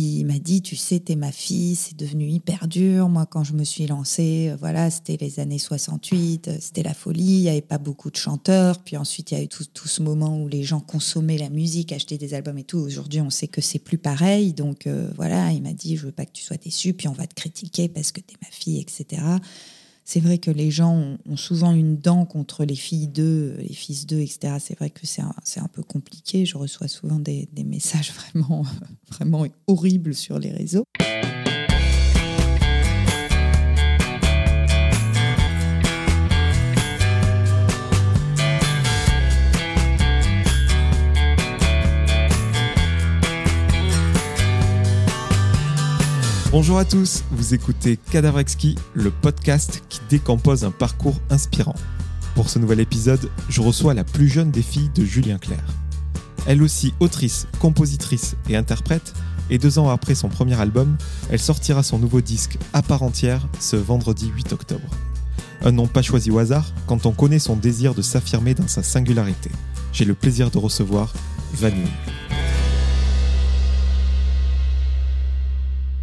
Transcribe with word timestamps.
Il 0.00 0.26
m'a 0.26 0.38
dit, 0.38 0.62
tu 0.62 0.76
sais, 0.76 1.00
t'es 1.00 1.16
ma 1.16 1.32
fille, 1.32 1.74
c'est 1.74 1.96
devenu 1.96 2.28
hyper 2.28 2.68
dur. 2.68 3.08
Moi, 3.08 3.26
quand 3.26 3.42
je 3.42 3.52
me 3.52 3.64
suis 3.64 3.86
lancée, 3.86 4.50
euh, 4.50 4.56
voilà, 4.56 4.90
c'était 4.90 5.16
les 5.20 5.40
années 5.40 5.58
68, 5.58 6.48
euh, 6.48 6.56
c'était 6.60 6.84
la 6.84 6.94
folie, 6.94 7.24
il 7.24 7.42
n'y 7.42 7.48
avait 7.48 7.60
pas 7.60 7.78
beaucoup 7.78 8.08
de 8.08 8.16
chanteurs. 8.16 8.78
Puis 8.78 8.96
ensuite, 8.96 9.32
il 9.32 9.38
y 9.38 9.40
a 9.40 9.42
eu 9.42 9.48
tout, 9.48 9.64
ce 9.88 10.02
moment 10.02 10.40
où 10.40 10.46
les 10.46 10.62
gens 10.62 10.78
consommaient 10.78 11.38
la 11.38 11.50
musique, 11.50 11.92
achetaient 11.92 12.16
des 12.16 12.34
albums 12.34 12.58
et 12.58 12.64
tout. 12.64 12.78
Aujourd'hui, 12.78 13.20
on 13.20 13.30
sait 13.30 13.48
que 13.48 13.60
c'est 13.60 13.80
plus 13.80 13.98
pareil. 13.98 14.52
Donc 14.52 14.86
euh, 14.86 15.10
voilà, 15.16 15.50
il 15.50 15.62
m'a 15.62 15.72
dit, 15.72 15.96
je 15.96 16.06
veux 16.06 16.12
pas 16.12 16.26
que 16.26 16.32
tu 16.32 16.44
sois 16.44 16.58
déçue, 16.58 16.94
puis 16.94 17.08
on 17.08 17.12
va 17.12 17.26
te 17.26 17.34
critiquer 17.34 17.88
parce 17.88 18.12
que 18.12 18.20
t'es 18.20 18.36
ma 18.40 18.48
fille, 18.50 18.78
etc. 18.78 19.20
C'est 20.10 20.20
vrai 20.20 20.38
que 20.38 20.50
les 20.50 20.70
gens 20.70 21.18
ont, 21.28 21.36
souvent 21.36 21.74
une 21.74 21.98
dent 21.98 22.24
contre 22.24 22.64
les 22.64 22.76
filles 22.76 23.08
d'eux, 23.08 23.56
les 23.58 23.74
fils 23.74 24.06
d'eux, 24.06 24.20
etc. 24.20 24.54
C'est 24.58 24.78
vrai 24.78 24.88
que 24.88 25.06
c'est 25.06 25.20
un, 25.20 25.34
un, 25.56 25.68
peu 25.68 25.82
compliqué. 25.82 26.46
Je 26.46 26.56
reçois 26.56 26.88
souvent 26.88 27.18
des, 27.18 27.46
des 27.52 27.62
messages 27.62 28.10
vraiment, 28.32 28.64
vraiment 29.10 29.44
horribles 29.66 30.14
sur 30.14 30.38
les 30.38 30.50
réseaux. 30.50 30.84
Bonjour 46.60 46.78
à 46.78 46.84
tous, 46.84 47.22
vous 47.30 47.54
écoutez 47.54 47.96
Cadavre 48.10 48.40
Exquis, 48.40 48.74
le 48.92 49.12
podcast 49.12 49.84
qui 49.88 50.00
décompose 50.10 50.64
un 50.64 50.72
parcours 50.72 51.14
inspirant. 51.30 51.76
Pour 52.34 52.50
ce 52.50 52.58
nouvel 52.58 52.80
épisode, 52.80 53.30
je 53.48 53.60
reçois 53.60 53.94
la 53.94 54.02
plus 54.02 54.28
jeune 54.28 54.50
des 54.50 54.62
filles 54.62 54.90
de 54.92 55.04
Julien 55.04 55.38
Clerc. 55.38 55.62
Elle 56.48 56.64
aussi 56.64 56.94
autrice, 56.98 57.46
compositrice 57.60 58.34
et 58.48 58.56
interprète, 58.56 59.12
et 59.50 59.58
deux 59.58 59.78
ans 59.78 59.88
après 59.88 60.16
son 60.16 60.28
premier 60.28 60.60
album, 60.60 60.96
elle 61.30 61.38
sortira 61.38 61.84
son 61.84 62.00
nouveau 62.00 62.20
disque 62.20 62.58
à 62.72 62.82
part 62.82 63.04
entière 63.04 63.46
ce 63.60 63.76
vendredi 63.76 64.32
8 64.34 64.52
octobre. 64.52 64.90
Un 65.62 65.70
nom 65.70 65.86
pas 65.86 66.02
choisi 66.02 66.32
au 66.32 66.40
hasard 66.40 66.72
quand 66.88 67.06
on 67.06 67.12
connaît 67.12 67.38
son 67.38 67.54
désir 67.54 67.94
de 67.94 68.02
s'affirmer 68.02 68.54
dans 68.54 68.66
sa 68.66 68.82
singularité. 68.82 69.52
J'ai 69.92 70.04
le 70.04 70.14
plaisir 70.14 70.50
de 70.50 70.58
recevoir 70.58 71.12
Vanille. 71.54 71.86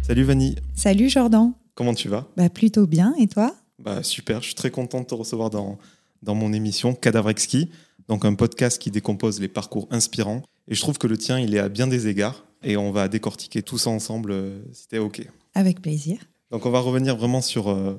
Salut 0.06 0.22
Vanny. 0.22 0.54
Salut 0.76 1.08
Jordan. 1.08 1.52
Comment 1.74 1.92
tu 1.92 2.08
vas? 2.08 2.28
Bah, 2.36 2.48
Plutôt 2.48 2.86
bien, 2.86 3.12
et 3.18 3.26
toi? 3.26 3.52
Bah, 3.80 4.04
Super, 4.04 4.40
je 4.40 4.46
suis 4.46 4.54
très 4.54 4.70
content 4.70 5.00
de 5.00 5.04
te 5.06 5.16
recevoir 5.16 5.50
dans, 5.50 5.78
dans 6.22 6.36
mon 6.36 6.52
émission 6.52 6.94
Cadavre 6.94 7.28
Exquis, 7.28 7.70
donc 8.06 8.24
un 8.24 8.34
podcast 8.36 8.80
qui 8.80 8.92
décompose 8.92 9.40
les 9.40 9.48
parcours 9.48 9.88
inspirants. 9.90 10.42
Et 10.68 10.76
je 10.76 10.80
trouve 10.80 10.96
que 10.98 11.08
le 11.08 11.18
tien, 11.18 11.40
il 11.40 11.56
est 11.56 11.58
à 11.58 11.68
bien 11.68 11.88
des 11.88 12.06
égards, 12.06 12.46
et 12.62 12.76
on 12.76 12.92
va 12.92 13.08
décortiquer 13.08 13.62
tout 13.62 13.78
ça 13.78 13.90
ensemble 13.90 14.30
euh, 14.30 14.60
si 14.72 14.86
t'es 14.86 14.98
OK. 14.98 15.26
Avec 15.54 15.82
plaisir. 15.82 16.18
Donc 16.52 16.66
on 16.66 16.70
va 16.70 16.78
revenir 16.78 17.16
vraiment 17.16 17.40
sur 17.40 17.68
euh, 17.68 17.96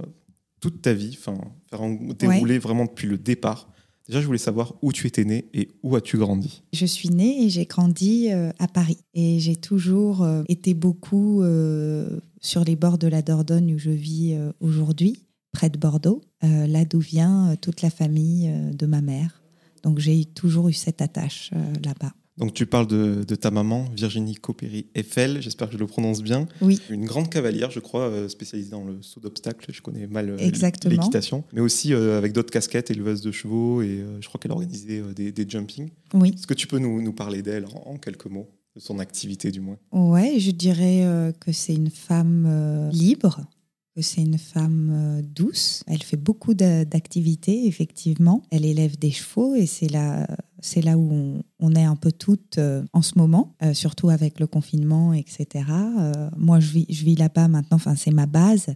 toute 0.61 0.81
ta 0.81 0.93
vie, 0.93 1.17
enfin 1.19 1.37
faire 1.69 1.81
dérouler 2.17 2.57
vraiment 2.57 2.85
depuis 2.85 3.09
le 3.09 3.17
départ. 3.17 3.67
Déjà, 4.07 4.21
je 4.21 4.25
voulais 4.25 4.37
savoir 4.37 4.73
où 4.81 4.93
tu 4.93 5.05
étais 5.05 5.25
née 5.25 5.49
et 5.53 5.69
où 5.83 5.95
as-tu 5.95 6.17
grandi 6.17 6.63
Je 6.71 6.85
suis 6.85 7.09
née 7.09 7.43
et 7.43 7.49
j'ai 7.49 7.65
grandi 7.65 8.31
euh, 8.31 8.51
à 8.57 8.67
Paris. 8.67 8.99
Et 9.13 9.39
j'ai 9.39 9.57
toujours 9.57 10.23
euh, 10.23 10.43
été 10.47 10.73
beaucoup 10.73 11.41
euh, 11.41 12.19
sur 12.39 12.63
les 12.63 12.77
bords 12.77 12.97
de 12.97 13.07
la 13.07 13.21
Dordogne 13.21 13.75
où 13.75 13.77
je 13.77 13.91
vis 13.91 14.37
aujourd'hui, 14.61 15.25
près 15.51 15.69
de 15.69 15.77
Bordeaux, 15.77 16.21
là 16.41 16.85
d'où 16.85 16.99
vient 16.99 17.55
toute 17.59 17.81
la 17.81 17.89
famille 17.89 18.51
de 18.73 18.85
ma 18.85 19.01
mère. 19.01 19.41
Donc 19.83 19.99
j'ai 19.99 20.23
toujours 20.23 20.69
eu 20.69 20.73
cette 20.73 21.01
attache 21.01 21.51
là-bas. 21.83 22.13
Donc 22.37 22.53
tu 22.53 22.65
parles 22.67 22.87
de, 22.87 23.23
ta 23.35 23.49
maman, 23.49 23.85
Virginie 23.95 24.35
Copéry 24.35 24.85
Eiffel, 24.93 25.41
j'espère 25.41 25.67
que 25.67 25.73
je 25.73 25.79
le 25.79 25.87
prononce 25.87 26.21
bien. 26.21 26.47
Oui. 26.61 26.79
Une 26.89 27.05
grande 27.05 27.29
cavalière, 27.29 27.71
je 27.71 27.79
crois, 27.79 28.03
euh, 28.03 28.29
spécialisée 28.29 28.69
dans 28.69 28.83
le 28.83 29.01
saut 29.01 29.19
d'obstacles. 29.19 29.71
Je 29.73 29.81
connais 29.81 30.05
mal 30.05 30.29
euh, 30.29 30.37
l'équitation. 30.37 31.43
Mais 31.51 31.61
aussi 31.61 31.93
euh, 31.93 32.17
avec 32.17 32.33
d'autres 32.33 32.51
casquettes, 32.51 32.91
éleveuse 32.91 33.21
de 33.21 33.31
chevaux, 33.31 33.81
et 33.81 34.03
je 34.21 34.27
crois 34.27 34.39
qu'elle 34.39 34.51
organisait 34.51 35.01
des, 35.15 35.31
des 35.31 35.49
jumping. 35.49 35.89
Oui. 36.13 36.33
Est-ce 36.35 36.47
que 36.47 36.53
tu 36.53 36.67
peux 36.67 36.79
nous, 36.79 37.01
nous 37.01 37.13
parler 37.13 37.41
d'elle 37.41 37.65
en, 37.85 37.97
quelques 37.97 38.27
mots 38.27 38.49
de 38.75 38.81
son 38.81 38.99
activité 38.99 39.51
du 39.51 39.59
moins? 39.59 39.77
Ouais, 39.91 40.39
je 40.39 40.51
dirais 40.51 41.33
que 41.39 41.51
c'est 41.51 41.73
une 41.73 41.89
femme 41.89 42.89
libre, 42.91 43.41
c'est 44.01 44.21
une 44.21 44.37
femme 44.37 44.89
euh, 44.91 45.21
douce. 45.21 45.83
Elle 45.87 46.03
fait 46.03 46.17
beaucoup 46.17 46.53
d'activités, 46.53 47.67
effectivement. 47.67 48.43
Elle 48.51 48.65
élève 48.65 48.97
des 48.97 49.11
chevaux 49.11 49.55
et 49.55 49.65
c'est 49.65 49.89
là, 49.89 50.27
c'est 50.59 50.81
là 50.81 50.97
où 50.97 51.41
on, 51.59 51.75
est 51.75 51.83
un 51.83 51.95
peu 51.95 52.11
toutes 52.11 52.57
euh, 52.57 52.83
en 52.93 53.01
ce 53.01 53.17
moment, 53.17 53.55
euh, 53.63 53.73
surtout 53.73 54.09
avec 54.09 54.39
le 54.39 54.47
confinement, 54.47 55.13
etc. 55.13 55.65
moi, 56.37 56.59
je 56.59 56.71
vis, 56.71 57.15
là-bas 57.15 57.47
maintenant, 57.47 57.75
enfin, 57.75 57.95
c'est 57.95 58.11
ma 58.11 58.25
base. 58.25 58.67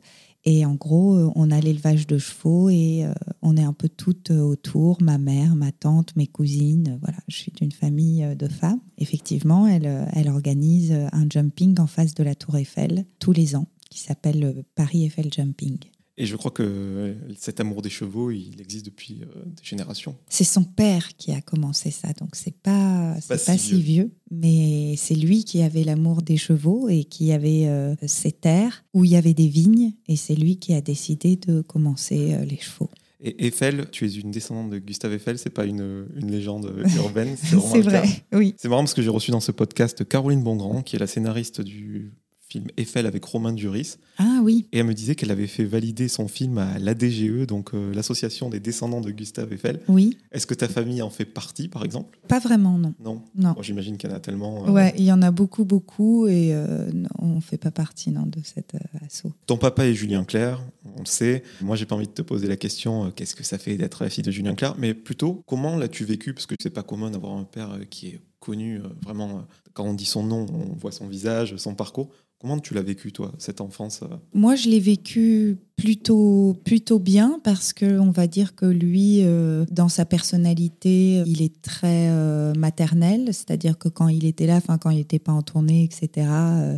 Et 0.44 0.66
en 0.66 0.74
gros, 0.74 1.32
on 1.36 1.52
a 1.52 1.60
l'élevage 1.60 2.08
de 2.08 2.18
chevaux 2.18 2.72
et 2.72 3.06
on 3.44 3.56
est 3.58 3.64
un 3.64 3.74
peu 3.74 3.88
toutes 3.88 4.32
autour, 4.32 5.00
ma 5.00 5.20
mère, 5.20 5.56
ma 5.56 5.72
tante, 5.72 6.16
mes 6.16 6.26
cousines. 6.26 6.98
Voilà, 7.00 7.20
je 7.28 7.36
suis 7.36 7.52
d'une 7.52 7.72
famille 7.72 8.28
de 8.36 8.48
femmes. 8.48 8.80
Effectivement, 8.98 9.68
elle 9.68 10.30
organise 10.30 10.94
un 11.12 11.30
jumping 11.30 11.80
en 11.80 11.86
face 11.86 12.16
de 12.16 12.24
la 12.24 12.34
Tour 12.34 12.58
Eiffel 12.58 13.06
tous 13.20 13.34
les 13.34 13.56
ans 13.56 13.68
qui 13.92 14.00
s'appelle 14.00 14.44
euh, 14.44 14.64
Paris 14.74 15.06
Eiffel 15.06 15.32
Jumping. 15.32 15.78
Et 16.18 16.26
je 16.26 16.36
crois 16.36 16.52
que 16.52 17.16
cet 17.38 17.60
amour 17.60 17.82
des 17.82 17.90
chevaux, 17.90 18.32
il 18.32 18.60
existe 18.60 18.86
depuis 18.86 19.22
euh, 19.24 19.44
des 19.46 19.64
générations. 19.64 20.16
C'est 20.30 20.44
son 20.44 20.64
père 20.64 21.16
qui 21.18 21.32
a 21.32 21.42
commencé 21.42 21.90
ça, 21.90 22.10
donc 22.20 22.36
c'est 22.36 22.56
pas 22.56 23.16
pas, 23.28 23.38
pas 23.38 23.58
si, 23.58 23.82
vieux. 23.82 24.12
mais 24.30 24.96
c'est 24.98 25.16
lui 25.16 25.46
qui 25.46 25.62
avait 25.62 25.84
l'amour 25.84 26.22
des 26.22 26.38
chevaux 26.38 26.90
et 26.90 27.06
qui 27.06 27.32
avait 27.32 27.68
euh, 27.68 27.96
ces 28.06 28.32
terres 28.32 28.84
où 28.94 29.06
il 29.06 29.12
y 29.12 29.16
avait 29.16 29.34
des 29.34 29.48
vignes, 29.48 29.94
et 30.08 30.16
c'est 30.16 30.36
lui 30.36 30.58
qui 30.58 30.74
a 30.74 30.82
décidé 30.82 31.38
de 31.38 31.62
commencer 31.62 32.38
les 32.46 32.58
chevaux. 32.58 32.90
Et 33.24 33.48
Eiffel, 33.48 33.90
tu 33.92 34.06
es 34.06 34.10
une 34.10 34.32
descendante 34.32 34.72
de 34.72 34.80
Gustave 34.80 35.14
Eiffel, 35.14 35.38
c'est 35.38 35.52
pas 35.52 35.66
une, 35.66 36.08
une 36.16 36.32
légende 36.32 36.74
urbaine. 36.98 37.36
C'est 37.38 37.82
vrai, 37.82 38.04
oui. 38.34 38.56
C'est 38.58 38.68
marrant 38.68 38.82
parce 38.82 38.96
que 38.96 39.02
j'ai 39.02 39.10
reçu 39.10 39.32
dans 39.32 39.40
ce 39.40 39.52
podcast 39.52 40.08
Caroline 40.08 40.44
Bongrand, 40.44 40.82
qui 40.82 40.96
est 40.96 41.00
la 41.00 41.08
scénariste 41.08 41.62
du 41.62 42.12
film 42.52 42.66
Eiffel 42.78 43.06
avec 43.06 43.24
Romain 43.24 43.54
Duris. 43.54 43.96
Ah 44.18 44.42
oui. 44.44 44.68
Et 44.74 44.80
elle 44.80 44.86
me 44.86 44.94
disait 44.94 45.16
qu'elle 45.16 45.32
avait 45.32 45.48
fait 45.48 45.64
valider 45.64 46.08
son 46.10 46.28
film 46.28 46.58
à 46.58 46.80
l'ADGE, 46.80 47.48
donc 47.48 47.74
euh, 47.74 47.94
l'association 47.94 48.50
des 48.50 48.60
descendants 48.60 49.00
de 49.00 49.10
Gustave 49.12 49.54
Eiffel. 49.54 49.80
Oui. 49.88 50.18
Est-ce 50.32 50.46
que 50.46 50.54
ta 50.54 50.68
famille 50.68 51.02
en 51.02 51.10
fait 51.10 51.26
partie, 51.26 51.70
par 51.70 51.86
exemple? 51.86 52.20
Pas 52.28 52.40
vraiment, 52.40 52.78
non. 52.78 52.94
Non. 53.04 53.22
Non. 53.36 53.56
J'imagine 53.62 53.98
qu'il 53.98 54.10
y 54.10 54.14
en 54.14 54.16
a 54.16 54.20
tellement. 54.20 54.68
Euh, 54.68 54.72
ouais, 54.72 54.94
il 54.98 55.06
y 55.06 55.12
en 55.14 55.22
a 55.22 55.32
beaucoup, 55.32 55.64
beaucoup, 55.64 56.28
et 56.28 56.54
euh, 56.54 56.92
on 57.20 57.36
ne 57.36 57.42
fait 57.42 57.58
pas 57.58 57.72
partie 57.72 58.12
non, 58.12 58.26
de 58.26 58.40
cet 58.44 58.74
assaut. 59.06 59.32
Ton 59.46 59.58
papa 59.58 59.86
est 59.86 59.94
Julien 59.94 60.26
Clerc, 60.26 60.62
on 60.98 61.00
le 61.00 61.06
sait. 61.06 61.44
Moi, 61.62 61.78
j'ai 61.78 61.86
pas 61.86 61.96
envie 61.96 62.08
de 62.08 62.12
te 62.12 62.22
poser 62.22 62.48
la 62.48 62.58
question 62.58 63.12
qu'est-ce 63.12 63.36
que 63.36 63.44
ça 63.44 63.58
fait 63.58 63.78
d'être 63.78 64.04
la 64.04 64.10
fille 64.10 64.24
de 64.24 64.32
Julien 64.32 64.56
Clerc, 64.56 64.76
mais 64.78 64.94
plutôt 64.94 65.42
comment 65.48 65.78
l'as-tu 65.78 66.04
vécu? 66.04 66.34
Parce 66.34 66.46
que 66.46 66.56
c'est 66.62 66.70
pas 66.70 66.84
commun 66.84 67.12
d'avoir 67.12 67.34
un 67.38 67.46
père 67.46 67.80
qui 67.90 68.08
est 68.08 68.20
connu 68.40 68.82
vraiment. 69.04 69.46
Quand 69.74 69.86
on 69.86 69.94
dit 69.94 70.06
son 70.06 70.24
nom, 70.24 70.46
on 70.50 70.76
voit 70.76 70.92
son 70.92 71.08
visage, 71.08 71.56
son 71.56 71.76
parcours. 71.76 72.10
Comment 72.42 72.58
tu 72.58 72.74
l'as 72.74 72.82
vécu, 72.82 73.12
toi, 73.12 73.32
cette 73.38 73.62
enfance 73.62 74.02
euh 74.02 74.16
Moi, 74.34 74.56
je 74.56 74.68
l'ai 74.68 74.80
vécu 74.80 75.60
plutôt, 75.82 76.56
plutôt 76.64 77.00
bien 77.00 77.40
parce 77.44 77.74
que 77.74 78.00
on 78.00 78.12
va 78.12 78.28
dire 78.28 78.56
que 78.56 78.66
lui, 78.66 79.22
euh, 79.24 79.66
dans 79.72 79.90
sa 79.90 80.06
personnalité, 80.06 81.24
il 81.26 81.42
est 81.42 81.62
très 81.62 82.10
euh, 82.10 82.54
maternel, 82.54 83.26
c'est-à-dire 83.28 83.78
que 83.78 83.90
quand 83.90 84.08
il 84.08 84.26
était 84.26 84.46
là, 84.46 84.62
quand 84.62 84.90
il 84.90 84.98
n'était 84.98 85.20
pas 85.20 85.32
en 85.32 85.42
tournée, 85.42 85.84
etc., 85.84 86.28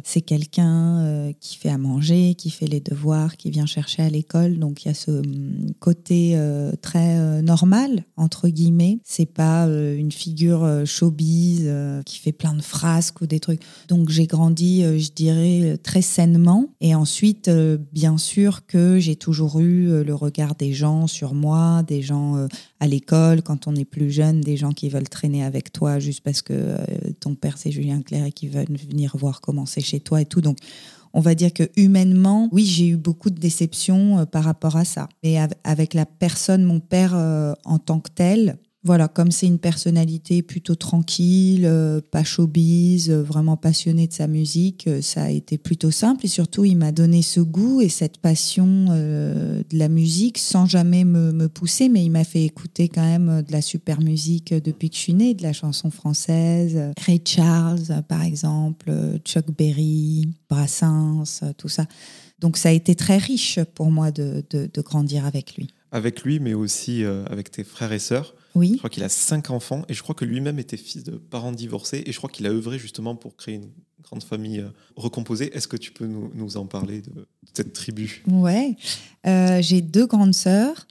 c'est 0.04 0.22
quelqu'un 0.22 1.32
qui 1.40 1.58
fait 1.58 1.70
à 1.70 1.78
manger, 1.78 2.36
qui 2.36 2.50
fait 2.50 2.68
les 2.68 2.80
devoirs, 2.80 3.36
qui 3.38 3.50
vient 3.50 3.66
chercher 3.66 4.04
à 4.04 4.10
l'école. 4.10 4.58
Donc 4.58 4.84
il 4.84 4.88
y 4.88 4.92
a 4.92 4.94
ce 4.94 5.12
hum, 5.12 5.72
côté 5.80 6.38
très 6.82 7.42
normal 7.42 8.06
entre 8.18 8.48
guillemets. 8.48 9.00
C'est 9.04 9.26
pas 9.26 9.66
une 9.66 10.12
figure 10.12 10.84
showbiz 10.86 11.70
qui 12.06 12.20
fait 12.20 12.32
plein 12.32 12.54
de 12.54 12.62
frasques 12.62 13.22
ou 13.22 13.28
des 13.28 13.40
trucs. 13.40 13.62
Donc 13.88 14.10
j'ai 14.10 14.28
grandi, 14.28 14.84
je 14.84 15.12
dirais 15.12 15.53
euh, 15.62 15.78
très 15.78 16.02
sainement. 16.02 16.70
Et 16.82 16.96
ensuite, 16.96 17.48
euh, 17.48 17.78
bien 17.92 18.18
sûr 18.18 18.66
que 18.66 19.00
j'ai 19.00 19.16
toujours 19.16 19.60
eu 19.60 19.90
euh, 19.90 20.04
le 20.04 20.16
regard 20.16 20.56
des 20.56 20.74
gens 20.74 21.08
sur 21.08 21.34
moi, 21.34 21.84
des 21.84 22.02
gens 22.02 22.48
à 22.80 22.88
l'école, 22.88 23.42
quand 23.42 23.68
on 23.68 23.76
est 23.76 23.86
plus 23.86 24.12
jeune, 24.12 24.42
des 24.42 24.58
gens 24.58 24.72
qui 24.72 24.90
veulent 24.90 25.10
traîner 25.10 25.44
avec 25.44 25.72
toi 25.72 26.00
juste 26.00 26.22
parce 26.22 26.42
que 26.42 26.78
ton 27.20 27.36
père 27.36 27.58
c'est 27.58 27.72
Julien 27.72 28.02
Clerc 28.02 28.26
et 28.26 28.32
qui 28.32 28.48
veulent 28.48 28.78
venir 28.90 29.16
voir 29.18 29.42
comment 29.42 29.66
c'est 29.66 29.82
chez 29.82 30.00
toi 30.00 30.22
et 30.22 30.26
tout. 30.26 30.42
Donc, 30.42 30.58
on 31.14 31.22
va 31.22 31.36
dire 31.36 31.54
que 31.54 31.70
humainement, 31.76 32.50
oui, 32.52 32.66
j'ai 32.66 32.88
eu 32.88 32.98
beaucoup 32.98 33.30
de 33.30 33.40
déceptions 33.40 34.26
par 34.26 34.44
rapport 34.44 34.76
à 34.76 34.86
ça. 34.86 35.10
Mais 35.24 35.38
avec 35.64 35.94
la 35.94 36.06
personne, 36.06 36.64
mon 36.64 36.80
père 36.80 37.14
en 37.66 37.80
tant 37.80 38.00
que 38.00 38.10
tel, 38.14 38.58
Voilà, 38.86 39.08
comme 39.08 39.32
c'est 39.32 39.48
une 39.48 39.60
personnalité 39.60 40.42
plutôt 40.42 40.76
tranquille, 40.76 41.66
euh, 41.66 42.02
pas 42.02 42.26
showbiz, 42.26 43.10
euh, 43.10 43.24
vraiment 43.24 43.56
passionné 43.56 44.08
de 44.08 44.14
sa 44.14 44.28
musique, 44.28 44.88
euh, 44.88 45.02
ça 45.02 45.24
a 45.24 45.30
été 45.30 45.58
plutôt 45.58 45.90
simple. 45.90 46.26
Et 46.26 46.28
surtout, 46.28 46.66
il 46.66 46.76
m'a 46.76 46.92
donné 46.92 47.22
ce 47.22 47.40
goût 47.40 47.80
et 47.80 47.88
cette 47.88 48.18
passion 48.18 48.64
de 48.64 49.78
la 49.78 49.88
musique 49.88 50.38
sans 50.38 50.66
jamais 50.66 51.06
me, 51.06 51.32
me 51.32 51.48
pousser, 51.48 51.88
mais 51.88 52.04
il 52.04 52.10
m'a 52.10 52.26
fait 52.26 52.44
écouter 52.44 52.90
quand 52.90 53.04
même 53.04 53.42
de 53.42 53.52
la 53.52 53.62
super 53.62 54.02
musique 54.02 54.54
depuis 54.54 54.90
que 54.90 54.96
je 54.96 55.02
suis 55.02 55.14
née, 55.14 55.34
de 55.34 55.44
la 55.44 55.54
chanson 55.54 55.90
française, 55.90 56.92
Ray 57.06 57.22
Charles 57.26 58.04
par 58.08 58.24
exemple, 58.24 58.92
Chuck 59.24 59.46
Berry, 59.58 60.28
Brassens, 60.50 61.42
tout 61.58 61.70
ça. 61.70 61.86
Donc 62.40 62.58
ça 62.58 62.70
a 62.70 62.72
été 62.72 62.96
très 62.96 63.18
riche 63.18 63.60
pour 63.76 63.92
moi 63.92 64.12
de, 64.12 64.44
de, 64.50 64.70
de 64.72 64.82
grandir 64.82 65.26
avec 65.26 65.56
lui. 65.56 65.68
Avec 65.92 66.24
lui, 66.24 66.40
mais 66.40 66.54
aussi 66.54 67.04
avec 67.04 67.52
tes 67.52 67.64
frères 67.64 67.94
et 67.94 68.00
sœurs. 68.00 68.36
Oui. 68.56 68.72
Je 68.74 68.78
crois 68.78 68.90
qu'il 68.90 69.04
a 69.04 69.10
cinq 69.10 69.50
enfants 69.50 69.84
et 69.90 69.94
je 69.94 70.04
crois 70.04 70.16
que 70.16 70.26
lui-même 70.26 70.60
était 70.60 70.78
fils 70.78 71.04
de 71.04 71.12
parents 71.18 71.52
divorcés 71.52 72.04
et 72.06 72.12
je 72.12 72.18
crois 72.18 72.30
qu'il 72.30 72.46
a 72.46 72.50
œuvré 72.50 72.78
justement 72.78 73.16
pour 73.16 73.36
créer 73.36 73.56
une 73.56 73.72
grande 74.04 74.24
famille 74.24 74.60
euh, 74.60 74.70
recomposée. 74.96 75.56
Est-ce 75.56 75.68
que 75.68 75.78
tu 75.78 75.92
peux 75.92 76.06
nous, 76.06 76.32
nous, 76.36 76.58
en 76.58 76.66
parler 76.66 77.02
de 77.02 77.28
cette 77.54 77.74
tribu? 77.74 78.24
Ouais, 78.28 78.76
euh, 79.26 79.62
j'ai 79.62 79.82
deux 79.82 80.06
grandes 80.06 80.36
sœurs 80.36 80.88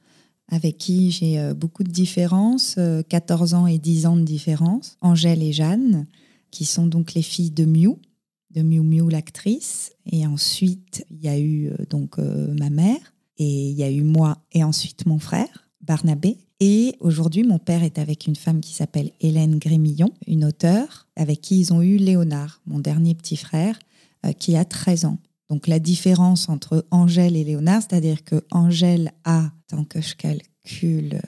avec 0.48 0.76
qui 0.76 1.10
j'ai 1.10 1.38
euh, 1.38 1.54
beaucoup 1.54 1.84
de 1.84 1.90
différences, 1.90 2.78
14 3.08 3.54
ans 3.54 3.66
et 3.66 3.78
10 3.78 4.06
ans 4.06 4.16
de 4.16 4.22
différence, 4.22 4.96
Angèle 5.00 5.42
et 5.42 5.52
Jeanne, 5.52 6.06
qui 6.50 6.64
sont 6.64 6.86
donc 6.86 7.14
les 7.14 7.22
filles 7.22 7.52
de 7.52 7.64
Miu, 7.64 7.96
de 8.50 8.62
Miu 8.62 8.80
Miu 8.80 9.08
l'actrice. 9.08 9.92
Et 10.10 10.26
ensuite, 10.26 11.06
il 11.10 11.22
y 11.22 11.28
a 11.28 11.38
eu 11.38 11.70
donc 11.88 12.18
ma 12.18 12.68
mère, 12.68 13.14
et 13.38 13.70
il 13.70 13.76
y 13.76 13.82
a 13.82 13.90
eu 13.90 14.02
moi 14.02 14.38
et 14.52 14.62
ensuite 14.62 15.06
mon 15.06 15.18
frère, 15.18 15.70
Barnabé. 15.82 16.38
Et 16.60 16.94
aujourd'hui, 17.00 17.42
mon 17.42 17.58
père 17.58 17.82
est 17.82 17.98
avec 17.98 18.26
une 18.26 18.36
femme 18.36 18.60
qui 18.60 18.72
s'appelle 18.72 19.10
Hélène 19.20 19.58
Grémillon, 19.58 20.10
une 20.26 20.44
auteure, 20.44 21.08
avec 21.16 21.40
qui 21.40 21.58
ils 21.58 21.72
ont 21.72 21.82
eu 21.82 21.96
Léonard, 21.96 22.60
mon 22.66 22.78
dernier 22.78 23.14
petit 23.14 23.36
frère, 23.36 23.78
euh, 24.24 24.32
qui 24.32 24.56
a 24.56 24.64
13 24.64 25.06
ans. 25.06 25.18
Donc 25.50 25.66
la 25.66 25.80
différence 25.80 26.48
entre 26.48 26.86
Angèle 26.92 27.36
et 27.36 27.44
Léonard, 27.44 27.82
c'est-à-dire 27.82 28.22
que 28.24 28.44
Angèle 28.52 29.12
a, 29.24 29.50
tant 29.66 29.84
que 29.84 30.00
je 30.00 30.14
calcule, 30.14 31.20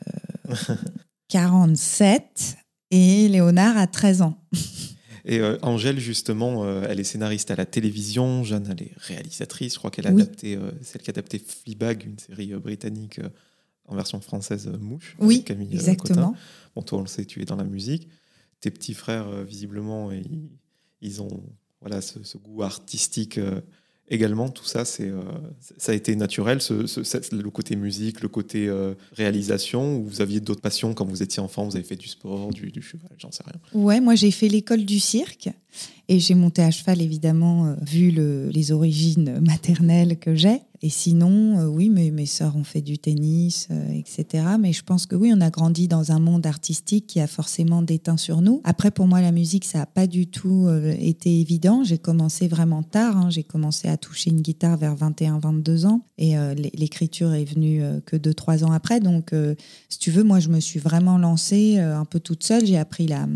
47 1.29 2.23
euh, 2.23 2.61
et 2.93 3.29
Léonard 3.29 3.77
a 3.77 3.87
13 3.87 4.23
ans. 4.23 4.39
Et 5.27 5.41
euh, 5.41 5.57
Angèle, 5.63 5.99
justement, 5.99 6.83
elle 6.83 7.01
est 7.01 7.05
scénariste 7.05 7.51
à 7.51 7.57
la 7.57 7.65
télévision. 7.65 8.45
Jeanne, 8.45 8.69
elle 8.71 8.89
est 8.89 8.93
réalisatrice. 8.99 9.73
Je 9.73 9.79
crois 9.79 9.91
qu'elle 9.91 10.07
a 10.07 10.11
adapté, 10.11 10.59
c'est 10.83 10.97
elle 10.97 11.03
qui 11.03 11.09
a 11.09 11.13
adapté 11.13 11.39
Fleabag, 11.39 12.05
une 12.05 12.19
série 12.19 12.53
britannique 12.57 13.21
en 13.87 13.97
version 13.97 14.21
française 14.21 14.69
euh, 14.73 14.79
Mouche. 14.79 15.17
Oui, 15.19 15.45
Camille 15.45 15.69
euh, 15.73 15.75
exactement. 15.75 16.35
Bon, 16.75 16.83
toi, 16.83 16.99
on 16.99 17.03
le 17.03 17.09
sait, 17.09 17.25
tu 17.25 17.41
es 17.43 17.45
dans 17.45 17.57
la 17.57 17.65
musique. 17.65 18.09
Tes 18.61 18.71
petits 18.71 18.95
frères, 18.95 19.29
euh, 19.29 19.45
visiblement, 19.45 20.11
ils, 20.11 20.49
ils 21.01 21.23
ont 21.23 21.43
voilà, 21.81 22.01
ce, 22.01 22.39
goût 22.39 22.63
artistique 22.63 23.39
également. 24.09 24.49
Tout 24.49 24.65
ça, 24.65 24.87
c'est, 24.87 25.13
ça 25.77 25.93
a 25.93 25.95
été 25.95 26.17
naturel, 26.17 26.63
ce, 26.63 27.37
le 27.37 27.51
côté 27.51 27.77
musique, 27.77 28.23
le 28.23 28.29
côté 28.29 28.73
réalisation, 29.13 29.99
ou 29.99 30.05
vous 30.05 30.23
aviez 30.23 30.41
d'autres 30.41 30.63
passions 30.63 30.95
quand 30.95 31.05
vous 31.05 31.23
étiez 31.23 31.43
enfant, 31.43 31.67
vous 31.67 31.77
avez 31.77 31.85
fait 31.85 31.97
du 31.97 32.09
sport, 32.09 32.49
du, 32.55 32.71
du 32.71 32.81
cheval, 32.81 33.11
j'en 33.19 33.31
sais 33.31 33.43
rien. 33.45 33.61
Ouais, 33.79 34.01
moi 34.01 34.15
j'ai 34.15 34.31
fait 34.31 34.49
l'école 34.49 34.87
du 34.87 34.99
cirque. 34.99 35.51
Et 36.09 36.19
j'ai 36.21 36.35
monté 36.35 36.63
à 36.63 36.71
cheval, 36.71 37.03
évidemment, 37.03 37.77
vu 37.83 38.11
le, 38.11 38.49
les 38.49 38.73
origines 38.73 39.41
maternelles 39.41 40.19
que 40.19 40.35
j'ai. 40.35 40.63
Et 40.85 40.91
sinon, 40.91 41.61
euh, 41.61 41.65
oui, 41.65 41.89
mes, 41.89 42.27
sœurs 42.27 42.57
ont 42.57 42.63
fait 42.63 42.83
du 42.83 42.99
tennis, 42.99 43.69
euh, 43.71 43.89
etc. 43.89 44.45
Mais 44.61 44.75
je 44.75 44.83
pense 44.83 45.07
que 45.07 45.17
oui, 45.17 45.33
on 45.35 45.41
a 45.41 45.49
grandi 45.49 45.89
dans 45.89 46.13
un 46.13 46.19
monde 46.19 46.47
artistique 46.47 47.07
qui 47.07 47.21
a 47.21 47.27
forcément 47.27 47.81
déteint 47.81 48.19
sur 48.19 48.43
nous. 48.43 48.61
Après, 48.65 48.91
pour 48.91 49.07
moi, 49.07 49.23
la 49.23 49.33
musique, 49.33 49.65
ça 49.65 49.79
n'a 49.79 49.87
pas 49.87 50.07
du 50.07 50.27
tout 50.27 50.67
euh, 50.67 50.95
été 50.99 51.41
évident. 51.41 51.85
J'ai 51.85 51.97
commencé 51.97 52.49
vraiment 52.49 52.83
tard. 52.83 53.17
Hein. 53.17 53.31
J'ai 53.31 53.45
commencé 53.45 53.89
à 53.89 53.97
toucher 53.97 54.29
une 54.29 54.43
guitare 54.43 54.77
vers 54.77 54.95
21-22 54.95 55.87
ans. 55.87 56.03
Et 56.19 56.35
l'écriture 56.75 57.33
est 57.33 57.45
venue 57.45 57.83
que 58.07 58.17
2-3 58.17 58.65
ans 58.65 58.71
après. 58.71 59.01
Donc, 59.01 59.33
si 59.89 59.99
tu 59.99 60.13
veux, 60.13 60.23
moi, 60.23 60.39
je 60.39 60.49
me 60.49 60.61
suis 60.61 60.79
vraiment 60.79 61.19
lancée 61.19 61.79
un 61.79 62.05
peu 62.05 62.21
toute 62.21 62.45
seule. 62.45 62.65
J'ai 62.65 62.79
appris 62.79 63.09
la 63.09 63.27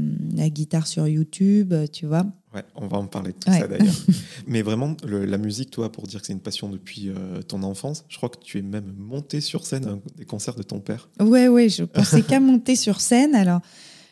guitare 0.49 0.87
sur 0.87 1.09
YouTube, 1.09 1.75
tu 1.93 2.07
vois. 2.07 2.25
Ouais, 2.55 2.65
on 2.75 2.87
va 2.87 2.97
en 2.97 3.07
parler 3.07 3.33
de 3.33 3.37
tout 3.37 3.53
ça 3.53 3.67
d'ailleurs. 3.67 3.95
Mais 4.47 4.63
vraiment, 4.63 4.97
la 5.05 5.39
musique, 5.39 5.71
toi, 5.71 5.93
pour 5.93 6.07
dire 6.07 6.21
que 6.21 6.27
c'est 6.27 6.33
une 6.33 6.41
passion 6.41 6.71
depuis 6.71 7.11
euh, 7.11 7.43
ton 7.43 7.63
enfance, 7.63 8.05
je 8.09 8.17
crois 8.17 8.31
que 8.31 8.39
tu 8.43 8.59
es 8.59 8.63
même 8.63 8.95
monté 8.97 9.41
sur 9.41 9.67
scène 9.67 9.87
à 9.87 9.99
des 10.17 10.25
concerts 10.25 10.55
de 10.55 10.63
ton 10.63 10.81
père. 10.81 11.11
Ouais, 11.21 11.49
ouais, 11.49 11.69
je 11.69 11.85
pensais 11.85 12.23
qu'à 12.23 12.41
monter 12.41 12.75
sur 12.75 13.03
scène. 13.03 13.35
Alors, 13.35 13.61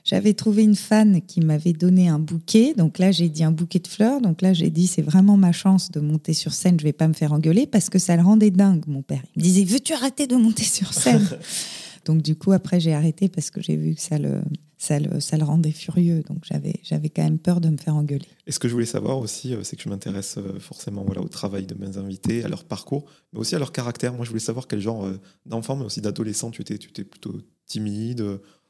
j'avais 0.04 0.34
trouvé 0.34 0.64
une 0.64 0.76
fan 0.76 1.22
qui 1.22 1.40
m'avait 1.40 1.72
donné 1.72 2.08
un 2.08 2.18
bouquet. 2.18 2.74
Donc 2.74 2.98
là, 2.98 3.10
j'ai 3.10 3.30
dit 3.30 3.42
un 3.42 3.52
bouquet 3.52 3.78
de 3.78 3.88
fleurs. 3.88 4.20
Donc 4.20 4.42
là, 4.42 4.52
j'ai 4.52 4.68
dit, 4.68 4.86
c'est 4.86 5.02
vraiment 5.02 5.38
ma 5.38 5.52
chance 5.52 5.90
de 5.90 6.00
monter 6.00 6.34
sur 6.34 6.52
scène. 6.52 6.78
Je 6.78 6.84
vais 6.84 6.92
pas 6.92 7.08
me 7.08 7.14
faire 7.14 7.32
engueuler 7.32 7.66
parce 7.66 7.88
que 7.88 7.98
ça 7.98 8.16
le 8.16 8.22
rendait 8.22 8.50
dingue, 8.50 8.84
mon 8.86 9.02
père. 9.02 9.22
Il 9.34 9.40
me 9.40 9.44
disait, 9.44 9.64
veux-tu 9.64 9.94
arrêter 9.94 10.26
de 10.26 10.36
monter 10.36 10.64
sur 10.64 10.92
scène? 10.92 11.26
Donc 12.04 12.22
du 12.22 12.36
coup, 12.36 12.52
après, 12.52 12.80
j'ai 12.80 12.94
arrêté 12.94 13.28
parce 13.28 13.50
que 13.50 13.62
j'ai 13.62 13.76
vu 13.76 13.94
que 13.94 14.00
ça 14.00 14.18
le, 14.18 14.42
ça 14.78 14.98
le, 14.98 15.20
ça 15.20 15.36
le 15.36 15.44
rendait 15.44 15.72
furieux. 15.72 16.22
Donc 16.28 16.38
j'avais, 16.44 16.74
j'avais 16.82 17.08
quand 17.08 17.22
même 17.22 17.38
peur 17.38 17.60
de 17.60 17.68
me 17.68 17.76
faire 17.76 17.96
engueuler. 17.96 18.26
Et 18.46 18.52
ce 18.52 18.58
que 18.58 18.68
je 18.68 18.72
voulais 18.72 18.86
savoir 18.86 19.18
aussi, 19.18 19.54
euh, 19.54 19.62
c'est 19.62 19.76
que 19.76 19.82
je 19.82 19.88
m'intéresse 19.88 20.36
euh, 20.38 20.58
forcément 20.60 21.04
voilà, 21.04 21.22
au 21.22 21.28
travail 21.28 21.66
de 21.66 21.74
mes 21.74 21.96
invités, 21.96 22.44
à 22.44 22.48
leur 22.48 22.64
parcours, 22.64 23.06
mais 23.32 23.40
aussi 23.40 23.54
à 23.54 23.58
leur 23.58 23.72
caractère. 23.72 24.12
Moi, 24.12 24.24
je 24.24 24.30
voulais 24.30 24.40
savoir 24.40 24.66
quel 24.66 24.80
genre 24.80 25.04
euh, 25.04 25.18
d'enfant, 25.46 25.76
mais 25.76 25.84
aussi 25.84 26.00
d'adolescent 26.00 26.50
tu 26.50 26.62
étais. 26.62 26.78
Tu 26.78 26.90
étais 26.90 27.04
plutôt 27.04 27.34
timide, 27.66 28.20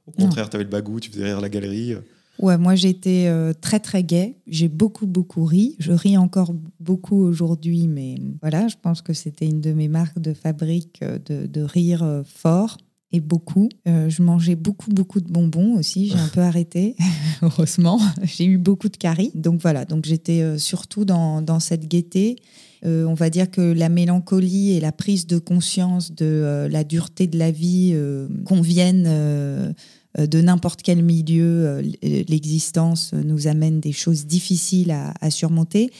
au 0.06 0.12
contraire, 0.12 0.48
tu 0.48 0.56
avais 0.56 0.64
le 0.64 0.70
bagou, 0.70 1.00
tu 1.00 1.10
faisais 1.10 1.24
rire 1.24 1.40
la 1.40 1.48
galerie. 1.48 1.94
Ouais, 2.38 2.56
moi 2.56 2.74
j'étais 2.74 3.30
très 3.60 3.80
très 3.80 4.04
gaie. 4.04 4.38
J'ai 4.46 4.68
beaucoup 4.68 5.06
beaucoup 5.06 5.44
ri. 5.44 5.74
Je 5.78 5.92
ris 5.92 6.16
encore 6.16 6.54
beaucoup 6.80 7.16
aujourd'hui, 7.16 7.88
mais 7.88 8.14
voilà, 8.40 8.68
je 8.68 8.76
pense 8.80 9.02
que 9.02 9.12
c'était 9.12 9.46
une 9.46 9.60
de 9.60 9.72
mes 9.72 9.88
marques 9.88 10.18
de 10.18 10.32
fabrique 10.32 11.02
de, 11.02 11.46
de 11.46 11.60
rire 11.60 12.22
fort 12.24 12.78
et 13.12 13.20
beaucoup. 13.20 13.68
Euh, 13.86 14.08
je 14.08 14.22
mangeais 14.22 14.56
beaucoup, 14.56 14.90
beaucoup 14.90 15.20
de 15.20 15.30
bonbons 15.30 15.76
aussi. 15.78 16.08
J'ai 16.08 16.18
un 16.18 16.28
peu 16.28 16.40
arrêté, 16.42 16.96
heureusement. 17.42 18.00
J'ai 18.22 18.44
eu 18.44 18.58
beaucoup 18.58 18.88
de 18.88 18.96
caries. 18.96 19.32
Donc 19.34 19.60
voilà, 19.60 19.84
donc 19.84 20.04
j'étais 20.04 20.42
euh, 20.42 20.58
surtout 20.58 21.04
dans, 21.04 21.42
dans, 21.42 21.60
cette 21.60 21.88
gaieté. 21.88 22.36
Euh, 22.84 23.04
on 23.04 23.14
va 23.14 23.30
dire 23.30 23.50
que 23.50 23.60
la 23.60 23.88
mélancolie 23.88 24.72
et 24.72 24.80
la 24.80 24.92
prise 24.92 25.26
de 25.26 25.38
conscience 25.38 26.12
de 26.12 26.68
la 26.70 26.84
dureté 26.84 27.26
de 27.26 27.38
la 27.38 27.50
vie 27.50 27.98
conviennent 28.44 29.74
de 30.18 30.40
n'importe 30.40 30.82
quel 30.82 31.02
milieu. 31.02 31.80
L'existence 32.02 33.14
nous 33.14 33.46
amène 33.46 33.80
des 33.80 33.92
choses 33.92 34.26
difficiles 34.26 34.90
à, 34.90 35.14
à 35.22 35.30
surmonter. 35.30 35.90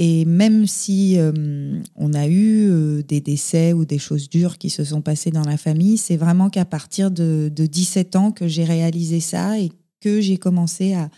Et 0.00 0.24
même 0.24 0.68
si 0.68 1.18
euh, 1.18 1.82
on 1.96 2.14
a 2.14 2.28
eu 2.28 2.70
euh, 2.70 3.02
des 3.02 3.20
décès 3.20 3.72
ou 3.72 3.84
des 3.84 3.98
choses 3.98 4.28
dures 4.28 4.56
qui 4.56 4.70
se 4.70 4.84
sont 4.84 5.00
passées 5.00 5.32
dans 5.32 5.42
la 5.42 5.56
famille, 5.56 5.98
c'est 5.98 6.16
vraiment 6.16 6.50
qu'à 6.50 6.64
partir 6.64 7.10
de, 7.10 7.50
17 7.52 8.14
ans 8.14 8.30
que 8.30 8.46
j'ai 8.46 8.64
réalisé 8.64 9.18
ça 9.18 9.58
et 9.58 9.72
que 10.00 10.20
j'ai 10.20 10.38
commencé 10.38 10.94
à, 10.94 11.10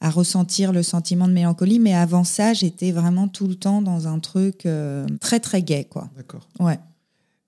ressentir 0.00 0.70
le 0.70 0.82
sentiment 0.82 1.26
de 1.26 1.32
mélancolie. 1.32 1.78
Mais 1.78 1.94
avant 1.94 2.24
ça, 2.24 2.52
j'étais 2.52 2.92
vraiment 2.92 3.26
tout 3.26 3.48
le 3.48 3.54
temps 3.54 3.80
dans 3.80 4.06
un 4.06 4.18
truc 4.18 4.66
euh, 4.66 5.06
très, 5.18 5.40
très 5.40 5.62
gai. 5.62 5.84
quoi. 5.84 6.10
D'accord. 6.14 6.46
Ouais. 6.60 6.78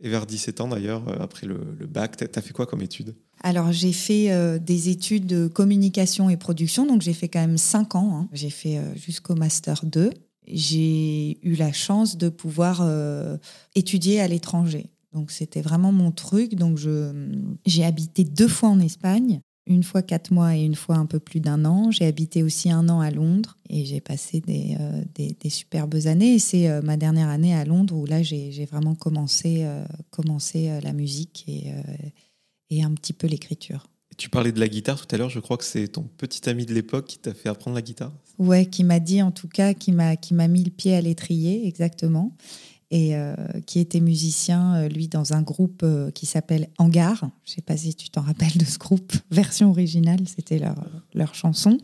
Et 0.00 0.08
vers 0.08 0.24
17 0.24 0.62
ans 0.62 0.68
d'ailleurs, 0.68 1.02
après 1.20 1.46
le, 1.46 1.58
bac, 1.86 2.16
tu 2.16 2.24
as 2.24 2.42
fait 2.42 2.52
quoi 2.52 2.66
comme 2.66 2.82
études 2.82 3.14
alors 3.42 3.70
j'ai 3.70 3.92
fait 3.92 4.58
des 4.60 4.88
études 4.88 5.26
de 5.26 5.46
communication 5.46 6.30
et 6.30 6.38
production, 6.38 6.86
donc 6.86 7.02
j'ai 7.02 7.12
fait 7.12 7.28
quand 7.28 7.38
même 7.38 7.58
5 7.58 7.94
ans. 7.94 8.16
Hein. 8.16 8.28
J'ai 8.32 8.48
fait 8.48 8.80
jusqu'au 8.96 9.34
master 9.34 9.84
2 9.84 10.10
j'ai 10.46 11.38
eu 11.42 11.54
la 11.54 11.72
chance 11.72 12.16
de 12.16 12.28
pouvoir 12.28 12.80
euh, 12.82 13.36
étudier 13.74 14.20
à 14.20 14.28
l'étranger. 14.28 14.90
Donc 15.12 15.30
c'était 15.30 15.62
vraiment 15.62 15.92
mon 15.92 16.12
truc. 16.12 16.54
Donc 16.54 16.78
j'ai 17.64 17.84
habité 17.84 18.24
deux 18.24 18.48
fois 18.48 18.68
en 18.68 18.80
Espagne, 18.80 19.40
une 19.66 19.82
fois 19.82 20.02
quatre 20.02 20.30
mois 20.30 20.56
et 20.56 20.62
une 20.62 20.74
fois 20.74 20.96
un 20.96 21.06
peu 21.06 21.18
plus 21.18 21.40
d'un 21.40 21.64
an. 21.64 21.90
J'ai 21.90 22.06
habité 22.06 22.42
aussi 22.42 22.70
un 22.70 22.88
an 22.88 23.00
à 23.00 23.10
Londres 23.10 23.56
et 23.68 23.84
j'ai 23.84 24.00
passé 24.00 24.40
des, 24.40 24.76
euh, 24.78 25.48
superbes 25.48 26.06
années. 26.06 26.34
Et 26.34 26.38
c'est 26.38 26.68
euh, 26.68 26.82
ma 26.82 26.96
dernière 26.96 27.28
année 27.28 27.54
à 27.54 27.64
Londres 27.64 27.96
où 27.96 28.04
là 28.04 28.22
j'ai 28.22 28.66
vraiment 28.66 28.94
commencé, 28.94 29.66
la 30.82 30.92
musique 30.92 31.46
et 32.70 32.82
un 32.82 32.90
petit 32.92 33.12
peu 33.12 33.26
l'écriture. 33.26 33.88
Tu 34.16 34.30
parlais 34.30 34.52
de 34.52 34.60
la 34.60 34.68
guitare 34.68 35.04
tout 35.04 35.14
à 35.14 35.18
l'heure, 35.18 35.28
je 35.28 35.40
crois 35.40 35.56
que 35.56 35.64
c'est 35.64 35.88
ton 35.88 36.02
petit 36.16 36.48
ami 36.48 36.64
de 36.64 36.72
l'époque 36.72 37.06
qui 37.06 37.18
t'a 37.18 37.34
fait 37.34 37.48
apprendre 37.48 37.74
la 37.74 37.82
guitare. 37.82 38.12
Ouais, 38.38 38.66
qui 38.66 38.82
m'a 38.82 39.00
dit 39.00 39.22
en 39.22 39.30
tout 39.30 39.48
cas, 39.48 39.74
qui 39.74 39.92
m'a 39.92 40.16
qui 40.16 40.34
m'a 40.34 40.48
mis 40.48 40.64
le 40.64 40.70
pied 40.70 40.94
à 40.94 41.00
l'étrier 41.00 41.66
exactement, 41.66 42.32
et 42.90 43.16
euh, 43.16 43.34
qui 43.66 43.80
était 43.80 44.00
musicien 44.00 44.76
euh, 44.76 44.88
lui 44.88 45.08
dans 45.08 45.32
un 45.32 45.42
groupe 45.42 45.82
euh, 45.82 46.10
qui 46.10 46.26
s'appelle 46.26 46.68
Hangar. 46.78 47.30
Je 47.44 47.52
sais 47.52 47.62
pas 47.62 47.76
si 47.76 47.94
tu 47.94 48.10
t'en 48.10 48.20
rappelles 48.22 48.56
de 48.56 48.64
ce 48.64 48.78
groupe, 48.78 49.12
version 49.30 49.70
originale, 49.70 50.20
c'était 50.26 50.58
leur 50.58 50.76
leur 51.14 51.34
chanson. 51.34 51.78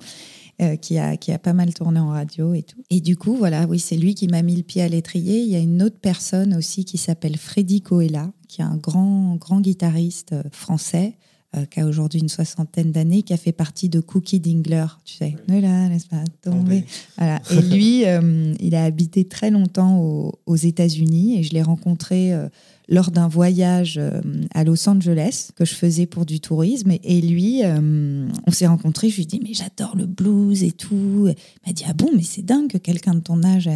qui, 0.80 0.96
a, 0.96 1.16
qui 1.16 1.32
a 1.32 1.40
pas 1.40 1.54
mal 1.54 1.74
tourné 1.74 1.98
en 1.98 2.10
radio 2.10 2.54
et 2.54 2.62
tout. 2.62 2.80
Et 2.88 3.00
du 3.00 3.16
coup, 3.16 3.34
voilà, 3.34 3.66
oui, 3.66 3.80
c'est 3.80 3.96
lui 3.96 4.14
qui 4.14 4.28
m'a 4.28 4.42
mis 4.42 4.54
le 4.54 4.62
pied 4.62 4.80
à 4.80 4.86
l'étrier. 4.86 5.40
Il 5.40 5.48
y 5.48 5.56
a 5.56 5.58
une 5.58 5.82
autre 5.82 5.98
personne 6.00 6.54
aussi 6.54 6.84
qui 6.84 6.98
s'appelle 6.98 7.36
Freddy 7.36 7.80
Coella, 7.80 8.30
qui 8.46 8.60
est 8.60 8.64
un 8.64 8.76
grand, 8.76 9.34
grand 9.36 9.60
guitariste 9.60 10.36
français, 10.52 11.16
euh, 11.54 11.66
qui 11.66 11.80
a 11.80 11.86
aujourd'hui 11.86 12.20
une 12.20 12.30
soixantaine 12.30 12.92
d'années, 12.92 13.22
qui 13.22 13.34
a 13.34 13.36
fait 13.36 13.52
partie 13.52 13.90
de 13.90 14.00
Cookie 14.00 14.40
Dingler, 14.40 14.86
tu 15.04 15.14
sais. 15.14 15.36
Ne 15.48 15.60
la 15.60 15.88
laisse 15.88 16.06
pas? 16.06 16.24
Tomber. 16.40 16.84
Voilà. 17.18 17.42
Et 17.50 17.60
lui, 17.60 18.06
euh, 18.06 18.54
il 18.58 18.74
a 18.74 18.84
habité 18.84 19.26
très 19.26 19.50
longtemps 19.50 20.00
aux, 20.00 20.32
aux 20.46 20.56
États-Unis 20.56 21.38
et 21.38 21.42
je 21.42 21.52
l'ai 21.52 21.60
rencontré 21.60 22.32
euh, 22.32 22.48
lors 22.88 23.10
d'un 23.10 23.28
voyage 23.28 23.98
euh, 23.98 24.20
à 24.54 24.64
Los 24.64 24.88
Angeles 24.88 25.50
que 25.54 25.64
je 25.64 25.74
faisais 25.74 26.06
pour 26.06 26.26
du 26.26 26.40
tourisme. 26.40 26.92
Et, 27.02 27.20
lui, 27.20 27.64
euh, 27.64 28.28
on 28.46 28.50
s'est 28.50 28.66
rencontrés. 28.66 29.08
Je 29.08 29.16
lui 29.16 29.22
ai 29.22 29.26
dit, 29.26 29.40
mais 29.42 29.54
j'adore 29.54 29.96
le 29.96 30.06
blues 30.06 30.62
et 30.62 30.72
tout. 30.72 31.28
Il 31.28 31.66
m'a 31.66 31.72
dit, 31.72 31.84
ah 31.88 31.92
bon, 31.92 32.10
mais 32.14 32.22
c'est 32.22 32.42
dingue 32.42 32.68
que 32.68 32.78
quelqu'un 32.78 33.14
de 33.14 33.20
ton 33.20 33.42
âge 33.44 33.70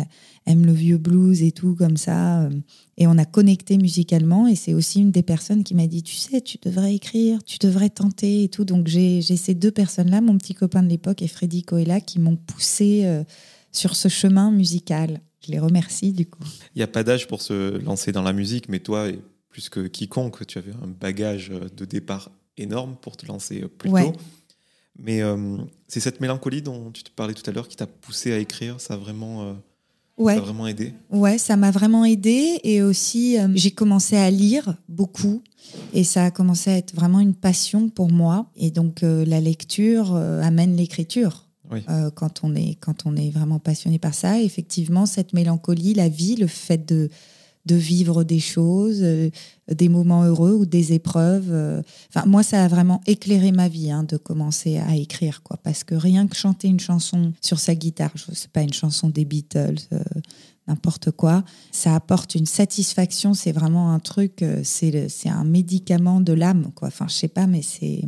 aime 0.47 0.67
le 0.67 0.73
vieux 0.73 0.99
blues 0.99 1.43
et 1.43 1.53
tout, 1.53 1.75
comme 1.75 1.97
ça. 1.97 2.49
Et 2.99 3.07
on 3.07 3.19
a 3.19 3.25
connecté 3.25 3.79
musicalement. 3.79 4.47
Et 4.47 4.55
c'est 4.55 4.75
aussi 4.75 5.01
une 5.01 5.11
des 5.11 5.23
personnes 5.23 5.65
qui 5.65 5.75
m'a 5.75 5.87
dit, 5.87 6.03
tu 6.03 6.17
sais, 6.17 6.41
tu 6.41 6.59
devrais 6.63 6.95
écrire, 6.95 7.43
tu 7.45 7.59
devrais 7.59 7.91
tenter 7.91 8.45
et 8.45 8.49
tout. 8.49 8.65
Donc 8.65 8.87
j'ai 8.87 9.23
ces 9.23 9.55
deux 9.55 9.71
personnes-là, 9.71 10.21
mon 10.21 10.37
petit 10.39 10.55
copain 10.55 10.83
de 10.83 10.89
l'époque 10.89 11.23
et 11.23 11.29
Freddy 11.29 11.63
Coella, 11.63 12.01
qui 12.01 12.19
m'ont 12.19 12.37
poussé 12.37 13.03
euh, 13.05 13.23
sur 13.73 13.95
ce 13.95 14.09
chemin 14.09 14.51
musical. 14.51 15.21
Je 15.47 15.53
les 15.53 15.59
remercie 15.59 16.13
du 16.13 16.27
coup. 16.27 16.43
Il 16.75 16.79
n'y 16.79 16.83
a 16.83 16.87
pas 16.89 17.05
d'âge 17.05 17.27
pour 17.29 17.41
se 17.43 17.79
lancer 17.79 18.13
dans 18.13 18.23
la 18.23 18.33
musique, 18.33 18.69
mais 18.69 18.81
toi, 18.81 19.07
plus 19.49 19.69
que 19.69 19.87
quiconque, 19.87 20.47
tu 20.47 20.59
avais 20.59 20.73
un 20.73 20.89
bagage 20.89 21.51
de 21.51 21.85
départ 21.85 22.31
énorme 22.57 22.97
pour 23.01 23.17
te 23.17 23.27
lancer 23.27 23.65
plus 23.79 23.91
Ouais. 23.91 24.13
tôt. 24.13 24.19
Mais 24.99 25.23
euh, 25.23 25.59
c'est 25.89 26.01
cette 26.01 26.21
mélancolie 26.21 26.63
dont 26.63 26.91
tu 26.91 27.03
te 27.05 27.11
parlais 27.11 27.35
tout 27.35 27.49
à 27.49 27.53
l'heure 27.53 27.69
qui 27.69 27.77
t'a 27.77 27.87
poussé 27.87 28.33
à 28.33 28.39
écrire, 28.39 28.81
ça 28.81 28.95
a 28.95 28.97
vraiment, 28.97 29.43
euh, 29.43 29.53
Ouais. 30.19 30.35
ça 30.35 30.41
a 30.41 30.45
vraiment 30.45 30.67
aidé? 30.67 30.95
Ouais, 31.11 31.37
ça 31.37 31.57
m'a 31.57 31.71
vraiment 31.71 32.07
aidé 32.07 32.59
et 32.65 32.81
aussi 32.81 33.39
euh, 33.39 33.49
j'ai 33.55 33.71
commencé 33.73 34.17
à 34.17 34.31
lire 34.31 34.75
beaucoup 34.89 35.43
et 35.93 36.03
ça 36.05 36.25
a 36.25 36.31
commencé 36.31 36.71
à 36.71 36.77
être 36.79 36.95
vraiment 36.95 37.21
une 37.21 37.35
passion 37.35 37.91
pour 37.91 38.11
moi 38.11 38.51
et 38.57 38.71
donc 38.71 39.03
euh, 39.03 39.27
la 39.27 39.41
lecture 39.43 40.15
euh, 40.15 40.41
amène 40.41 40.75
l'écriture. 40.77 41.46
Euh, 41.73 42.11
quand 42.11 42.41
on 42.43 42.55
est 42.55 42.77
quand 42.81 43.07
on 43.07 43.17
est 43.17 43.31
vraiment 43.31 43.59
passionné 43.59 43.99
par 43.99 44.15
ça, 44.15 44.41
effectivement 44.41 45.07
cette 45.07 45.33
mélancolie, 45.33 45.95
la 45.95 46.09
vie, 46.09 46.37
le 46.37 46.47
fait 46.47 46.87
de 46.87 47.11
de 47.67 47.75
vivre 47.75 48.23
des 48.23 48.39
choses, 48.39 49.01
euh, 49.03 49.29
des 49.69 49.89
moments 49.89 50.23
heureux 50.23 50.53
ou 50.53 50.67
des 50.67 50.93
épreuves. 50.93 51.49
euh, 51.51 51.83
moi, 52.25 52.45
ça 52.45 52.65
a 52.65 52.69
vraiment 52.69 53.01
éclairé 53.09 53.51
ma 53.51 53.67
vie 53.67 53.91
hein, 53.91 54.05
de 54.05 54.17
commencer 54.17 54.79
à 54.79 54.95
écrire, 54.95 55.43
quoi. 55.43 55.59
Parce 55.65 55.83
que 55.83 55.97
rien 55.97 56.29
que 56.29 56.37
chanter 56.37 56.69
une 56.69 56.79
chanson 56.79 57.33
sur 57.41 57.59
sa 57.59 57.75
guitare, 57.75 58.13
je 58.15 58.33
sais 58.35 58.47
pas 58.53 58.63
une 58.63 58.73
chanson 58.73 59.09
des 59.09 59.25
Beatles, 59.25 59.81
n'importe 60.69 61.11
quoi, 61.11 61.43
ça 61.73 61.97
apporte 61.97 62.37
une 62.37 62.47
satisfaction. 62.47 63.35
C'est 63.35 63.51
vraiment 63.51 63.93
un 63.93 63.99
truc, 63.99 64.45
c'est 64.63 65.09
un 65.25 65.45
médicament 65.45 66.21
de 66.21 66.35
l'âme, 66.35 66.71
quoi. 66.73 66.87
Enfin, 66.87 67.07
je 67.09 67.15
sais 67.15 67.29
pas, 67.29 67.49
mais 67.49 67.63
c'est 67.63 68.05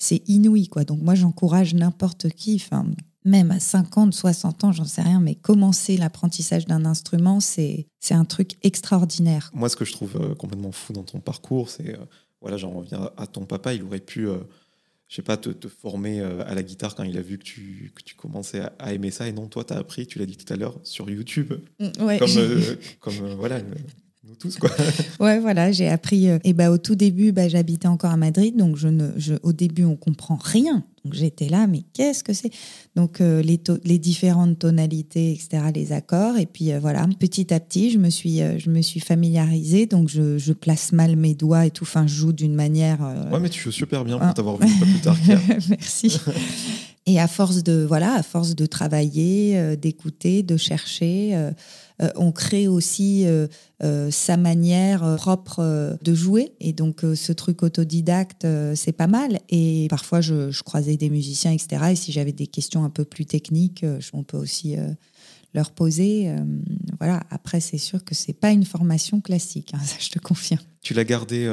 c'est 0.00 0.28
inouï, 0.28 0.66
quoi. 0.66 0.84
Donc 0.84 1.00
moi, 1.00 1.14
j'encourage 1.14 1.74
n'importe 1.74 2.30
qui, 2.30 2.56
enfin, 2.56 2.86
même 3.24 3.50
à 3.50 3.60
50, 3.60 4.14
60 4.14 4.64
ans, 4.64 4.72
j'en 4.72 4.86
sais 4.86 5.02
rien, 5.02 5.20
mais 5.20 5.34
commencer 5.34 5.96
l'apprentissage 5.96 6.66
d'un 6.66 6.84
instrument, 6.86 7.38
c'est 7.38 7.86
c'est 8.00 8.14
un 8.14 8.24
truc 8.24 8.56
extraordinaire. 8.62 9.50
Moi, 9.54 9.68
ce 9.68 9.76
que 9.76 9.84
je 9.84 9.92
trouve 9.92 10.16
euh, 10.16 10.34
complètement 10.34 10.72
fou 10.72 10.94
dans 10.94 11.02
ton 11.02 11.20
parcours, 11.20 11.68
c'est, 11.68 11.94
euh, 11.94 12.04
voilà, 12.40 12.56
j'en 12.56 12.70
reviens 12.70 13.10
à 13.18 13.26
ton 13.26 13.44
papa, 13.44 13.74
il 13.74 13.82
aurait 13.82 14.00
pu, 14.00 14.26
euh, 14.26 14.38
je 15.08 15.16
sais 15.16 15.22
pas, 15.22 15.36
te, 15.36 15.50
te 15.50 15.68
former 15.68 16.20
euh, 16.20 16.42
à 16.46 16.54
la 16.54 16.62
guitare 16.62 16.94
quand 16.94 17.02
il 17.02 17.18
a 17.18 17.22
vu 17.22 17.36
que 17.36 17.44
tu, 17.44 17.92
que 17.94 18.02
tu 18.02 18.14
commençais 18.14 18.60
à, 18.60 18.72
à 18.78 18.94
aimer 18.94 19.10
ça. 19.10 19.28
Et 19.28 19.32
non, 19.32 19.48
toi, 19.48 19.64
tu 19.64 19.74
as 19.74 19.76
appris, 19.76 20.06
tu 20.06 20.18
l'as 20.18 20.26
dit 20.26 20.38
tout 20.38 20.50
à 20.50 20.56
l'heure, 20.56 20.80
sur 20.82 21.10
YouTube, 21.10 21.52
Ouais, 22.00 22.18
comme, 22.18 22.30
comme 23.00 23.34
voilà, 23.34 23.60
nous 24.30 24.36
tous, 24.36 24.56
quoi. 24.58 24.70
Ouais, 25.20 25.40
voilà, 25.40 25.72
j'ai 25.72 25.88
appris. 25.88 26.28
euh, 26.28 26.38
et 26.44 26.52
bah, 26.52 26.70
au 26.70 26.78
tout 26.78 26.94
début, 26.94 27.32
bah, 27.32 27.48
j'habitais 27.48 27.88
encore 27.88 28.12
à 28.12 28.16
Madrid, 28.16 28.56
donc 28.56 28.76
je 28.76 28.88
ne, 28.88 29.10
je, 29.16 29.34
au 29.42 29.52
début, 29.52 29.84
on 29.84 29.96
comprend 29.96 30.38
rien. 30.40 30.84
Donc 31.04 31.14
j'étais 31.14 31.48
là, 31.48 31.66
mais 31.66 31.82
qu'est-ce 31.94 32.22
que 32.22 32.34
c'est? 32.34 32.50
Donc 32.94 33.20
euh, 33.20 33.42
les, 33.42 33.98
différentes 33.98 34.58
tonalités, 34.58 35.32
etc., 35.32 35.62
les 35.74 35.92
accords. 35.92 36.36
Et 36.36 36.46
puis 36.46 36.72
euh, 36.72 36.78
voilà, 36.78 37.06
petit 37.18 37.54
à 37.54 37.60
petit, 37.60 37.90
je 37.90 37.98
me 37.98 38.10
suis, 38.10 38.42
euh, 38.42 38.58
je 38.58 38.70
me 38.70 38.82
suis 38.82 39.00
familiarisée. 39.00 39.86
Donc 39.86 40.08
je, 40.08 40.36
je 40.36 40.52
place 40.52 40.92
mal 40.92 41.16
mes 41.16 41.34
doigts 41.34 41.64
et 41.66 41.70
tout. 41.70 41.84
Enfin, 41.84 42.06
je 42.06 42.14
joue 42.14 42.32
d'une 42.32 42.54
manière. 42.54 43.00
Ouais, 43.32 43.40
mais 43.40 43.48
tu 43.48 43.60
joues 43.60 43.72
super 43.72 44.04
bien 44.04 44.18
pour 44.18 44.34
t'avoir 44.34 44.58
vu 44.58 44.66
pas 44.78 44.86
plus 44.86 45.00
tard. 45.00 45.16
Merci. 45.70 46.20
Et 47.06 47.18
à 47.18 47.28
force 47.28 47.62
de 47.62 47.84
voilà, 47.86 48.14
à 48.14 48.22
force 48.22 48.54
de 48.54 48.66
travailler, 48.66 49.56
euh, 49.56 49.74
d'écouter, 49.74 50.42
de 50.42 50.56
chercher, 50.56 51.34
euh, 51.34 51.50
euh, 52.02 52.10
on 52.16 52.30
crée 52.30 52.68
aussi 52.68 53.26
sa 54.10 54.36
manière 54.36 55.16
propre 55.16 55.98
de 56.02 56.14
jouer. 56.14 56.52
Et 56.60 56.72
donc 56.72 57.00
ce 57.14 57.32
truc 57.32 57.62
autodidacte, 57.62 58.46
c'est 58.74 58.92
pas 58.92 59.06
mal. 59.06 59.40
Et 59.48 59.86
parfois 59.90 60.20
je, 60.20 60.62
croisais 60.62 60.96
des 60.96 61.10
musiciens, 61.10 61.52
etc. 61.52 61.92
Et 61.92 61.96
si 61.96 62.12
j'avais 62.12 62.32
des 62.32 62.46
questions 62.46 62.84
un 62.84 62.90
peu 62.90 63.04
plus 63.04 63.26
techniques, 63.26 63.84
on 64.14 64.22
peut 64.22 64.38
aussi 64.38 64.76
leur 65.52 65.72
poser. 65.72 66.34
voilà. 66.98 67.22
Après, 67.30 67.60
c'est 67.60 67.78
sûr 67.78 68.02
que 68.02 68.14
c'est 68.14 68.32
pas 68.32 68.50
une 68.50 68.64
formation 68.64 69.20
classique. 69.20 69.72
hein, 69.74 69.80
ça, 69.84 69.96
je 69.98 70.08
te 70.08 70.18
confirme. 70.18 70.64
Tu 70.80 70.94
l'as 70.94 71.04
gardé 71.04 71.50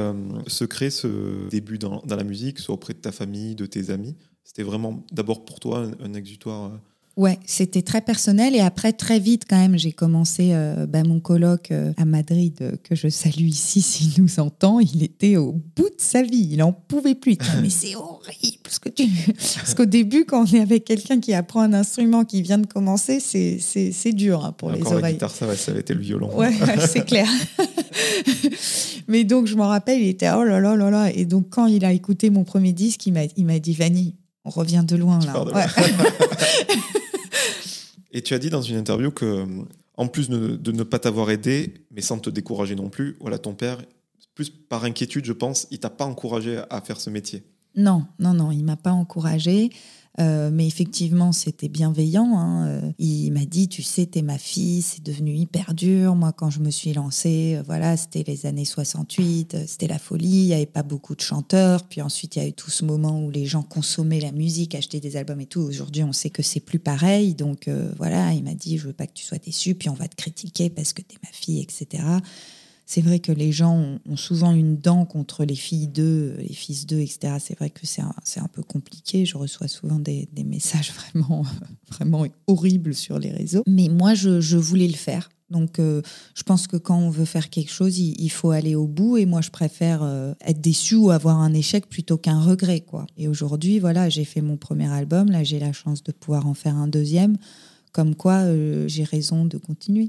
secret, 0.48 0.90
ce 0.90 1.50
début 1.50 1.78
dans 1.78 2.02
la 2.08 2.24
musique, 2.24 2.60
soit 2.60 2.76
auprès 2.76 2.94
de 2.94 3.00
ta 3.00 3.12
famille, 3.12 3.56
de 3.56 3.66
tes 3.66 3.90
amis? 3.90 4.16
C'était 4.48 4.64
vraiment 4.64 5.04
d'abord 5.12 5.44
pour 5.44 5.60
toi 5.60 5.80
un, 6.02 6.06
un 6.06 6.14
exutoire. 6.14 6.66
euh, 6.72 6.78
Ouais, 7.18 7.40
c'était 7.48 7.82
très 7.82 8.02
personnel 8.02 8.56
et 8.56 8.60
après 8.60 8.94
très 8.94 9.20
vite 9.20 9.46
quand 9.50 9.58
même, 9.58 9.76
j'ai 9.76 9.92
commencé 9.92 10.50
euh, 10.54 10.86
bah, 10.86 11.04
mon 11.04 11.20
colloque 11.20 11.72
euh, 11.72 11.92
à 11.98 12.06
Madrid 12.06 12.54
euh, 12.62 12.74
que 12.84 12.94
je 12.96 13.08
salue 13.10 13.48
ici 13.48 13.82
s'il 13.84 14.22
nous 14.22 14.40
entend. 14.40 14.80
Il 14.80 15.02
était 15.04 15.36
au 15.36 15.54
bout 15.76 15.90
de 15.90 15.96
sa 15.98 16.22
vie, 16.22 16.48
il 16.52 16.62
en 16.62 16.72
pouvait 16.72 17.16
plus. 17.16 17.36
Mais 17.64 17.72
c'est 17.72 17.96
horrible 17.96 18.70
ce 18.70 18.80
que 18.80 18.90
tu. 18.90 19.08
Parce 19.34 19.74
qu'au 19.74 19.86
début, 19.86 20.26
quand 20.26 20.44
on 20.44 20.56
est 20.56 20.60
avec 20.62 20.86
quelqu'un 20.86 21.20
qui 21.20 21.34
apprend 21.34 21.62
un 21.62 21.74
instrument 21.74 22.24
qui 22.24 22.44
vient 22.44 22.60
de 22.60 22.68
commencer, 22.68 23.20
c'est 23.20 23.58
c'est 23.60 23.92
c'est 23.92 24.14
dur 24.14 24.46
hein, 24.46 24.52
pour 24.52 24.72
les 24.72 24.80
Encore 24.82 24.94
la 24.94 25.00
oreilles. 25.00 25.14
guitare, 25.16 25.32
ça 25.32 25.48
va, 25.48 25.56
ça 25.58 25.72
avait 25.72 25.82
été 25.82 25.96
le 25.96 26.02
violon. 26.02 26.34
Ouais, 26.38 26.52
c'est 26.88 27.04
clair. 27.06 27.28
Mais 29.08 29.24
donc, 29.24 29.48
je 29.48 29.56
m'en 29.56 29.68
rappelle, 29.68 30.02
il 30.02 30.08
était 30.08 30.30
oh 30.36 30.44
là 30.44 30.60
là 30.60 30.76
là 30.76 30.90
là. 30.92 31.12
Et 31.12 31.26
donc, 31.26 31.50
quand 31.50 31.66
il 31.66 31.84
a 31.84 31.92
écouté 31.94 32.30
mon 32.30 32.44
premier 32.44 32.74
disque, 32.74 33.08
il 33.08 33.14
m'a 33.14 33.24
il 33.36 33.46
m'a 33.46 33.58
dit 33.60 33.74
Vanny, 33.74 34.16
on 34.48 34.50
revient 34.50 34.84
de 34.88 34.96
loin 34.96 35.20
là. 35.20 35.34
pars 35.34 35.46
de 35.46 35.52
Ouais. 35.52 35.66
Et 38.12 38.22
tu 38.22 38.34
as 38.34 38.40
dit 38.40 38.50
dans 38.50 38.62
une 38.62 38.78
interview 38.78 39.12
que, 39.12 39.26
euh, 39.26 39.46
en 39.98 40.08
plus 40.08 40.30
de, 40.30 40.56
de 40.56 40.72
ne 40.72 40.84
pas 40.84 41.00
t'avoir 41.00 41.30
aidé, 41.30 41.74
mais 41.92 42.02
sans 42.02 42.20
te 42.20 42.30
décourager 42.30 42.76
non 42.76 42.90
plus, 42.90 43.18
voilà, 43.20 43.38
ton 43.38 43.54
père, 43.54 43.78
plus 44.34 44.50
par 44.50 44.84
inquiétude, 44.86 45.26
je 45.26 45.34
pense, 45.34 45.68
il 45.72 45.80
t'a 45.80 45.90
pas 45.90 46.06
encouragé 46.06 46.62
à 46.70 46.82
faire 46.82 47.00
ce 47.00 47.10
métier. 47.10 47.44
Non, 47.76 48.06
non, 48.20 48.34
non, 48.34 48.52
il 48.52 48.64
m'a 48.64 48.78
pas 48.78 48.92
encouragé. 48.92 49.70
Euh, 50.20 50.50
mais 50.52 50.66
effectivement, 50.66 51.32
c'était 51.32 51.68
bienveillant. 51.70 52.38
hein. 52.40 52.68
Euh, 52.68 52.92
Il 52.98 53.32
m'a 53.32 53.46
dit, 53.46 53.68
tu 53.68 53.84
sais, 53.84 54.08
t'es 54.08 54.24
ma 54.24 54.40
fille, 54.40 54.82
c'est 54.82 55.04
devenu 55.04 55.36
hyper 55.36 55.76
dur. 55.76 56.16
Moi, 56.16 56.32
quand 56.32 56.50
je 56.50 56.60
me 56.60 56.72
suis 56.72 56.92
lancée, 56.94 57.56
euh, 57.58 57.64
voilà, 57.64 57.96
c'était 57.98 58.24
les 58.26 58.48
années 58.48 58.66
68, 58.66 59.54
euh, 59.54 59.64
c'était 59.68 59.88
la 59.88 60.00
folie. 60.00 60.28
Il 60.28 60.46
y 60.48 60.54
avait 60.54 60.66
pas 60.66 60.82
beaucoup 60.82 61.14
de 61.16 61.22
chanteurs. 61.22 61.84
Puis 61.84 62.02
ensuite, 62.02 62.36
il 62.36 62.42
y 62.42 62.46
a 62.46 62.48
eu 62.48 62.54
tout 62.54 62.72
ce 62.72 62.84
moment 62.84 63.22
où 63.24 63.30
les 63.30 63.46
gens 63.46 63.62
consommaient 63.62 64.20
la 64.20 64.32
musique, 64.32 64.74
achetaient 64.74 65.00
des 65.00 65.18
albums 65.18 65.40
et 65.42 65.46
tout. 65.46 65.62
Aujourd'hui, 65.62 66.04
on 66.04 66.14
sait 66.14 66.32
que 66.32 66.42
c'est 66.42 66.62
plus 66.62 66.80
pareil. 66.80 67.36
Donc 67.36 67.68
euh, 67.68 67.92
voilà, 67.98 68.34
il 68.34 68.44
m'a 68.44 68.56
dit, 68.56 68.80
je 68.80 68.88
veux 68.88 68.94
pas 68.94 69.06
que 69.06 69.14
tu 69.14 69.24
sois 69.24 69.38
déçue. 69.38 69.76
Puis 69.76 69.90
on 69.90 69.94
va 69.94 70.08
te 70.08 70.16
critiquer 70.16 70.72
parce 70.72 70.94
que 70.94 71.04
t'es 71.04 71.18
ma 71.24 71.30
fille, 71.32 71.62
etc. 71.62 72.04
C'est 72.90 73.02
vrai 73.02 73.20
que 73.20 73.34
les 73.34 73.52
gens 73.52 74.00
ont, 74.10 74.16
souvent 74.16 74.54
une 74.54 74.78
dent 74.78 75.06
contre 75.06 75.44
les 75.44 75.56
filles 75.56 75.90
d'eux, 75.90 76.36
les 76.40 76.54
fils 76.54 76.86
d'eux, 76.86 77.02
etc. 77.02 77.36
C'est 77.40 77.58
vrai 77.58 77.70
que 77.70 77.86
c'est 77.86 78.02
un, 78.02 78.16
un 78.38 78.48
peu 78.48 78.64
compliqué. 78.64 79.26
Je 79.26 79.38
reçois 79.38 79.68
souvent 79.68 80.00
des, 80.00 80.30
messages 80.46 80.94
vraiment, 81.14 81.44
vraiment 81.90 82.26
horribles 82.48 82.96
sur 82.96 83.20
les 83.20 83.32
réseaux. 83.32 83.64
Mais 83.68 83.90
moi, 83.90 84.14
je, 84.14 84.40
je 84.40 84.56
voulais 84.56 84.88
le 84.88 84.94
faire. 84.94 85.30
Donc, 85.50 85.80
euh, 85.80 86.02
je 86.34 86.44
pense 86.44 86.66
que 86.68 86.78
quand 86.78 86.98
on 86.98 87.10
veut 87.10 87.26
faire 87.26 87.50
quelque 87.50 87.72
chose, 87.72 88.00
il, 88.00 88.30
faut 88.30 88.52
aller 88.52 88.76
au 88.76 88.88
bout. 88.88 89.18
Et 89.18 89.26
moi, 89.26 89.42
je 89.42 89.50
préfère 89.50 90.02
euh, 90.04 90.34
être 90.46 90.62
déçu 90.62 90.96
ou 90.96 91.12
avoir 91.12 91.38
un 91.40 91.54
échec 91.54 91.90
plutôt 91.90 92.18
qu'un 92.18 92.42
regret. 92.42 92.86
Et 93.18 93.28
aujourd'hui, 93.28 93.80
voilà, 93.80 94.08
j'ai 94.08 94.24
fait 94.26 94.42
mon 94.42 94.56
premier 94.56 94.90
album. 94.90 95.30
Là, 95.30 95.44
j'ai 95.44 95.60
la 95.60 95.74
chance 95.74 96.04
de 96.04 96.14
pouvoir 96.14 96.48
en 96.48 96.54
faire 96.54 96.76
un 96.78 96.88
deuxième. 96.88 97.36
Comme 97.92 98.16
quoi, 98.16 98.44
euh, 98.44 98.88
j'ai 98.88 99.04
raison 99.04 99.44
de 99.44 99.58
continuer. 99.58 100.08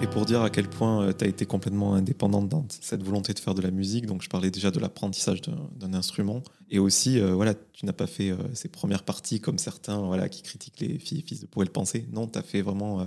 Et 0.00 0.06
pour 0.06 0.26
dire 0.26 0.42
à 0.42 0.50
quel 0.50 0.68
point 0.68 1.12
tu 1.12 1.24
as 1.24 1.28
été 1.28 1.44
complètement 1.44 1.94
indépendante 1.94 2.48
dans 2.48 2.64
cette 2.68 3.02
volonté 3.02 3.34
de 3.34 3.38
faire 3.40 3.54
de 3.54 3.62
la 3.62 3.72
musique, 3.72 4.06
donc 4.06 4.22
je 4.22 4.28
parlais 4.28 4.50
déjà 4.50 4.70
de 4.70 4.78
l'apprentissage 4.78 5.42
d'un 5.42 5.92
instrument, 5.92 6.42
et 6.70 6.78
aussi, 6.78 7.18
euh, 7.18 7.34
voilà, 7.34 7.54
tu 7.72 7.84
n'as 7.84 7.92
pas 7.92 8.06
fait 8.06 8.30
euh, 8.30 8.36
ces 8.54 8.68
premières 8.68 9.02
parties 9.02 9.40
comme 9.40 9.58
certains 9.58 9.98
voilà, 9.98 10.28
qui 10.28 10.42
critiquent 10.42 10.78
les 10.78 11.00
filles 11.00 11.18
et 11.18 11.22
fils 11.22 11.40
de 11.40 11.46
pourraient 11.46 11.66
le 11.66 11.72
penser. 11.72 12.06
Non, 12.12 12.28
tu 12.28 12.38
as 12.38 12.42
fait 12.42 12.62
vraiment 12.62 13.00
euh, 13.00 13.04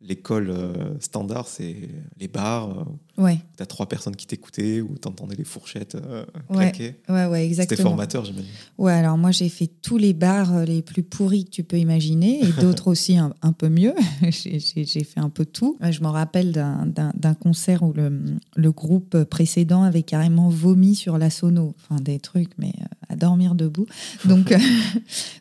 l'école 0.00 0.50
euh, 0.50 0.98
standard, 1.00 1.46
c'est 1.48 1.76
les 2.18 2.28
bars. 2.28 2.70
euh, 2.70 2.84
Ouais, 3.16 3.38
Tu 3.56 3.62
as 3.62 3.66
trois 3.66 3.86
personnes 3.88 4.16
qui 4.16 4.26
t'écoutaient 4.26 4.80
ou 4.80 4.96
tu 5.00 5.06
entendais 5.06 5.36
les 5.36 5.44
fourchettes 5.44 5.94
euh, 5.94 6.24
Ouais, 6.50 6.72
claquer. 6.72 6.96
ouais, 7.08 7.26
ouais, 7.26 7.42
C'était 7.42 7.62
exactement. 7.62 7.90
formateur, 7.90 8.24
j'imagine. 8.24 8.50
Ouais, 8.76 8.92
alors 8.92 9.16
moi 9.16 9.30
j'ai 9.30 9.48
fait 9.48 9.68
tous 9.82 9.98
les 9.98 10.12
bars 10.14 10.52
euh, 10.52 10.64
les 10.64 10.82
plus 10.82 11.04
pourris 11.04 11.44
que 11.44 11.50
tu 11.50 11.62
peux 11.62 11.78
imaginer 11.78 12.40
et 12.42 12.52
d'autres 12.60 12.88
aussi 12.90 13.16
un, 13.16 13.32
un 13.42 13.52
peu 13.52 13.68
mieux. 13.68 13.94
J'ai- 14.30 14.58
fait 15.04 15.20
un 15.20 15.28
peu 15.30 15.44
tout. 15.46 15.78
Je 15.80 16.00
me 16.00 16.08
rappelle 16.08 16.50
d'un- 16.50 17.34
concert 17.40 17.84
où 17.84 17.92
le, 17.92 18.20
le 18.56 18.72
groupe 18.72 19.22
précédent 19.24 19.84
avait 19.84 20.02
carrément 20.02 20.48
vomi 20.48 20.96
sur 20.96 21.16
la 21.16 21.30
sono. 21.30 21.74
Enfin, 21.78 22.00
des 22.02 22.18
trucs, 22.18 22.50
mais 22.58 22.72
à 23.08 23.14
dormir 23.16 23.54
debout. 23.54 23.86
Donc, 24.24 24.52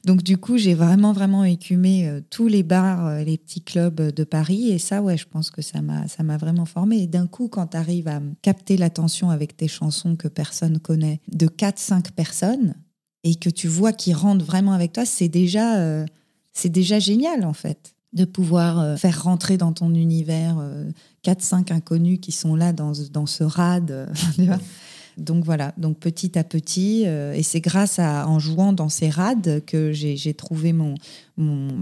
donc 0.06 0.22
du 0.22 0.38
coup, 0.38 0.58
j'ai 0.58 0.74
vraiment, 0.76 1.12
vraiment 1.14 1.44
écumé 1.44 2.20
tous 2.30 2.48
les 2.48 2.62
bars, 2.62 3.24
les 3.24 3.38
petits 3.38 3.62
clubs 3.62 4.00
de 4.14 4.24
Paris. 4.24 4.43
Et 4.50 4.78
ça, 4.80 5.02
ouais, 5.02 5.18
je 5.18 5.26
pense 5.28 5.52
que 5.52 5.62
ça 5.62 5.82
m'a 5.82 6.08
ça 6.08 6.24
m'a 6.24 6.38
vraiment 6.38 6.66
formé. 6.66 7.04
Et 7.04 7.08
d'un 7.08 7.28
coup, 7.28 7.48
quand 7.48 7.68
tu 7.68 7.78
arrives 7.78 8.08
à 8.08 8.22
capter 8.42 8.78
l'attention 8.78 9.30
avec 9.30 9.58
tes 9.58 9.68
chansons 9.68 10.16
que 10.16 10.28
personne 10.28 10.80
connaît 10.80 11.22
de 11.32 11.48
4-5 11.48 12.12
personnes, 12.12 12.76
et 13.24 13.36
que 13.36 13.50
tu 13.50 13.68
vois 13.68 13.94
qu'ils 13.94 14.16
rentrent 14.16 14.46
vraiment 14.46 14.74
avec 14.74 14.94
toi, 14.94 15.06
c'est 15.06 15.30
déjà, 15.30 15.78
euh, 15.78 16.06
c'est 16.52 16.70
déjà 16.70 17.00
génial 17.00 17.46
en 17.46 17.54
fait 17.54 17.96
de 18.12 18.26
pouvoir 18.26 18.80
euh, 18.80 18.96
faire 18.96 19.24
rentrer 19.24 19.58
dans 19.58 19.74
ton 19.74 19.92
univers 19.96 20.58
euh, 20.60 20.92
4-5 21.26 21.74
inconnus 21.74 22.20
qui 22.22 22.32
sont 22.32 22.56
là 22.56 22.72
dans, 22.72 22.92
dans 23.12 23.26
ce 23.26 23.44
rad. 23.44 24.08
donc 25.18 25.46
voilà, 25.46 25.74
donc 25.78 26.00
petit 26.00 26.38
à 26.38 26.44
petit, 26.44 27.04
euh, 27.06 27.34
et 27.34 27.44
c'est 27.44 27.62
grâce 27.62 28.00
à 28.00 28.28
en 28.28 28.40
jouant 28.40 28.74
dans 28.74 28.90
ces 28.90 29.10
rades 29.10 29.64
que 29.66 29.92
j'ai 29.92 30.34
trouvé 30.34 30.74
mon, 30.74 30.96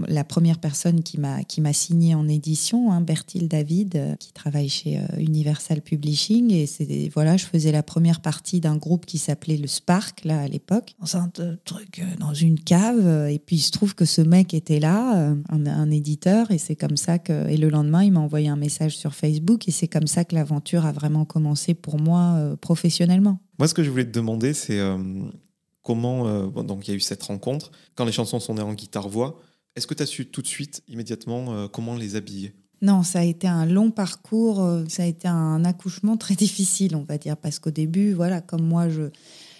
la 0.08 0.24
première 0.24 0.58
personne 0.58 1.02
qui 1.02 1.18
m'a 1.18 1.44
qui 1.44 1.62
signé 1.72 2.14
en 2.14 2.28
édition, 2.28 2.92
hein, 2.92 3.00
Bertil 3.00 3.48
David, 3.48 3.96
euh, 3.96 4.14
qui 4.16 4.32
travaille 4.32 4.68
chez 4.68 4.98
euh, 4.98 5.02
Universal 5.18 5.80
Publishing, 5.80 6.52
et 6.52 7.10
voilà, 7.14 7.36
je 7.36 7.46
faisais 7.46 7.72
la 7.72 7.82
première 7.82 8.20
partie 8.20 8.60
d'un 8.60 8.76
groupe 8.76 9.06
qui 9.06 9.18
s'appelait 9.18 9.56
le 9.56 9.66
Spark 9.66 10.24
là 10.24 10.40
à 10.40 10.48
l'époque, 10.48 10.94
dans 11.00 11.16
un 11.16 11.30
truc 11.64 12.02
dans 12.18 12.34
une 12.34 12.58
cave, 12.58 13.28
et 13.30 13.38
puis 13.38 13.56
il 13.56 13.62
se 13.62 13.70
trouve 13.70 13.94
que 13.94 14.04
ce 14.04 14.20
mec 14.20 14.54
était 14.54 14.80
là, 14.80 15.34
un, 15.48 15.90
éditeur, 15.90 16.50
et 16.50 16.58
c'est 16.58 16.76
comme 16.76 16.96
ça 16.96 17.18
que 17.18 17.48
et 17.48 17.56
le 17.56 17.68
lendemain 17.68 18.02
il 18.04 18.12
m'a 18.12 18.20
envoyé 18.20 18.48
un 18.48 18.56
message 18.56 18.96
sur 18.96 19.14
Facebook, 19.14 19.68
et 19.68 19.70
c'est 19.70 19.88
comme 19.88 20.06
ça 20.06 20.24
que 20.24 20.34
l'aventure 20.34 20.86
a 20.86 20.92
vraiment 20.92 21.24
commencé 21.24 21.74
pour 21.74 21.98
moi 21.98 22.34
euh, 22.36 22.56
Moi, 23.58 23.68
ce 23.68 23.74
que 23.74 23.82
je 23.82 23.90
voulais 23.90 24.04
te 24.04 24.10
demander, 24.10 24.54
c'est 24.54 24.78
euh, 24.78 24.98
comment. 25.82 26.26
euh, 26.26 26.46
bon, 26.46 26.64
donc, 26.64 26.86
il 26.86 26.90
y 26.90 26.94
a 26.94 26.96
eu 26.96 27.00
cette 27.00 27.22
rencontre. 27.22 27.70
Quand 27.94 28.04
les 28.04 28.12
chansons 28.12 28.40
sont 28.40 28.54
nées 28.54 28.62
en 28.62 28.74
guitare-voix, 28.74 29.40
est-ce 29.76 29.86
que 29.86 29.94
tu 29.94 30.02
as 30.02 30.06
su 30.06 30.26
tout 30.26 30.42
de 30.42 30.46
suite, 30.46 30.82
immédiatement, 30.88 31.54
euh, 31.54 31.68
comment 31.68 31.94
les 31.94 32.16
habiller? 32.16 32.54
Non, 32.82 33.02
ça 33.02 33.20
a 33.20 33.24
été 33.24 33.46
un 33.46 33.64
long 33.64 33.92
parcours, 33.92 34.68
ça 34.88 35.04
a 35.04 35.06
été 35.06 35.28
un 35.28 35.64
accouchement 35.64 36.16
très 36.16 36.34
difficile, 36.46 36.96
on 36.96 37.04
va 37.04 37.16
dire, 37.18 37.36
parce 37.36 37.58
qu'au 37.58 37.70
début, 37.70 38.12
voilà, 38.12 38.40
comme 38.40 38.62
moi, 38.66 38.88
je, 38.88 39.10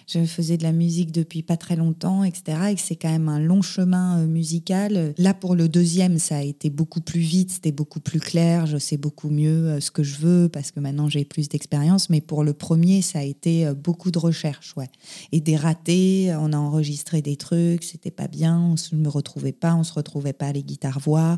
je 0.07 0.25
faisais 0.25 0.57
de 0.57 0.63
la 0.63 0.71
musique 0.71 1.11
depuis 1.11 1.43
pas 1.43 1.57
très 1.57 1.75
longtemps, 1.75 2.23
etc., 2.23 2.43
et 2.71 2.77
c'est 2.77 2.95
quand 2.95 3.09
même 3.09 3.29
un 3.29 3.39
long 3.39 3.61
chemin 3.61 4.19
euh, 4.19 4.27
musical. 4.27 5.13
Là, 5.17 5.33
pour 5.33 5.55
le 5.55 5.69
deuxième, 5.69 6.19
ça 6.19 6.37
a 6.37 6.41
été 6.41 6.69
beaucoup 6.69 7.01
plus 7.01 7.19
vite, 7.19 7.51
c'était 7.51 7.71
beaucoup 7.71 7.99
plus 7.99 8.19
clair, 8.19 8.65
je 8.65 8.77
sais 8.77 8.97
beaucoup 8.97 9.29
mieux 9.29 9.69
euh, 9.69 9.79
ce 9.79 9.91
que 9.91 10.03
je 10.03 10.15
veux, 10.17 10.49
parce 10.49 10.71
que 10.71 10.79
maintenant 10.79 11.09
j'ai 11.09 11.25
plus 11.25 11.49
d'expérience, 11.49 12.09
mais 12.09 12.21
pour 12.21 12.43
le 12.43 12.53
premier, 12.53 13.01
ça 13.01 13.19
a 13.19 13.23
été 13.23 13.65
euh, 13.65 13.73
beaucoup 13.73 14.11
de 14.11 14.19
recherche, 14.19 14.75
ouais. 14.77 14.89
Et 15.31 15.41
des 15.41 15.55
ratés, 15.55 16.33
on 16.39 16.53
a 16.53 16.57
enregistré 16.57 17.21
des 17.21 17.35
trucs, 17.35 17.83
c'était 17.83 18.11
pas 18.11 18.27
bien, 18.27 18.59
on 18.59 18.77
se 18.77 18.95
me 18.95 19.09
retrouvait 19.09 19.51
pas, 19.51 19.75
on 19.75 19.83
se 19.83 19.93
retrouvait 19.93 20.33
pas 20.33 20.51
les 20.51 20.63
guitares-voix. 20.63 21.37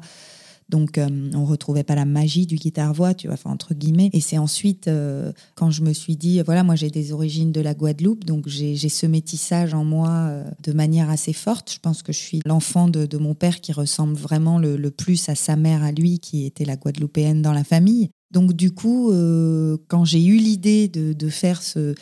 Donc, 0.70 0.98
euh, 0.98 1.08
on 1.36 1.46
retrouvait 1.46 1.84
pas 1.84 1.94
la 1.94 2.06
magie 2.06 2.48
du 2.48 2.56
guitare-voix, 2.56 3.14
tu 3.14 3.28
vois, 3.28 3.36
enfin, 3.36 3.52
entre 3.52 3.76
guillemets. 3.76 4.10
Et 4.14 4.22
c'est 4.22 4.40
ensuite, 4.40 4.88
euh, 4.88 5.32
quand 5.54 5.70
je 5.70 5.84
me 5.84 5.94
suis 5.94 6.16
dit, 6.16 6.42
voilà, 6.42 6.64
moi 6.64 6.76
j'ai 6.76 6.90
des 6.90 7.12
origines 7.12 7.52
de 7.52 7.62
la 7.62 7.76
Guadeloupe, 7.76 8.26
donc 8.26 8.48
j'ai 8.48 8.76
ce 8.76 9.06
métissage 9.06 9.74
en 9.74 9.84
moi 9.84 10.10
euh, 10.10 10.44
de 10.64 10.72
manière 10.74 11.10
assez 11.10 11.34
forte. 11.34 11.72
Je 11.72 11.80
pense 11.80 12.02
que 12.02 12.12
je 12.12 12.18
suis 12.18 12.42
l'enfant 12.46 12.88
de, 12.88 13.18
mon 13.18 13.36
père 13.36 13.62
qui 13.62 13.72
ressemble 13.72 14.16
vraiment 14.16 14.60
le, 14.60 14.90
plus 14.92 15.30
à 15.30 15.36
sa 15.36 15.56
mère, 15.56 15.84
à 15.84 15.92
lui, 15.92 16.20
qui 16.20 16.46
était 16.46 16.66
la 16.66 16.76
Guadeloupéenne 16.76 17.42
dans 17.42 17.54
la 17.54 17.64
famille. 17.64 18.10
Donc, 18.32 18.54
du 18.54 18.72
coup, 18.72 19.12
euh, 19.12 19.78
quand 19.88 20.04
j'ai 20.04 20.24
eu 20.26 20.38
l'idée 20.38 20.88
de, 20.88 21.30
faire 21.30 21.62
ce, 21.62 21.96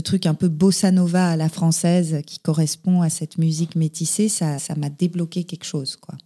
truc 0.00 0.26
un 0.26 0.34
peu 0.34 0.48
bossa 0.48 0.90
nova 0.90 1.30
à 1.30 1.36
la 1.36 1.48
française 1.48 2.20
qui 2.26 2.38
correspond 2.40 3.00
à 3.00 3.10
cette 3.10 3.38
musique 3.38 3.76
métissée, 3.76 4.28
ça 4.28 4.58
m'a 4.76 4.90
débloqué 4.90 5.44
quelque 5.44 5.64
chose, 5.64 5.96
quoi. 5.96 6.16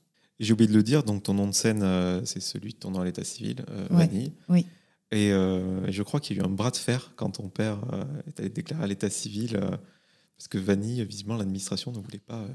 J'ai 0.43 0.53
oublié 0.53 0.69
de 0.69 0.77
le 0.77 0.83
dire, 0.83 1.05
donc 1.05 1.23
ton 1.23 1.35
nom 1.35 1.47
de 1.47 1.53
scène, 1.53 1.83
euh, 1.83 2.21
c'est 2.25 2.41
celui 2.43 2.73
de 2.73 2.79
ton 2.79 2.91
nom 2.91 3.01
à 3.01 3.05
l'état 3.05 3.25
civil, 3.25 3.65
euh, 3.71 3.87
Ouais, 3.91 4.07
Vanille. 4.07 4.33
oui. 4.49 4.67
Et 5.13 5.31
euh, 5.33 5.91
je 5.91 6.03
crois 6.03 6.21
qu'il 6.21 6.37
y 6.37 6.41
a 6.41 6.43
eu 6.43 6.47
un 6.47 6.51
bras 6.51 6.71
de 6.71 6.77
fer 6.77 7.13
quand 7.17 7.31
ton 7.33 7.49
père 7.49 7.79
est 8.27 8.41
allé 8.41 8.49
déclarer 8.49 8.85
à 8.85 8.87
l'état 8.87 9.11
civil, 9.11 9.59
parce 10.37 10.49
que 10.49 10.57
Vanille, 10.59 11.05
visiblement, 11.05 11.37
l'administration 11.37 11.93
ne 11.93 11.99
voulait 11.99 12.19
pas 12.19 12.47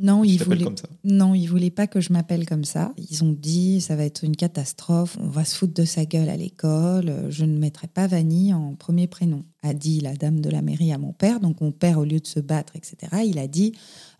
Non, 0.00 0.22
que 0.22 0.26
tu 0.26 0.32
il 0.34 0.38
t'appelles 0.38 0.54
voulait 0.54 0.64
comme 0.64 0.76
ça. 0.76 0.88
Non, 1.04 1.34
ils 1.34 1.46
voulaient 1.46 1.70
pas 1.70 1.86
que 1.86 2.00
je 2.00 2.12
m'appelle 2.12 2.46
comme 2.46 2.64
ça. 2.64 2.92
Ils 2.98 3.22
ont 3.22 3.30
dit 3.32 3.80
ça 3.80 3.94
va 3.94 4.04
être 4.04 4.24
une 4.24 4.34
catastrophe, 4.34 5.16
on 5.20 5.28
va 5.28 5.44
se 5.44 5.54
foutre 5.54 5.72
de 5.74 5.84
sa 5.84 6.04
gueule 6.04 6.28
à 6.30 6.36
l'école, 6.36 7.26
je 7.30 7.44
ne 7.44 7.56
mettrai 7.56 7.86
pas 7.86 8.08
Vanille 8.08 8.52
en 8.54 8.74
premier 8.74 9.06
prénom, 9.06 9.44
a 9.62 9.74
dit 9.74 10.00
la 10.00 10.14
dame 10.14 10.40
de 10.40 10.50
la 10.50 10.62
mairie 10.62 10.92
à 10.92 10.98
mon 10.98 11.12
père. 11.12 11.40
Donc 11.40 11.60
mon 11.60 11.72
père, 11.72 11.98
au 11.98 12.04
lieu 12.04 12.20
de 12.20 12.26
se 12.26 12.40
battre, 12.40 12.74
etc., 12.76 13.22
il 13.24 13.38
a 13.38 13.46
dit 13.46 13.72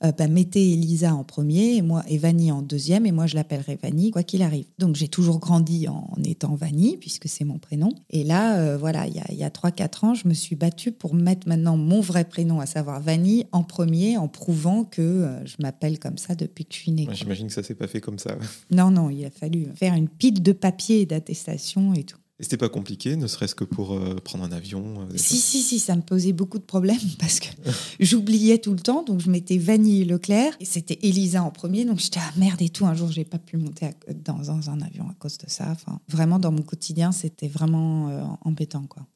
euh, 0.05 0.12
bah, 0.12 0.29
mettez 0.29 0.72
Elisa 0.72 1.14
en 1.14 1.24
premier 1.24 1.76
et 1.76 1.83
moi 1.83 2.03
et 2.09 2.18
Vanille 2.18 2.53
en 2.53 2.62
deuxième 2.62 3.07
et 3.07 3.12
moi 3.12 3.26
je 3.26 3.35
l'appellerai 3.35 3.79
Vanille 3.83 4.11
quoi 4.11 4.22
qu'il 4.22 4.42
arrive. 4.42 4.66
Donc 4.79 4.96
j'ai 4.96 5.09
toujours 5.09 5.38
grandi 5.38 5.88
en 5.88 6.11
étant 6.24 6.55
Vanille 6.55 6.96
puisque 6.96 7.29
c'est 7.29 7.44
mon 7.44 7.59
prénom. 7.59 7.90
Et 8.11 8.24
là, 8.24 8.59
euh, 8.59 8.76
voilà, 8.79 9.07
il 9.07 9.14
y 9.14 9.42
a, 9.42 9.46
a 9.46 9.50
3-4 9.50 10.07
ans, 10.07 10.14
je 10.14 10.29
me 10.29 10.35
suis 10.35 10.57
battue 10.57 10.92
pour 10.92 11.14
mettre 11.14 11.48
maintenant 11.48 11.76
mon 11.76 12.00
vrai 12.00 12.24
prénom, 12.24 12.61
à 12.61 12.66
savoir 12.66 13.00
Vanille, 13.00 13.46
en 13.53 13.62
premier, 13.62 14.16
en 14.16 14.29
prouvant 14.29 14.85
que 14.85 15.03
euh, 15.03 15.46
je 15.46 15.57
m'appelle 15.61 15.98
comme 15.98 16.18
ça 16.18 16.35
depuis 16.35 16.64
que 16.64 16.74
je 16.74 16.81
suis 16.81 16.92
née. 16.92 17.07
Ouais. 17.07 17.14
J'imagine 17.14 17.48
que 17.48 17.53
ça 17.53 17.62
s'est 17.62 17.74
pas 17.74 17.87
fait 17.87 18.00
comme 18.00 18.18
ça. 18.18 18.37
Non, 18.70 18.90
non, 18.90 19.11
il 19.11 19.24
a 19.24 19.31
fallu 19.31 19.66
faire 19.74 19.94
une 19.94 20.09
pile 20.09 20.42
de 20.42 20.53
papier 20.53 21.03
et 21.03 21.07
d'attestation 21.07 21.94
et 21.94 22.05
tout. 22.05 22.18
Et 22.40 22.42
c'était 22.42 22.57
pas 22.57 22.70
compliqué, 22.70 23.16
ne 23.16 23.26
serait-ce 23.26 23.55
que 23.55 23.64
pour 23.64 23.92
euh, 23.92 24.14
prendre 24.16 24.44
un 24.44 24.50
avion. 24.53 25.03
euh, 25.03 25.16
Si, 25.16 25.37
si, 25.37 25.61
si, 25.62 25.79
ça 25.79 25.94
me 25.94 26.00
posait 26.00 26.33
beaucoup 26.33 26.59
de 26.59 26.64
problèmes 26.64 26.96
parce 27.18 27.38
que 27.38 27.48
j'oubliais 28.00 28.57
tout 28.59 28.72
le 28.72 28.81
temps. 28.81 29.03
Donc, 29.03 29.20
je 29.20 29.31
mettais 29.31 29.59
Vanille 29.59 30.05
Leclerc 30.07 30.55
et 30.59 30.64
c'était 30.64 30.98
Elisa 31.03 31.42
en 31.42 31.50
premier. 31.50 31.85
Donc, 31.85 31.98
j'étais, 31.98 32.18
ah 32.20 32.33
merde 32.38 32.62
et 32.62 32.70
tout. 32.70 32.87
Un 32.87 32.94
jour, 32.94 33.12
j'ai 33.12 33.24
pas 33.24 33.38
pu 33.38 33.59
monter 33.59 33.87
à- 33.87 34.12
dans, 34.14 34.38
dans 34.38 34.70
un 34.70 34.81
avion 34.81 35.05
à 35.11 35.14
cause 35.18 35.37
de 35.37 35.48
ça. 35.50 35.66
Enfin, 35.70 36.00
vraiment, 36.09 36.38
dans 36.38 36.50
mon 36.50 36.62
quotidien, 36.62 37.12
c'était 37.12 37.48
vraiment 37.48 38.09
euh, 38.09 38.22
embêtant, 38.42 38.87
quoi. 38.88 39.07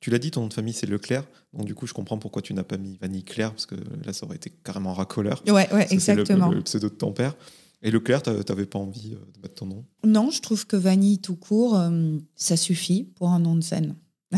Tu 0.00 0.10
l'as 0.10 0.18
dit, 0.18 0.32
ton 0.32 0.40
nom 0.40 0.48
de 0.48 0.54
famille 0.54 0.74
c'est 0.74 0.88
Leclerc. 0.88 1.22
Donc 1.54 1.64
du 1.66 1.76
coup, 1.76 1.86
je 1.86 1.92
comprends 1.94 2.18
pourquoi 2.18 2.42
tu 2.42 2.52
n'as 2.54 2.64
pas 2.64 2.76
mis 2.76 2.98
Vanille 3.00 3.22
Claire, 3.22 3.52
parce 3.52 3.66
que 3.66 3.76
là, 4.04 4.12
ça 4.12 4.26
aurait 4.26 4.34
été 4.34 4.50
carrément 4.50 4.92
racoleur. 4.92 5.40
Ouais, 5.46 5.52
ouais, 5.52 5.66
que 5.68 5.76
c'est 6.00 6.14
le- 6.16 6.22
exactement. 6.22 6.48
Le, 6.50 6.60
pseudo 6.62 6.88
de 6.88 6.94
ton 6.94 7.12
père. 7.12 7.36
Et 7.82 7.90
Leclerc, 7.90 8.22
t'a- 8.22 8.44
t'avais 8.44 8.66
pas 8.66 8.78
envie 8.78 9.14
euh, 9.14 9.18
de 9.34 9.40
mettre 9.42 9.54
ton 9.56 9.66
nom? 9.66 9.84
Non, 10.04 10.30
je 10.30 10.40
trouve 10.40 10.66
que 10.66 10.76
Vanille 10.76 11.18
tout 11.18 11.36
court, 11.36 11.76
euh, 11.76 12.16
ça 12.36 12.56
suffit 12.56 13.04
pour 13.04 13.30
un 13.30 13.38
nom 13.40 13.56
de 13.56 13.60
scène. 13.62 13.96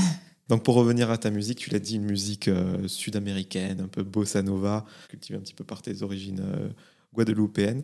Donc 0.49 0.63
pour 0.63 0.75
revenir 0.75 1.11
à 1.11 1.19
ta 1.19 1.31
musique, 1.31 1.59
tu 1.59 1.71
l'as 1.71 1.79
dit, 1.79 1.97
une 1.97 2.05
musique 2.05 2.49
euh, 2.49 2.87
sud-américaine, 2.89 3.81
un 3.81 3.89
peu 3.89 4.03
bossa 4.03 4.43
nova, 4.43 4.85
cultivée 5.09 5.39
un 5.39 5.43
petit 5.43 5.55
peu 5.55 5.65
par 5.65 5.83
tes 5.83 6.03
origines 6.03 6.41
euh, 6.45 6.69
guadeloupéennes. 7.15 7.83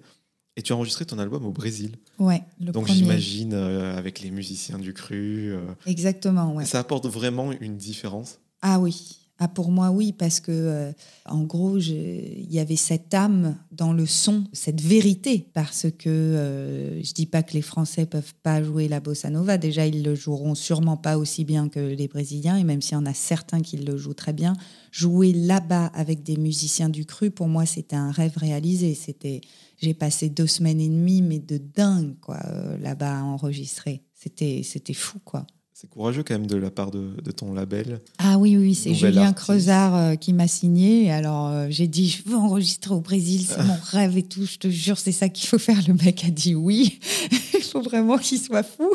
Et 0.56 0.62
tu 0.62 0.72
as 0.72 0.76
enregistré 0.76 1.06
ton 1.06 1.18
album 1.18 1.46
au 1.46 1.52
Brésil. 1.52 1.96
Ouais, 2.18 2.42
le 2.60 2.72
Donc 2.72 2.86
j'imagine 2.88 3.54
avec 3.54 4.20
les 4.20 4.30
musiciens 4.30 4.78
du 4.78 4.92
cru. 4.92 5.54
Exactement, 5.86 6.54
ouais. 6.54 6.64
Ça 6.66 6.80
apporte 6.80 7.06
vraiment 7.06 7.52
une 7.52 7.76
différence? 7.76 8.40
Ah 8.60 8.78
oui. 8.80 9.19
Ah 9.42 9.48
pour 9.48 9.70
moi 9.70 9.90
oui 9.90 10.12
parce 10.12 10.38
que 10.38 10.52
euh, 10.52 10.92
en 11.24 11.44
gros 11.44 11.78
il 11.78 12.52
y 12.52 12.58
avait 12.58 12.76
cette 12.76 13.14
âme 13.14 13.56
dans 13.72 13.94
le 13.94 14.04
son, 14.04 14.44
cette 14.52 14.82
vérité 14.82 15.48
parce 15.54 15.86
que 15.98 16.10
euh, 16.10 17.02
je 17.02 17.14
dis 17.14 17.24
pas 17.24 17.42
que 17.42 17.54
les 17.54 17.62
Français 17.62 18.04
peuvent 18.04 18.34
pas 18.42 18.62
jouer 18.62 18.86
la 18.86 19.00
bossa 19.00 19.30
nova. 19.30 19.56
Déjà 19.56 19.86
ils 19.86 20.02
le 20.02 20.14
joueront 20.14 20.54
sûrement 20.54 20.98
pas 20.98 21.16
aussi 21.16 21.46
bien 21.46 21.70
que 21.70 21.80
les 21.80 22.06
Brésiliens 22.06 22.58
et 22.58 22.64
même 22.64 22.82
s'il 22.82 22.92
y 22.92 23.00
en 23.00 23.06
a 23.06 23.14
certains 23.14 23.62
qui 23.62 23.78
le 23.78 23.96
jouent 23.96 24.12
très 24.12 24.34
bien, 24.34 24.52
jouer 24.92 25.32
là-bas 25.32 25.86
avec 25.86 26.22
des 26.22 26.36
musiciens 26.36 26.90
du 26.90 27.06
cru 27.06 27.30
pour 27.30 27.48
moi 27.48 27.64
c'était 27.64 27.96
un 27.96 28.10
rêve 28.10 28.36
réalisé. 28.36 28.92
C'était 28.92 29.40
j'ai 29.78 29.94
passé 29.94 30.28
deux 30.28 30.48
semaines 30.48 30.82
et 30.82 30.88
demie 30.90 31.22
mais 31.22 31.38
de 31.38 31.56
dingue 31.56 32.14
quoi 32.20 32.40
euh, 32.44 32.76
là-bas 32.76 33.20
à 33.20 33.22
enregistrer. 33.22 34.02
C'était 34.14 34.60
c'était 34.64 34.92
fou 34.92 35.18
quoi. 35.24 35.46
C'est 35.80 35.88
courageux 35.88 36.22
quand 36.22 36.34
même 36.34 36.46
de 36.46 36.56
la 36.56 36.70
part 36.70 36.90
de, 36.90 37.16
de 37.24 37.30
ton 37.30 37.54
label. 37.54 38.00
Ah 38.18 38.36
oui, 38.36 38.54
oui, 38.58 38.74
c'est 38.74 38.92
Julien 38.92 39.28
artiste. 39.28 39.38
Creusard 39.38 39.96
euh, 39.96 40.14
qui 40.14 40.34
m'a 40.34 40.46
signé. 40.46 41.10
Alors 41.10 41.46
euh, 41.46 41.68
j'ai 41.70 41.86
dit, 41.86 42.10
je 42.10 42.28
veux 42.28 42.36
enregistrer 42.36 42.92
au 42.92 43.00
Brésil, 43.00 43.46
c'est 43.46 43.62
mon 43.62 43.78
rêve 43.84 44.18
et 44.18 44.22
tout. 44.22 44.44
Je 44.44 44.58
te 44.58 44.68
jure, 44.68 44.98
c'est 44.98 45.10
ça 45.10 45.30
qu'il 45.30 45.48
faut 45.48 45.58
faire. 45.58 45.80
Le 45.88 45.94
mec 45.94 46.22
a 46.26 46.30
dit 46.30 46.54
oui. 46.54 47.00
Il 47.54 47.62
faut 47.62 47.80
vraiment 47.80 48.18
qu'il 48.18 48.38
soit 48.38 48.62
fou. 48.62 48.92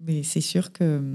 Mais 0.00 0.22
c'est 0.22 0.40
sûr 0.40 0.72
que 0.72 0.84
euh, 0.84 1.14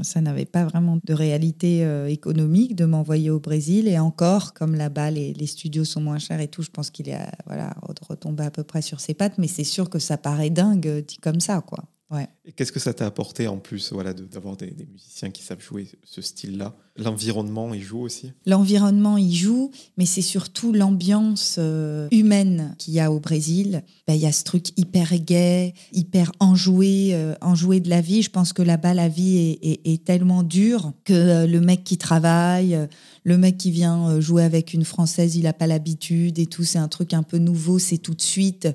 ça 0.00 0.22
n'avait 0.22 0.46
pas 0.46 0.64
vraiment 0.64 0.98
de 1.04 1.12
réalité 1.12 1.84
euh, 1.84 2.06
économique 2.06 2.74
de 2.74 2.86
m'envoyer 2.86 3.28
au 3.28 3.38
Brésil. 3.38 3.86
Et 3.86 3.98
encore, 3.98 4.54
comme 4.54 4.76
là-bas, 4.76 5.10
les, 5.10 5.34
les 5.34 5.46
studios 5.46 5.84
sont 5.84 6.00
moins 6.00 6.18
chers 6.18 6.40
et 6.40 6.48
tout, 6.48 6.62
je 6.62 6.70
pense 6.70 6.88
qu'il 6.88 7.10
est 7.10 7.18
voilà, 7.44 7.74
retombé 8.08 8.44
à 8.44 8.50
peu 8.50 8.62
près 8.62 8.80
sur 8.80 8.98
ses 8.98 9.12
pattes. 9.12 9.36
Mais 9.36 9.48
c'est 9.48 9.62
sûr 9.62 9.90
que 9.90 9.98
ça 9.98 10.16
paraît 10.16 10.48
dingue 10.48 11.04
dit 11.06 11.18
comme 11.18 11.40
ça, 11.40 11.60
quoi. 11.60 11.84
Ouais. 12.12 12.28
Qu'est-ce 12.56 12.72
que 12.72 12.80
ça 12.80 12.92
t'a 12.92 13.06
apporté 13.06 13.48
en 13.48 13.58
plus 13.58 13.92
voilà, 13.92 14.12
d'avoir 14.12 14.56
des, 14.56 14.74
musiciens 14.92 15.30
qui 15.30 15.42
savent 15.42 15.60
jouer 15.60 15.88
ce 16.04 16.20
style-là? 16.20 16.74
L'environnement, 16.98 17.72
il 17.72 17.80
joue 17.80 18.00
aussi? 18.00 18.32
L'environnement, 18.44 19.16
il 19.16 19.34
joue, 19.34 19.70
mais 19.96 20.04
c'est 20.04 20.20
surtout 20.20 20.74
l'ambiance 20.74 21.56
euh, 21.58 22.06
humaine 22.10 22.74
qu'il 22.76 22.92
y 22.92 23.00
a 23.00 23.10
au 23.10 23.18
Brésil. 23.18 23.82
Ben, 24.06 24.12
il 24.12 24.20
y 24.20 24.26
a 24.26 24.32
ce 24.32 24.44
truc 24.44 24.78
hyper 24.78 25.18
gai, 25.18 25.72
hyper 25.92 26.32
enjoué, 26.38 27.10
euh, 27.12 27.34
enjoué 27.40 27.80
de 27.80 27.88
la 27.88 28.02
vie. 28.02 28.20
Je 28.20 28.28
pense 28.28 28.52
que 28.52 28.60
là-bas, 28.60 28.92
la 28.92 29.08
vie 29.08 29.58
est, 29.62 30.04
tellement 30.04 30.42
dure 30.42 30.92
que 31.04 31.12
euh, 31.14 31.46
le 31.46 31.60
mec 31.60 31.82
qui 31.82 31.96
travaille, 31.96 32.78
le 33.24 33.38
mec 33.38 33.56
qui 33.56 33.70
vient 33.70 34.20
jouer 34.20 34.42
avec 34.42 34.74
une 34.74 34.84
Française, 34.84 35.36
il 35.36 35.44
n'a 35.44 35.54
pas 35.54 35.66
l'habitude 35.66 36.38
et 36.38 36.46
tout. 36.46 36.64
C'est 36.64 36.78
un 36.78 36.88
truc 36.88 37.14
un 37.14 37.22
peu 37.22 37.38
nouveau, 37.38 37.78
c'est 37.78 37.98
tout 37.98 38.14
de 38.14 38.20
suite 38.20 38.68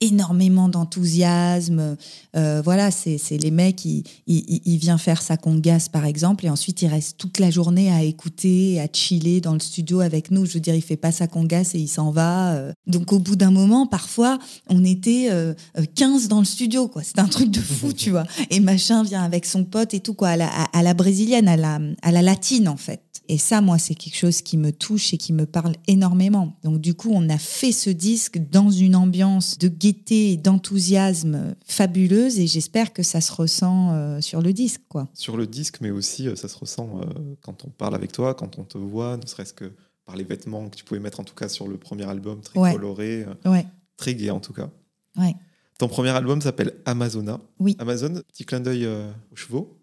énormément 0.00 0.68
d'enthousiasme. 0.68 1.96
voilà, 2.34 2.90
c'est 2.90 3.16
les 3.30 3.50
mecs, 3.50 3.84
il, 3.84 4.04
il, 4.26 4.78
vient 4.78 4.98
faire 4.98 5.22
sa 5.22 5.36
congasse, 5.36 5.88
par 5.88 6.04
exemple, 6.04 6.46
et 6.46 6.50
ensuite 6.50 6.82
il 6.82 6.88
reste 6.88 7.18
toute 7.18 7.38
la 7.38 7.50
journée 7.50 7.90
à 7.90 8.02
écouter, 8.02 8.80
à 8.80 8.88
chiller 8.92 9.40
dans 9.40 9.54
le 9.54 9.60
studio 9.60 10.00
avec 10.00 10.30
nous. 10.30 10.44
Je 10.46 10.54
veux 10.54 10.60
dire, 10.60 10.74
il 10.74 10.82
fait 10.82 10.96
pas 10.96 11.12
sa 11.12 11.26
congasse 11.26 11.74
et 11.74 11.78
il 11.78 11.88
s'en 11.88 12.10
va. 12.10 12.54
Euh. 12.54 12.72
Donc 12.86 13.12
au 13.12 13.18
bout 13.18 13.36
d'un 13.36 13.50
moment, 13.50 13.86
parfois, 13.86 14.38
on 14.68 14.84
était 14.84 15.28
15 15.94 16.24
euh, 16.24 16.28
dans 16.28 16.40
le 16.40 16.44
studio, 16.44 16.88
quoi. 16.88 17.02
C'est 17.02 17.18
un 17.18 17.28
truc 17.28 17.50
de 17.50 17.60
fou, 17.60 17.92
tu 17.96 18.10
vois. 18.10 18.24
Et 18.50 18.60
machin 18.60 19.02
vient 19.02 19.22
avec 19.22 19.46
son 19.46 19.64
pote 19.64 19.94
et 19.94 20.00
tout, 20.00 20.14
quoi, 20.14 20.30
à 20.30 20.36
la, 20.36 20.48
à 20.48 20.82
la 20.82 20.94
brésilienne, 20.94 21.48
à 21.48 21.56
la, 21.56 21.80
à 22.02 22.12
la 22.12 22.22
latine, 22.22 22.68
en 22.68 22.76
fait. 22.76 23.02
Et 23.28 23.38
ça, 23.38 23.60
moi, 23.60 23.78
c'est 23.78 23.94
quelque 23.94 24.16
chose 24.16 24.42
qui 24.42 24.56
me 24.56 24.72
touche 24.72 25.14
et 25.14 25.16
qui 25.16 25.32
me 25.32 25.46
parle 25.46 25.74
énormément. 25.86 26.56
Donc, 26.64 26.80
du 26.80 26.94
coup, 26.94 27.10
on 27.12 27.28
a 27.28 27.38
fait 27.38 27.72
ce 27.72 27.88
disque 27.88 28.40
dans 28.50 28.70
une 28.70 28.96
ambiance 28.96 29.58
de 29.58 29.68
gaieté 29.68 30.32
et 30.32 30.36
d'enthousiasme 30.36 31.54
fabuleuse 31.64 32.38
et 32.38 32.46
j'espère 32.46 32.92
que 32.92 33.01
ça 33.02 33.20
se 33.20 33.32
ressent 33.32 33.92
euh, 33.92 34.20
sur 34.20 34.42
le 34.42 34.52
disque, 34.52 34.82
quoi. 34.88 35.08
Sur 35.14 35.36
le 35.36 35.46
disque, 35.46 35.80
mais 35.80 35.90
aussi, 35.90 36.28
euh, 36.28 36.36
ça 36.36 36.48
se 36.48 36.56
ressent 36.58 37.00
euh, 37.00 37.34
quand 37.40 37.64
on 37.64 37.70
parle 37.70 37.94
avec 37.94 38.12
toi, 38.12 38.34
quand 38.34 38.58
on 38.58 38.64
te 38.64 38.78
voit, 38.78 39.16
ne 39.16 39.26
serait-ce 39.26 39.52
que 39.52 39.72
par 40.04 40.16
les 40.16 40.24
vêtements 40.24 40.68
que 40.68 40.76
tu 40.76 40.84
pouvais 40.84 41.00
mettre, 41.00 41.20
en 41.20 41.24
tout 41.24 41.34
cas, 41.34 41.48
sur 41.48 41.68
le 41.68 41.76
premier 41.76 42.08
album, 42.08 42.40
très 42.40 42.72
coloré, 42.72 43.26
très 43.96 44.14
gai, 44.14 44.30
en 44.30 44.40
tout 44.40 44.52
cas. 44.52 44.68
Ouais. 45.16 45.34
Ton 45.78 45.88
premier 45.88 46.10
album 46.10 46.40
s'appelle 46.40 46.74
Amazona. 46.84 47.40
Oui. 47.58 47.76
Amazon, 47.78 48.20
petit 48.28 48.44
clin 48.44 48.60
d'œil 48.60 48.86
aux 48.86 49.36
chevaux, 49.36 49.78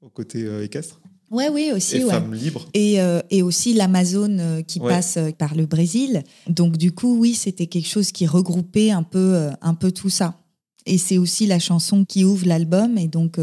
au 0.00 0.08
côté 0.08 0.46
équestre. 0.62 1.00
Ouais, 1.30 1.50
oui, 1.50 1.70
aussi. 1.74 1.98
Et 1.98 2.04
ouais. 2.04 2.10
femmes 2.10 2.32
libres. 2.32 2.66
Et, 2.72 3.00
euh, 3.00 3.20
et 3.30 3.42
aussi 3.42 3.74
l'Amazone 3.74 4.64
qui 4.66 4.80
passe 4.80 5.18
par 5.36 5.54
le 5.54 5.66
Brésil. 5.66 6.24
Donc, 6.48 6.78
du 6.78 6.92
coup, 6.92 7.18
oui, 7.18 7.34
c'était 7.34 7.66
quelque 7.66 7.88
chose 7.88 8.12
qui 8.12 8.26
regroupait 8.26 8.90
un 8.90 9.02
peu, 9.02 9.50
un 9.60 9.74
peu 9.74 9.92
tout 9.92 10.08
ça. 10.08 10.40
Et 10.88 10.98
c'est 10.98 11.18
aussi 11.18 11.46
la 11.46 11.58
chanson 11.58 12.04
qui 12.04 12.24
ouvre 12.24 12.46
l'album. 12.46 12.98
Et 12.98 13.08
donc, 13.08 13.38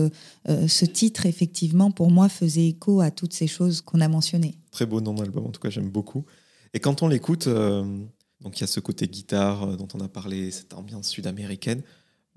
ce 0.48 0.86
titre, 0.86 1.26
effectivement, 1.26 1.92
pour 1.92 2.12
moi, 2.12 2.28
faisait 2.28 2.68
écho 2.68 3.02
à 3.02 3.12
toutes 3.12 3.34
ces 3.34 3.48
choses 3.48 3.82
qu'on 3.82 4.02
a 4.02 4.08
mentionnées. 4.08 4.56
Très 4.72 4.86
beau 4.86 5.00
nom 5.00 5.14
d'album, 5.14 5.46
en 5.46 5.52
tout 5.52 5.62
cas, 5.62 5.70
j'aime 5.70 5.90
beaucoup. 5.90 6.26
Et 6.74 6.80
quand 6.80 7.04
on 7.04 7.08
l'écoute, 7.08 7.48
donc 7.48 8.58
il 8.58 8.62
y 8.62 8.64
a 8.64 8.68
ce 8.68 8.80
côté 8.80 9.08
guitare 9.08 9.78
dont 9.78 9.88
on 9.94 10.00
a 10.00 10.08
parlé, 10.08 10.52
cette 10.52 10.74
ambiance 10.74 11.08
sud-américaine 11.08 11.82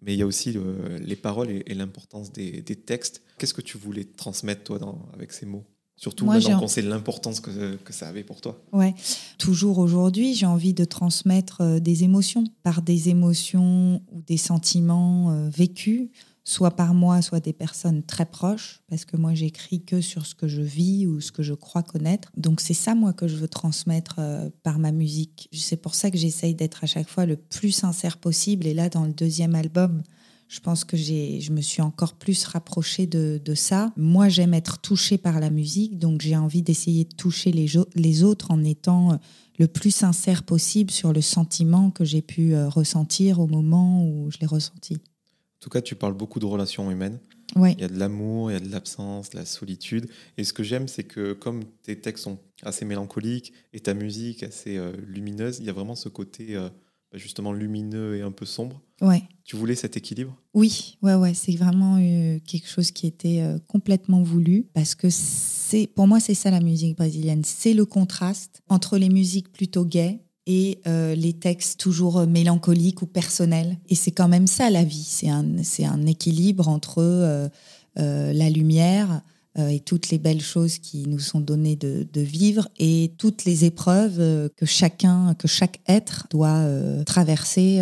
mais 0.03 0.15
il 0.15 0.19
y 0.19 0.23
a 0.23 0.27
aussi 0.27 0.57
les 1.01 1.17
paroles 1.17 1.51
et, 1.51 1.75
l'importance 1.75 2.33
des, 2.33 2.63
textes. 2.63 3.23
Qu'est-ce 3.39 3.55
que 3.55 3.61
tu 3.61 3.79
voulais 3.79 4.05
transmettre, 4.05 4.63
toi, 4.65 4.79
avec 5.13 5.33
ces 5.33 5.47
mots? 5.47 5.65
Surtout 5.99 6.27
maintenant 6.27 6.61
qu'on 6.61 6.69
sait 6.69 6.81
l'importance 6.81 7.41
que, 7.41 7.75
que, 7.75 7.93
ça 7.93 8.09
avait 8.09 8.23
pour 8.23 8.41
toi. 8.41 8.63
Ouais, 8.73 8.95
toujours 9.37 9.79
aujourd'hui, 9.79 10.35
j'ai 10.35 10.47
envie 10.47 10.73
de 10.73 10.85
transmettre 10.85 11.61
euh, 11.61 11.81
des 11.81 12.05
émotions, 12.05 12.45
par 12.63 12.83
des 12.83 13.09
émotions 13.09 14.01
ou 14.13 14.23
des 14.23 14.37
sentiments 14.37 15.33
euh, 15.33 15.49
vécus 15.51 16.09
soit 16.49 16.71
par 16.71 16.95
moi, 16.95 17.21
soit 17.21 17.41
des 17.41 17.53
personnes 17.53 18.03
très 18.03 18.25
proches, 18.25 18.81
parce 18.89 19.05
que 19.05 19.19
moi 19.19 19.35
j'écris 19.35 19.83
que 19.85 20.01
sur 20.01 20.25
ce 20.25 20.35
que 20.35 20.49
je 20.49 20.63
vis 20.63 21.07
ou 21.07 21.21
ce 21.21 21.31
que 21.31 21.43
je 21.43 21.53
crois 21.53 21.83
connaître. 21.83 22.33
Donc 22.39 22.63
c'est 22.63 22.73
ça 22.73 22.95
moi 22.95 23.13
que 23.13 23.29
je 23.29 23.37
veux 23.37 23.49
transmettre 23.49 24.17
euh, 24.19 24.49
par 24.63 24.79
ma 24.79 24.91
musique. 24.91 25.51
C'est 25.53 25.77
pour 25.77 25.95
ça 25.95 26.11
que 26.11 26.17
j'essaye 26.17 26.55
d'être 26.55 26.85
à 26.85 26.87
chaque 26.87 27.11
fois 27.11 27.27
le 27.27 27.37
plus 27.37 27.71
sincère 27.71 28.17
possible. 28.17 28.67
Et 28.67 28.73
là, 28.73 28.89
dans 28.89 29.05
le 29.05 29.13
deuxième 29.13 29.55
album, 29.55 30.03
je 30.49 30.61
pense 30.61 30.85
que 30.85 30.97
je 30.97 31.53
me 31.53 31.61
suis 31.61 31.83
encore 31.83 32.15
plus 32.15 32.45
rapprochée 32.45 33.07
de, 33.07 33.55
ça. 33.55 33.93
Moi, 33.97 34.29
j'aime 34.29 34.55
être 34.55 34.79
touchée 34.79 35.19
par 35.19 35.41
la 35.41 35.51
musique, 35.51 35.99
donc 35.99 36.23
j'ai 36.23 36.37
envie 36.37 36.63
d'essayer 36.63 37.05
de 37.05 37.15
toucher 37.15 37.53
les, 37.53 37.67
les 37.95 38.23
autres 38.25 38.51
en 38.51 38.65
étant 38.65 39.13
euh, 39.13 39.17
le 39.59 39.69
plus 39.69 39.91
sincère 39.91 40.43
possible 40.43 40.91
sur 40.91 41.13
le 41.13 41.21
sentiment 41.21 41.91
que 41.91 42.05
j'ai 42.05 42.23
pu 42.23 42.55
euh, 42.55 42.69
ressentir 42.69 43.41
au 43.41 43.47
moment 43.47 44.05
où 44.05 44.31
je 44.31 44.39
l'ai 44.39 44.47
ressenti. 44.47 44.95
En 44.95 45.61
tout 45.61 45.71
cas, 45.71 45.83
tu 45.83 45.95
parles 45.97 46.15
beaucoup 46.15 46.41
de 46.41 46.47
relations 46.47 46.91
humaines. 46.91 47.19
Il 47.57 47.81
y 47.81 47.85
a 47.85 47.89
de 47.89 47.99
l'amour, 47.99 48.51
il 48.51 48.55
y 48.55 48.57
a 48.57 48.61
de 48.61 48.71
l'absence, 48.71 49.31
de 49.31 49.39
la 49.39 49.45
solitude. 49.45 50.09
Et 50.37 50.45
ce 50.45 50.53
que 50.53 50.63
j'aime, 50.63 50.87
c'est 50.87 51.05
que 51.05 51.33
comme 51.33 51.65
tes 51.83 51.99
textes 51.99 52.25
sont 52.25 52.39
assez 52.63 52.85
mélancoliques 52.85 53.53
et 53.73 53.81
ta 53.81 53.95
musique 53.95 54.43
assez 54.43 54.77
euh, 54.77 54.93
lumineuse, 55.07 55.59
il 55.59 55.67
y 55.67 55.71
a 55.71 55.73
vraiment 55.73 55.95
ce 55.95 56.09
côté 56.09 56.57
euh, 56.57 56.69
bah, 57.11 57.19
justement 57.19 57.53
lumineux 57.53 58.17
et 58.17 58.23
un 58.23 58.31
peu 58.31 58.47
sombre. 58.47 58.83
Ouais. 59.01 59.23
Tu 59.45 59.57
voulais 59.57 59.75
cet 59.75 59.97
équilibre? 59.97 60.37
Oui, 60.55 60.99
ouais, 61.03 61.15
ouais. 61.15 61.35
C'est 61.35 61.57
vraiment 61.57 61.97
euh, 62.01 62.39
quelque 62.47 62.69
chose 62.69 62.91
qui 62.91 63.07
était 63.07 63.43
complètement 63.67 64.23
voulu 64.23 64.67
parce 64.75 64.95
que 64.95 65.09
c'est, 65.11 65.87
pour 65.87 66.07
moi, 66.07 66.21
c'est 66.21 66.35
ça 66.35 66.51
la 66.51 66.61
musique 66.61 66.97
brésilienne. 66.97 67.43
C'est 67.45 67.75
le 67.75 67.87
contraste 67.87 68.63
entre 68.69 68.99
les 68.99 69.09
musiques 69.09 69.53
plutôt 69.53 69.85
gaies 69.85 70.21
et 70.49 70.81
euh, 70.87 71.15
les 71.15 71.35
textes 71.35 71.79
toujours 71.79 72.21
euh, 72.21 72.27
mélancoliques 72.27 73.03
ou 73.03 73.07
personnels. 73.07 73.77
Et 73.91 73.95
c'est 73.95 74.11
quand 74.11 74.29
même 74.29 74.47
ça 74.47 74.71
la 74.71 74.83
vie, 74.83 75.05
c'est 75.07 75.29
un, 75.29 75.63
c'est 75.63 75.85
un 75.85 76.07
équilibre 76.07 76.69
entre 76.69 77.03
euh, 77.03 77.49
la 77.97 78.51
lumière 78.51 79.21
et 79.57 79.81
toutes 79.81 80.11
les 80.11 80.19
belles 80.19 80.43
choses 80.43 80.79
qui 80.79 81.07
nous 81.09 81.19
sont 81.19 81.41
données 81.41 81.75
de, 81.75 82.21
vivre 82.21 82.69
et 82.79 83.13
toutes 83.19 83.45
les 83.45 83.65
épreuves 83.65 84.51
que 84.57 84.67
chacun, 84.67 85.35
que 85.35 85.49
chaque 85.49 85.81
être 85.89 86.27
doit 86.31 86.65
traverser 87.07 87.81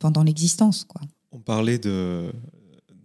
pendant 0.00 0.22
l'existence. 0.22 0.84
Quoi. 0.84 1.00
On 1.32 1.38
parlait 1.38 1.78
de, 1.78 2.30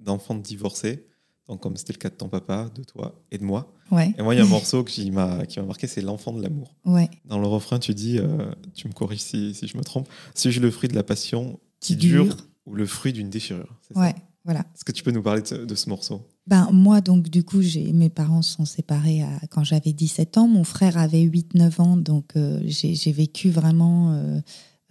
d'enfants 0.01 0.35
divorcés, 0.35 1.05
donc 1.47 1.61
comme 1.61 1.77
c'était 1.77 1.93
le 1.93 1.97
cas 1.99 2.09
de 2.09 2.15
ton 2.15 2.29
papa, 2.29 2.69
de 2.75 2.83
toi 2.83 3.21
et 3.31 3.37
de 3.37 3.43
moi. 3.43 3.73
Et 3.91 4.21
moi, 4.21 4.35
il 4.35 4.37
y 4.37 4.41
a 4.41 4.43
un 4.43 4.47
morceau 4.47 4.83
qui 4.83 5.09
m'a 5.09 5.45
qui 5.45 5.59
m'a 5.59 5.65
marqué, 5.65 5.87
c'est 5.87 6.01
l'enfant 6.01 6.31
de 6.31 6.41
l'amour. 6.41 6.75
Ouais. 6.85 7.09
Dans 7.25 7.39
le 7.39 7.47
refrain, 7.47 7.79
tu 7.79 7.93
dis, 7.93 8.19
euh, 8.19 8.51
tu 8.75 8.87
me 8.87 8.93
corriges 8.93 9.21
si, 9.21 9.53
si, 9.55 9.67
je 9.67 9.77
me 9.77 9.83
trompe, 9.83 10.07
suis-je 10.35 10.59
le 10.59 10.69
fruit 10.69 10.89
de 10.89 10.95
la 10.95 11.03
passion 11.03 11.59
qui, 11.79 11.95
dure, 11.95 12.37
ou 12.65 12.75
le 12.75 12.85
fruit 12.85 13.13
d'une 13.13 13.29
déchirure? 13.29 13.79
Ouais, 13.95 14.13
voilà. 14.45 14.61
Est-ce 14.75 14.85
que 14.85 14.91
tu 14.91 15.01
peux 15.01 15.11
nous 15.11 15.23
parler 15.23 15.41
de 15.41 15.75
ce, 15.75 15.89
morceau? 15.89 16.27
Ben, 16.49 16.67
Moi, 16.73 16.99
donc, 17.01 17.29
du 17.29 17.43
coup, 17.43 17.61
mes 17.93 18.09
parents 18.09 18.41
sont 18.41 18.65
séparés 18.65 19.21
à, 19.21 19.47
quand 19.51 19.63
j'avais 19.63 19.93
17 19.93 20.39
ans. 20.39 20.47
Mon 20.47 20.63
frère 20.63 20.97
avait 20.97 21.23
8-9 21.23 21.81
ans, 21.81 21.95
donc 21.95 22.31
euh, 22.35 22.59
j'ai 22.65 23.11
vécu 23.11 23.51
vraiment 23.51 24.13
euh, 24.13 24.39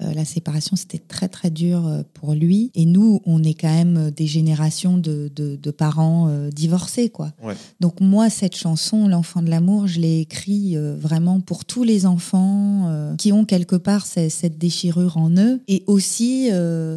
euh, 0.01 0.15
la 0.15 0.25
séparation, 0.25 0.77
c'était 0.77 1.01
très 1.01 1.29
très 1.29 1.51
dur 1.51 2.05
pour 2.15 2.35
lui. 2.35 2.71
Et 2.77 2.87
nous, 2.87 3.21
on 3.27 3.43
est 3.43 3.55
quand 3.55 3.75
même 3.75 4.13
des 4.13 4.29
générations 4.29 4.99
de, 4.99 5.29
de, 5.35 5.71
parents 5.73 6.29
euh, 6.29 6.51
divorcés, 6.51 7.11
quoi. 7.11 7.33
Donc 7.81 8.01
moi, 8.01 8.31
cette 8.31 8.55
chanson, 8.55 9.09
L'enfant 9.09 9.43
de 9.43 9.51
l'amour, 9.51 9.89
je 9.89 9.99
l'ai 9.99 10.21
écrit 10.21 10.77
vraiment 10.77 11.41
pour 11.41 11.65
tous 11.65 11.83
les 11.83 12.07
enfants 12.07 13.15
qui 13.19 13.33
ont 13.33 13.45
quelque 13.45 13.75
part 13.75 14.07
cette 14.07 14.59
déchirure 14.59 15.17
en 15.17 15.31
eux, 15.37 15.61
et 15.67 15.83
aussi 15.89 16.51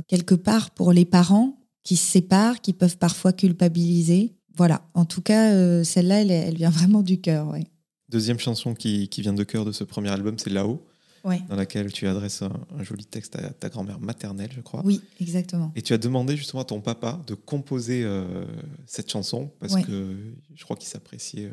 quelque 0.07 0.35
part 0.35 0.69
pour 0.69 0.93
les 0.93 1.05
parents 1.05 1.57
qui 1.83 1.95
se 1.95 2.05
séparent, 2.11 2.61
qui 2.61 2.73
peuvent 2.73 2.97
parfois 2.97 3.33
culpabiliser. 3.33 4.35
Voilà. 4.61 4.83
En 4.93 5.05
tout 5.05 5.21
cas, 5.21 5.83
celle-là, 5.83 6.21
elle, 6.21 6.55
vient 6.55 6.69
vraiment 6.69 7.01
du 7.01 7.19
cœur. 7.19 7.47
Ouais. 7.47 7.65
Deuxième 8.09 8.37
chanson 8.37 8.75
qui, 8.75 9.09
qui 9.09 9.21
vient 9.21 9.33
de 9.33 9.43
cœur 9.43 9.65
de 9.65 9.71
ce 9.71 9.83
premier 9.83 10.09
album, 10.09 10.37
c'est 10.37 10.51
Là-haut 10.51 10.85
dans 11.23 11.55
laquelle 11.55 11.91
tu 11.91 12.07
adresses 12.07 12.41
un, 12.41 12.83
joli 12.83 13.05
texte 13.05 13.35
à 13.35 13.49
ta 13.49 13.69
grand-mère 13.69 13.99
maternelle, 13.99 14.49
je 14.55 14.61
crois. 14.61 14.81
Oui, 14.83 15.01
exactement. 15.19 15.71
Et 15.75 15.81
tu 15.81 15.93
as 15.93 15.97
demandé 15.97 16.35
justement 16.35 16.61
à 16.61 16.65
ton 16.65 16.81
papa 16.81 17.21
de 17.27 17.35
composer 17.35 18.03
euh, 18.03 18.45
cette 18.85 19.11
chanson 19.11 19.51
parce 19.59 19.75
que 19.75 20.15
je 20.55 20.63
crois 20.63 20.75
qu'ils 20.75 20.89
s'appréciaient 20.89 21.51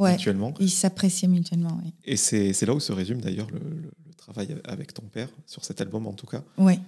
euh, 0.00 0.10
mutuellement. 0.10 0.54
Ils 0.60 0.70
s'appréciaient 0.70 1.28
mutuellement, 1.28 1.78
oui. 1.84 1.92
Et 2.04 2.16
c'est 2.16 2.66
là 2.66 2.74
où 2.74 2.80
se 2.80 2.92
résume 2.92 3.20
d'ailleurs 3.20 3.48
le, 3.50 3.90
travail 4.16 4.56
avec 4.64 4.94
ton 4.94 5.02
père, 5.02 5.28
sur 5.44 5.66
cet 5.66 5.82
album 5.82 6.06
en 6.06 6.14
tout 6.14 6.26
cas. 6.26 6.42
Oui. 6.56 6.78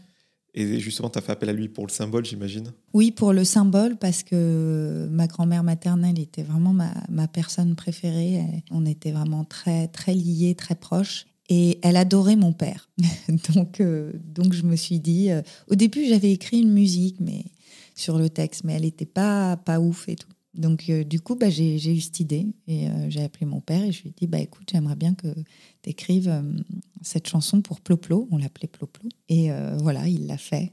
Et 0.59 0.81
justement, 0.81 1.11
tu 1.11 1.19
as 1.19 1.23
fait 1.23 1.33
appel 1.33 1.51
à 1.51 1.53
lui 1.53 1.69
pour 1.69 1.87
le 1.87 1.93
symbole, 1.93 2.25
j'imagine 2.25 2.73
Oui, 2.95 3.11
pour 3.11 3.35
le 3.35 3.45
symbole, 3.45 3.97
parce 3.97 4.23
que 4.23 5.07
ma 5.11 5.27
grand-mère 5.27 5.63
maternelle 5.63 6.19
était 6.19 6.43
vraiment 6.43 6.73
ma, 6.73 7.29
personne 7.29 7.75
préférée. 7.75 8.43
On 8.71 8.87
était 8.87 9.13
vraiment 9.13 9.45
très, 9.45 9.89
très 9.89 10.15
liés, 10.15 10.55
très 10.55 10.75
proches. 10.75 11.27
Et 11.51 11.79
elle 11.83 11.97
adorait 11.97 12.37
mon 12.37 12.53
père. 12.53 12.89
donc, 13.55 13.81
euh, 13.81 14.13
donc 14.35 14.53
je 14.53 14.63
me 14.65 14.75
suis 14.75 14.99
dit, 14.99 15.31
euh, 15.31 15.43
au 15.69 15.77
début 15.77 16.05
j'avais 16.09 16.33
écrit 16.33 16.61
une 16.61 16.73
musique 16.73 17.19
mais 17.21 17.45
sur 17.95 18.19
le 18.19 18.29
texte, 18.29 18.65
mais 18.65 18.73
elle 18.73 18.83
n'était 18.83 19.07
pas, 19.07 19.57
pas 19.57 19.79
ouf 19.79 20.09
et 20.09 20.17
tout. 20.17 20.27
Donc 20.57 20.89
euh, 20.89 21.05
du 21.05 21.21
coup, 21.21 21.37
bah, 21.37 21.51
j'ai 21.51 21.77
eu 21.77 22.01
cette 22.01 22.21
idée 22.21 22.47
et 22.67 22.89
j'ai 23.09 23.23
appelé 23.23 23.47
mon 23.47 23.61
père 23.61 23.83
et 23.83 23.93
je 23.93 24.03
lui 24.03 24.11
ai 24.11 24.15
dit, 24.17 24.27
bah, 24.27 24.41
écoute, 24.41 24.69
j'aimerais 24.71 24.97
bien 24.97 25.15
que 25.15 25.29
tu 25.83 25.91
écrives 25.91 26.43
cette 27.03 27.29
chanson 27.29 27.63
pour 27.63 27.81
Ploplo. 27.81 28.29
On 28.31 28.39
l'appelait 28.39 28.69
Ploplo. 28.69 29.09
Et 29.29 29.51
voilà, 29.79 30.09
il 30.09 30.27
l'a 30.27 30.39
fait. 30.39 30.73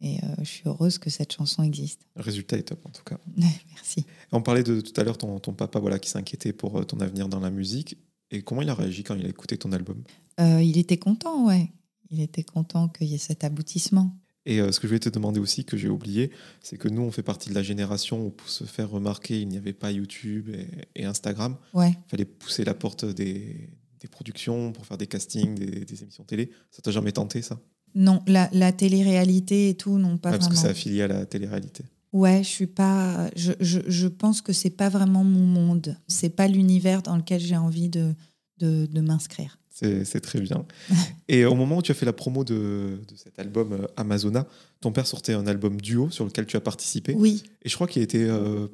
Et 0.00 0.18
je 0.38 0.44
suis 0.44 0.62
heureuse 0.66 0.98
que 0.98 1.10
cette 1.10 1.32
chanson 1.32 1.62
existe. 1.62 2.02
Le 2.16 2.22
résultat 2.22 2.58
est 2.58 2.64
top 2.64 2.84
en 2.84 2.90
tout 2.90 3.04
cas. 3.04 3.18
Merci. 3.36 4.04
On 4.32 4.42
parlait 4.42 4.64
de 4.64 4.80
tout 4.80 5.00
à 5.00 5.04
l'heure 5.04 5.16
ton, 5.16 5.38
ton 5.38 5.52
papa 5.52 5.78
voilà, 5.78 5.98
qui 5.98 6.10
s'inquiétait 6.10 6.52
pour 6.52 6.84
ton 6.86 7.00
avenir 7.00 7.28
dans 7.28 7.40
la 7.40 7.50
musique. 7.50 7.96
Et 8.30 8.42
comment 8.42 8.62
il 8.62 8.68
a 8.68 8.74
réagi 8.74 9.04
quand 9.04 9.14
il 9.14 9.26
a 9.26 9.28
écouté 9.28 9.56
ton 9.56 9.72
album? 9.72 10.02
Il 10.38 10.76
était 10.78 10.96
content, 10.96 11.46
ouais. 11.46 11.70
Il 12.10 12.20
était 12.20 12.42
content 12.42 12.88
qu'il 12.88 13.06
y 13.06 13.14
ait 13.14 13.18
cet 13.18 13.42
aboutissement. 13.42 14.14
Et 14.44 14.58
ce 14.58 14.80
que 14.80 14.82
je 14.82 14.88
voulais 14.88 14.98
te 14.98 15.08
demander 15.08 15.38
aussi, 15.38 15.64
que 15.64 15.76
j'ai 15.76 15.88
oublié, 15.88 16.32
c'est 16.60 16.76
que 16.76 16.88
nous, 16.88 17.02
on 17.02 17.12
fait 17.12 17.22
partie 17.22 17.48
de 17.48 17.54
la 17.54 17.62
génération 17.62 18.26
où 18.26 18.30
pour 18.30 18.48
se 18.48 18.64
faire 18.64 18.90
remarquer, 18.90 19.40
il 19.40 19.46
n'y 19.48 19.56
avait 19.56 19.72
pas 19.72 19.92
YouTube 19.92 20.50
et, 20.96 21.04
Instagram. 21.04 21.56
Ouais. 21.74 21.90
Il 21.90 22.10
fallait 22.10 22.24
pousser 22.24 22.64
la 22.64 22.74
porte 22.74 23.04
des, 23.04 23.70
des 24.00 24.08
productions 24.08 24.72
pour 24.72 24.84
faire 24.84 24.98
des 24.98 25.06
castings, 25.06 25.54
des, 25.54 25.84
des 25.84 26.02
émissions 26.02 26.24
télé. 26.24 26.50
Ça 26.72 26.82
t'a 26.82 26.90
jamais 26.90 27.12
tenté, 27.12 27.40
ça? 27.40 27.60
Non, 27.94 28.22
la, 28.26 28.48
la 28.52 28.72
télé-réalité 28.72 29.68
et 29.68 29.74
tout, 29.76 29.98
non, 29.98 30.18
pas 30.18 30.30
vraiment. 30.30 30.46
Parce 30.46 30.48
que 30.48 30.60
c'est 30.60 30.70
affilié 30.70 31.02
à 31.02 31.08
la 31.08 31.24
télé-réalité. 31.26 31.84
Ouais, 32.12 32.42
je 32.42 32.48
suis 32.48 32.66
pas. 32.66 33.30
Je, 33.36 33.52
je, 33.60 33.80
je 33.86 34.08
pense 34.08 34.42
que 34.42 34.52
c'est 34.52 34.70
pas 34.70 34.88
vraiment 34.88 35.24
mon 35.24 35.46
monde. 35.46 35.96
C'est 36.08 36.30
pas 36.30 36.48
l'univers 36.48 37.02
dans 37.02 37.16
lequel 37.16 37.40
j'ai 37.40 37.56
envie 37.56 37.88
de, 37.88 38.14
de, 38.58 38.86
de 38.86 39.00
m'inscrire. 39.00 39.58
C'est 39.72 40.20
très 40.20 40.40
bien. 40.40 40.64
Et 41.28 41.44
au 41.44 41.54
moment 41.54 41.78
où 41.78 41.82
tu 41.82 41.92
as 41.92 41.94
fait 41.94 42.06
la 42.06 42.12
promo 42.12 42.44
de, 42.44 43.00
de 43.08 43.16
cet 43.16 43.38
album 43.38 43.72
euh, 43.72 43.86
Amazona, 43.96 44.46
ton 44.80 44.92
père 44.92 45.06
sortait 45.06 45.32
un 45.32 45.46
album 45.46 45.80
duo 45.80 46.10
sur 46.10 46.24
lequel 46.24 46.46
tu 46.46 46.56
as 46.56 46.60
participé. 46.60 47.14
Oui. 47.16 47.42
Et 47.62 47.68
je 47.68 47.74
crois 47.74 47.86
qu'il 47.86 48.02
était 48.02 48.26
euh, 48.28 48.68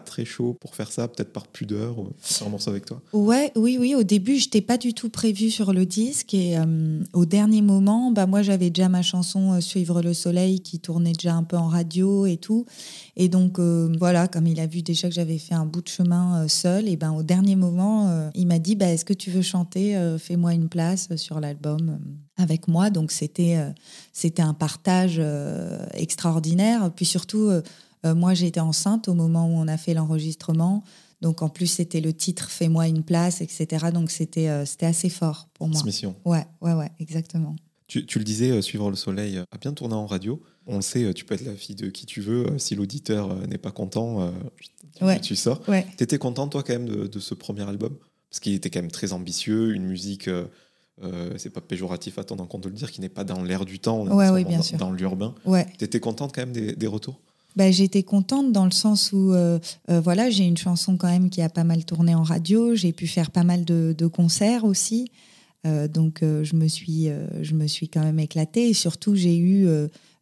très 0.00 0.24
chaud 0.24 0.56
pour 0.60 0.74
faire 0.74 0.90
ça, 0.90 1.08
peut-être 1.08 1.32
par 1.32 1.46
pudeur, 1.46 1.98
ou 1.98 2.08
faire 2.18 2.46
un 2.46 2.50
morceau 2.50 2.70
avec 2.70 2.84
toi. 2.84 3.00
Ouais, 3.12 3.52
oui, 3.56 3.78
oui. 3.78 3.94
Au 3.94 4.02
début, 4.02 4.38
je 4.38 4.46
n'étais 4.46 4.60
pas 4.60 4.78
du 4.78 4.94
tout 4.94 5.08
prévu 5.08 5.50
sur 5.50 5.72
le 5.72 5.86
disque. 5.86 6.34
Et 6.34 6.58
euh, 6.58 7.00
au 7.12 7.24
dernier 7.24 7.62
moment, 7.62 8.10
bah, 8.10 8.26
moi, 8.26 8.42
j'avais 8.42 8.70
déjà 8.70 8.88
ma 8.88 9.02
chanson 9.02 9.52
euh, 9.52 9.60
Suivre 9.60 10.02
le 10.02 10.12
soleil 10.12 10.60
qui 10.60 10.80
tournait 10.80 11.12
déjà 11.12 11.34
un 11.34 11.44
peu 11.44 11.56
en 11.56 11.68
radio 11.68 12.26
et 12.26 12.36
tout. 12.36 12.66
Et 13.16 13.28
donc, 13.28 13.58
euh, 13.58 13.92
voilà, 13.98 14.26
comme 14.28 14.46
il 14.46 14.58
a 14.60 14.66
vu 14.66 14.82
déjà 14.82 15.08
que 15.08 15.14
j'avais 15.14 15.38
fait 15.38 15.54
un 15.54 15.66
bout 15.66 15.82
de 15.82 15.88
chemin 15.88 16.42
euh, 16.42 16.48
seul, 16.48 16.88
et 16.88 16.96
ben 16.96 17.12
au 17.12 17.22
dernier 17.22 17.56
moment, 17.56 18.08
euh, 18.08 18.30
il 18.34 18.46
m'a 18.46 18.58
dit 18.58 18.74
bah, 18.74 18.86
Est-ce 18.86 19.04
que 19.04 19.12
tu 19.12 19.30
veux 19.30 19.42
chanter 19.42 19.96
euh, 19.96 20.18
Fais-moi 20.18 20.54
une 20.54 20.68
place 20.68 21.14
sur 21.16 21.40
l'album 21.40 21.98
avec 22.38 22.68
moi. 22.68 22.90
Donc, 22.90 23.12
c'était 23.12 23.58
c'était 24.12 24.42
un 24.42 24.54
partage 24.54 25.20
extraordinaire. 25.92 26.90
Puis 26.96 27.04
surtout, 27.04 27.50
moi, 28.04 28.34
j'étais 28.34 28.60
enceinte 28.60 29.08
au 29.08 29.14
moment 29.14 29.46
où 29.46 29.52
on 29.56 29.68
a 29.68 29.76
fait 29.76 29.94
l'enregistrement. 29.94 30.82
Donc, 31.20 31.42
en 31.42 31.48
plus, 31.48 31.66
c'était 31.68 32.00
le 32.00 32.12
titre 32.12 32.50
Fais-moi 32.50 32.88
une 32.88 33.04
place, 33.04 33.40
etc. 33.40 33.86
Donc, 33.94 34.10
c'était 34.10 34.66
c'était 34.66 34.86
assez 34.86 35.08
fort 35.08 35.48
pour 35.54 35.68
moi. 35.68 35.74
Transmission. 35.74 36.16
Ouais, 36.24 36.44
ouais, 36.60 36.74
ouais, 36.74 36.90
exactement. 36.98 37.54
Tu, 37.86 38.06
tu 38.06 38.18
le 38.18 38.24
disais, 38.24 38.60
Suivre 38.62 38.90
le 38.90 38.96
soleil 38.96 39.38
a 39.38 39.58
bien 39.60 39.72
tourné 39.72 39.94
en 39.94 40.06
radio. 40.06 40.42
On 40.66 40.76
le 40.76 40.82
sait, 40.82 41.12
tu 41.14 41.24
peux 41.24 41.34
être 41.34 41.44
la 41.44 41.54
fille 41.54 41.76
de 41.76 41.90
qui 41.90 42.06
tu 42.06 42.20
veux. 42.20 42.58
Si 42.58 42.74
l'auditeur 42.74 43.34
n'est 43.46 43.58
pas 43.58 43.70
content, 43.70 44.32
ouais. 45.00 45.20
tu 45.20 45.36
sors. 45.36 45.60
Ouais. 45.68 45.86
Tu 45.96 46.02
étais 46.02 46.18
contente, 46.18 46.52
toi, 46.52 46.62
quand 46.62 46.72
même, 46.72 46.88
de, 46.88 47.06
de 47.06 47.18
ce 47.20 47.34
premier 47.34 47.68
album? 47.68 47.96
Parce 48.30 48.40
qu'il 48.40 48.54
était 48.54 48.70
quand 48.70 48.80
même 48.80 48.90
très 48.90 49.12
ambitieux, 49.12 49.74
une 49.74 49.84
musique, 49.84 50.26
euh, 50.28 50.46
c'est 51.36 51.50
pas 51.50 51.60
péjoratif 51.60 52.18
à 52.18 52.24
ton 52.24 52.38
encontre 52.38 52.64
de 52.64 52.68
le 52.70 52.76
dire, 52.76 52.90
qui 52.90 53.00
n'est 53.00 53.08
pas 53.10 53.24
dans 53.24 53.42
l'air 53.42 53.64
du 53.64 53.78
temps, 53.78 53.98
on 54.00 54.08
est 54.08 54.12
ouais, 54.12 54.30
ouais, 54.30 54.44
bien 54.44 54.56
dans, 54.56 54.62
sûr. 54.62 54.78
dans 54.78 54.90
l'urbain. 54.90 55.34
Ouais. 55.44 55.66
Tu 55.78 55.84
étais 55.84 56.00
contente 56.00 56.34
quand 56.34 56.40
même 56.42 56.52
des, 56.52 56.74
des 56.74 56.86
retours? 56.86 57.20
Bah, 57.56 57.70
J'étais 57.70 58.02
contente 58.02 58.52
dans 58.52 58.64
le 58.64 58.70
sens 58.70 59.12
où 59.12 59.32
euh, 59.32 59.58
euh, 59.90 60.00
voilà, 60.00 60.30
j'ai 60.30 60.44
une 60.44 60.56
chanson 60.56 60.96
quand 60.96 61.08
même 61.08 61.30
qui 61.30 61.42
a 61.42 61.48
pas 61.48 61.64
mal 61.64 61.84
tourné 61.84 62.14
en 62.14 62.22
radio, 62.22 62.74
j'ai 62.74 62.92
pu 62.92 63.06
faire 63.06 63.30
pas 63.30 63.44
mal 63.44 63.64
de, 63.64 64.06
concerts 64.06 64.64
aussi. 64.64 65.10
Euh, 65.64 65.86
donc 65.86 66.20
je, 66.22 66.56
me 66.56 66.66
suis, 66.66 67.08
je 67.40 67.54
me 67.54 67.66
suis 67.66 67.88
quand 67.88 68.02
même 68.02 68.18
éclatée 68.18 68.68
et 68.70 68.74
surtout 68.74 69.14
j'ai 69.14 69.38
eu 69.38 69.68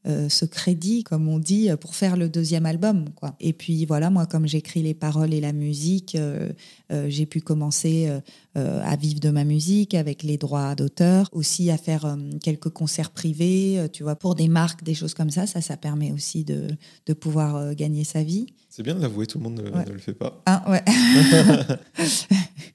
euh, 0.07 0.31
ce 0.31 0.47
crédit, 0.47 1.05
comme 1.05 1.29
on 1.29 1.39
dit, 1.39 1.69
pour 1.79 1.95
faire 1.95 2.17
le 2.17 2.31
deuxième 2.31 2.65
album. 2.65 3.11
Quoi. 3.11 3.37
Et 3.39 3.53
puis 3.53 3.85
voilà, 3.85 4.09
moi, 4.09 4.25
comme 4.25 4.47
j'écris 4.47 4.83
les 4.83 4.95
paroles 4.95 5.35
et 5.35 5.43
la 5.43 5.53
musique, 5.53 6.15
euh, 6.15 6.49
euh, 6.91 7.11
j'ai 7.11 7.27
pu 7.27 7.43
commencer 7.43 8.11
à 8.55 8.97
vivre 8.97 9.21
de 9.21 9.29
ma 9.31 9.45
musique 9.45 9.95
avec 9.95 10.25
les 10.25 10.37
droits 10.37 10.75
d'auteur, 10.75 11.29
aussi 11.33 11.71
à 11.71 11.77
faire 11.77 12.19
quelques 12.43 12.71
concerts 12.71 13.11
privés, 13.11 13.87
tu 13.93 14.03
vois, 14.03 14.17
pour 14.17 14.35
des 14.35 14.49
marques, 14.49 14.83
des 14.83 14.95
choses 14.95 15.15
comme 15.15 15.31
ça. 15.31 15.47
Ça, 15.47 15.61
ça 15.61 15.77
permet 15.77 16.11
aussi 16.11 16.43
de, 16.43 16.67
de 17.07 17.13
pouvoir 17.13 17.77
gagner 17.77 18.03
sa 18.03 18.25
vie. 18.25 18.47
C'est 18.69 18.83
bien 18.83 18.97
de 18.97 19.01
l'avouer, 19.01 19.27
tout 19.27 19.39
le 19.39 19.45
monde 19.45 19.63
ne, 19.63 19.71
ouais. 19.71 19.85
ne 19.85 19.93
le 19.93 19.99
fait 19.99 20.15
pas. 20.15 20.43
Ah, 20.47 20.69
ouais. 20.69 20.83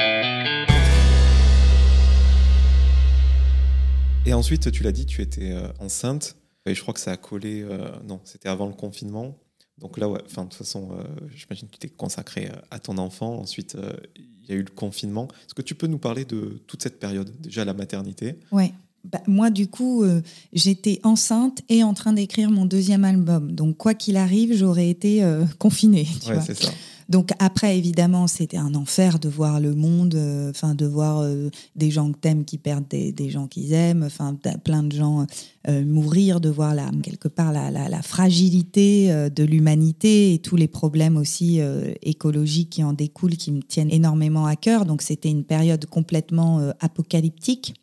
et 4.25 4.33
ensuite, 4.33 4.71
tu 4.71 4.83
l'as 4.83 4.93
dit, 4.93 5.05
tu 5.05 5.21
étais 5.21 5.53
enceinte. 5.79 6.37
Et 6.65 6.73
je 6.73 6.81
crois 6.81 6.93
que 6.93 6.99
ça 6.99 7.11
a 7.11 7.17
collé. 7.17 7.61
Euh, 7.61 7.89
non, 8.07 8.19
c'était 8.23 8.49
avant 8.49 8.67
le 8.67 8.73
confinement. 8.73 9.37
Donc 9.77 9.97
là, 9.97 10.07
ouais, 10.07 10.19
de 10.19 10.41
toute 10.41 10.53
façon, 10.53 10.89
euh, 10.91 11.03
j'imagine 11.35 11.67
que 11.67 11.73
tu 11.73 11.79
t'es 11.79 11.89
consacré 11.89 12.49
à 12.71 12.79
ton 12.79 12.97
enfant. 12.97 13.39
Ensuite, 13.39 13.75
euh, 13.75 13.93
il 14.17 14.49
y 14.49 14.53
a 14.53 14.55
eu 14.55 14.63
le 14.63 14.73
confinement. 14.73 15.27
Est-ce 15.45 15.53
que 15.53 15.61
tu 15.61 15.75
peux 15.75 15.87
nous 15.87 15.97
parler 15.97 16.23
de 16.23 16.61
toute 16.67 16.81
cette 16.81 16.99
période 16.99 17.29
Déjà 17.41 17.65
la 17.65 17.73
maternité? 17.73 18.39
Ouais. 18.51 18.71
Bah, 19.03 19.21
moi, 19.27 19.49
du 19.49 19.67
coup, 19.67 20.03
euh, 20.03 20.21
j'étais 20.53 20.99
enceinte 21.03 21.61
et 21.67 21.83
en 21.83 21.93
train 21.93 22.13
d'écrire 22.13 22.49
mon 22.49 22.65
deuxième 22.65 23.03
album. 23.03 23.51
Donc, 23.51 23.77
quoi 23.77 23.93
qu'il 23.93 24.17
arrive, 24.17 24.55
j'aurais 24.55 24.89
été 24.89 25.23
confinée. 25.59 26.07
Tu 26.21 26.29
ouais, 26.29 26.35
vois. 26.35 26.43
c'est 26.43 26.55
ça. 26.55 26.71
Donc 27.09 27.31
après, 27.39 27.77
évidemment, 27.77 28.27
c'était 28.27 28.57
un 28.57 28.73
enfer 28.75 29.19
de 29.19 29.29
voir 29.29 29.59
le 29.59 29.75
monde, 29.75 30.15
enfin 30.49 30.73
de 30.73 30.85
voir 30.85 31.19
euh, 31.19 31.49
des 31.75 31.91
gens 31.91 32.11
que 32.11 32.17
t'aimes 32.17 32.45
qui 32.45 32.57
perdent 32.57 32.87
des, 32.87 33.29
gens 33.29 33.47
qu'ils 33.47 33.73
aiment, 33.73 34.03
enfin 34.03 34.37
plein 34.63 34.83
de 34.83 34.91
gens 34.91 35.27
euh, 35.67 35.85
mourir, 35.85 36.41
de 36.41 36.49
voir 36.49 36.73
la, 36.73 36.89
quelque 37.03 37.27
part 37.27 37.51
la, 37.51 37.71
la, 37.71 37.89
la 37.89 38.01
fragilité 38.01 39.11
euh, 39.11 39.29
de 39.29 39.43
l'humanité 39.43 40.33
et 40.33 40.39
tous 40.39 40.55
les 40.55 40.67
problèmes 40.67 41.17
aussi 41.17 41.59
euh, 41.59 41.93
écologiques 42.01 42.69
qui 42.69 42.83
en 42.83 42.93
découlent, 42.93 43.35
qui 43.35 43.51
me 43.51 43.61
tiennent 43.61 43.91
énormément 43.91 44.45
à 44.45 44.55
cœur. 44.55 44.85
Donc 44.85 45.01
c'était 45.01 45.29
une 45.29 45.43
période 45.43 45.85
complètement 45.85 46.59
euh, 46.59 46.71
apocalyptique. 46.79 47.73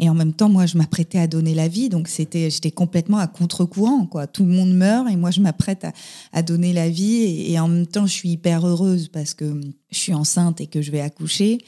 Et 0.00 0.08
en 0.08 0.14
même 0.14 0.32
temps, 0.32 0.48
moi, 0.48 0.64
je 0.64 0.78
m'apprêtais 0.78 1.18
à 1.18 1.26
donner 1.26 1.54
la 1.54 1.68
vie, 1.68 1.90
donc 1.90 2.08
c'était, 2.08 2.48
j'étais 2.48 2.70
complètement 2.70 3.18
à 3.18 3.26
contre-courant, 3.26 4.06
quoi. 4.06 4.26
Tout 4.26 4.46
le 4.46 4.50
monde 4.50 4.72
meurt 4.72 5.06
et 5.10 5.16
moi, 5.16 5.30
je 5.30 5.40
m'apprête 5.40 5.86
à, 6.32 6.42
donner 6.42 6.72
la 6.72 6.88
vie. 6.88 7.44
Et, 7.52 7.60
en 7.60 7.68
même 7.68 7.86
temps, 7.86 8.06
je 8.06 8.12
suis 8.12 8.30
hyper 8.30 8.66
heureuse 8.66 9.08
parce 9.08 9.34
que 9.34 9.60
je 9.90 9.98
suis 9.98 10.14
enceinte 10.14 10.62
et 10.62 10.66
que 10.66 10.80
je 10.80 10.90
vais 10.90 11.02
accoucher. 11.02 11.58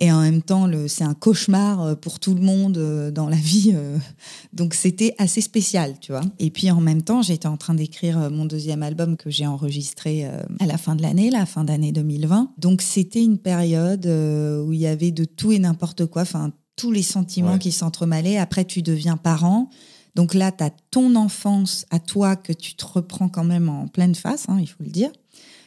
Et 0.00 0.10
en 0.10 0.22
même 0.22 0.40
temps, 0.40 0.68
c'est 0.88 1.04
un 1.04 1.12
cauchemar 1.12 1.96
pour 1.98 2.20
tout 2.20 2.34
le 2.34 2.40
monde 2.40 3.12
dans 3.12 3.28
la 3.28 3.36
vie. 3.36 3.74
Donc, 4.54 4.72
c'était 4.72 5.14
assez 5.18 5.42
spécial, 5.42 5.94
tu 6.00 6.10
vois. 6.10 6.24
Et 6.38 6.50
puis, 6.50 6.70
en 6.70 6.80
même 6.80 7.02
temps, 7.02 7.20
j'étais 7.20 7.46
en 7.46 7.58
train 7.58 7.74
d'écrire 7.74 8.30
mon 8.30 8.46
deuxième 8.46 8.82
album 8.82 9.18
que 9.18 9.28
j'ai 9.28 9.46
enregistré 9.46 10.24
à 10.24 10.66
la 10.66 10.78
fin 10.78 10.96
de 10.96 11.02
l'année, 11.02 11.30
la 11.30 11.44
fin 11.44 11.64
d'année 11.64 11.92
2020. 11.92 12.54
Donc, 12.56 12.80
c'était 12.80 13.22
une 13.22 13.38
période 13.38 14.06
où 14.06 14.72
il 14.72 14.80
y 14.80 14.86
avait 14.86 15.12
de 15.12 15.26
tout 15.26 15.52
et 15.52 15.58
n'importe 15.58 16.06
quoi. 16.06 16.22
Enfin, 16.22 16.50
tous 16.76 16.90
les 16.90 17.02
sentiments 17.02 17.52
Ouais. 17.54 17.58
qui 17.58 17.72
s'entremêlaient. 17.72 18.38
Après, 18.38 18.64
tu 18.64 18.82
deviens 18.82 19.16
parent. 19.16 19.70
Donc 20.14 20.34
là, 20.34 20.52
tu 20.52 20.62
as 20.64 20.70
ton 20.90 21.14
enfance 21.16 21.86
à 21.90 21.98
toi 21.98 22.36
que 22.36 22.52
tu 22.52 22.74
te 22.74 22.84
reprends 22.86 23.28
quand 23.28 23.44
même 23.44 23.68
en 23.68 23.88
pleine 23.88 24.14
face, 24.14 24.46
hein, 24.48 24.58
il 24.60 24.66
faut 24.66 24.82
le 24.84 24.90
dire. 24.90 25.10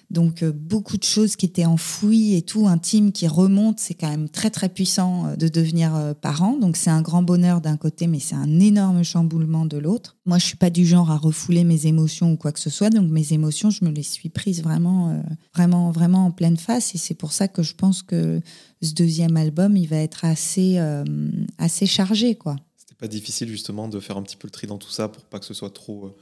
Donc 0.10 0.42
euh, 0.42 0.54
beaucoup 0.54 0.98
de 0.98 1.04
choses 1.04 1.36
qui 1.36 1.46
étaient 1.46 1.66
enfouies 1.66 2.36
et 2.36 2.42
tout, 2.42 2.68
intimes, 2.68 3.12
qui 3.12 3.28
remontent. 3.28 3.80
C'est 3.80 3.94
quand 3.94 4.10
même 4.10 4.30
très, 4.30 4.50
très 4.50 4.70
puissant 4.70 5.28
euh, 5.28 5.36
de 5.36 5.50
devenir 5.50 5.96
euh, 5.96 6.14
parent. 6.14 6.58
Donc 6.58 6.78
c'est 6.78 6.90
un 6.90 7.02
grand 7.02 7.24
bonheur 7.24 7.60
d'un 7.60 7.76
côté, 7.76 8.08
mais 8.08 8.20
c'est 8.20 8.36
un 8.36 8.60
énorme 8.60 9.04
chamboulement 9.04 9.66
de 9.66 9.78
l'autre. 9.78 10.16
Moi, 10.26 10.38
je 10.38 10.46
suis 10.46 10.56
pas 10.58 10.70
du 10.70 10.86
genre 10.86 11.12
à 11.12 11.18
refouler 11.18 11.66
mes 11.66 11.88
émotions 11.88 12.32
ou 12.32 12.38
quoi 12.38 12.54
que 12.54 12.60
ce 12.60 12.70
soit. 12.70 12.90
Donc 12.90 13.12
mes 13.12 13.34
émotions, 13.34 13.70
je 13.70 13.84
me 13.84 13.90
les 13.90 14.04
suis 14.04 14.30
prises 14.30 14.64
vraiment, 14.64 15.22
vraiment, 15.54 15.92
vraiment 15.92 16.26
en 16.26 16.32
pleine 16.32 16.58
face. 16.58 16.96
Et 16.96 16.98
c'est 16.98 17.14
pour 17.14 17.34
ça 17.34 17.50
que 17.50 17.62
je 17.62 17.76
pense 17.76 18.02
que 18.02 18.42
ce 18.82 18.94
deuxième 18.94 19.36
album, 19.36 19.76
il 19.76 19.88
va 19.88 19.98
être 19.98 20.26
assez, 20.26 20.78
assez 21.58 21.86
chargé, 21.86 22.36
quoi. 22.36 22.58
C'était 22.76 22.96
pas 22.96 23.08
difficile 23.08 23.48
justement 23.48 23.88
de 23.88 24.00
faire 24.00 24.18
un 24.18 24.24
petit 24.24 24.36
peu 24.36 24.48
le 24.48 24.52
tri 24.52 24.68
dans 24.68 24.78
tout 24.78 24.90
ça 24.90 25.08
pour 25.08 25.24
pas 25.24 25.40
que 25.40 25.46
ce 25.46 25.54
soit 25.54 25.70
trop 25.70 26.16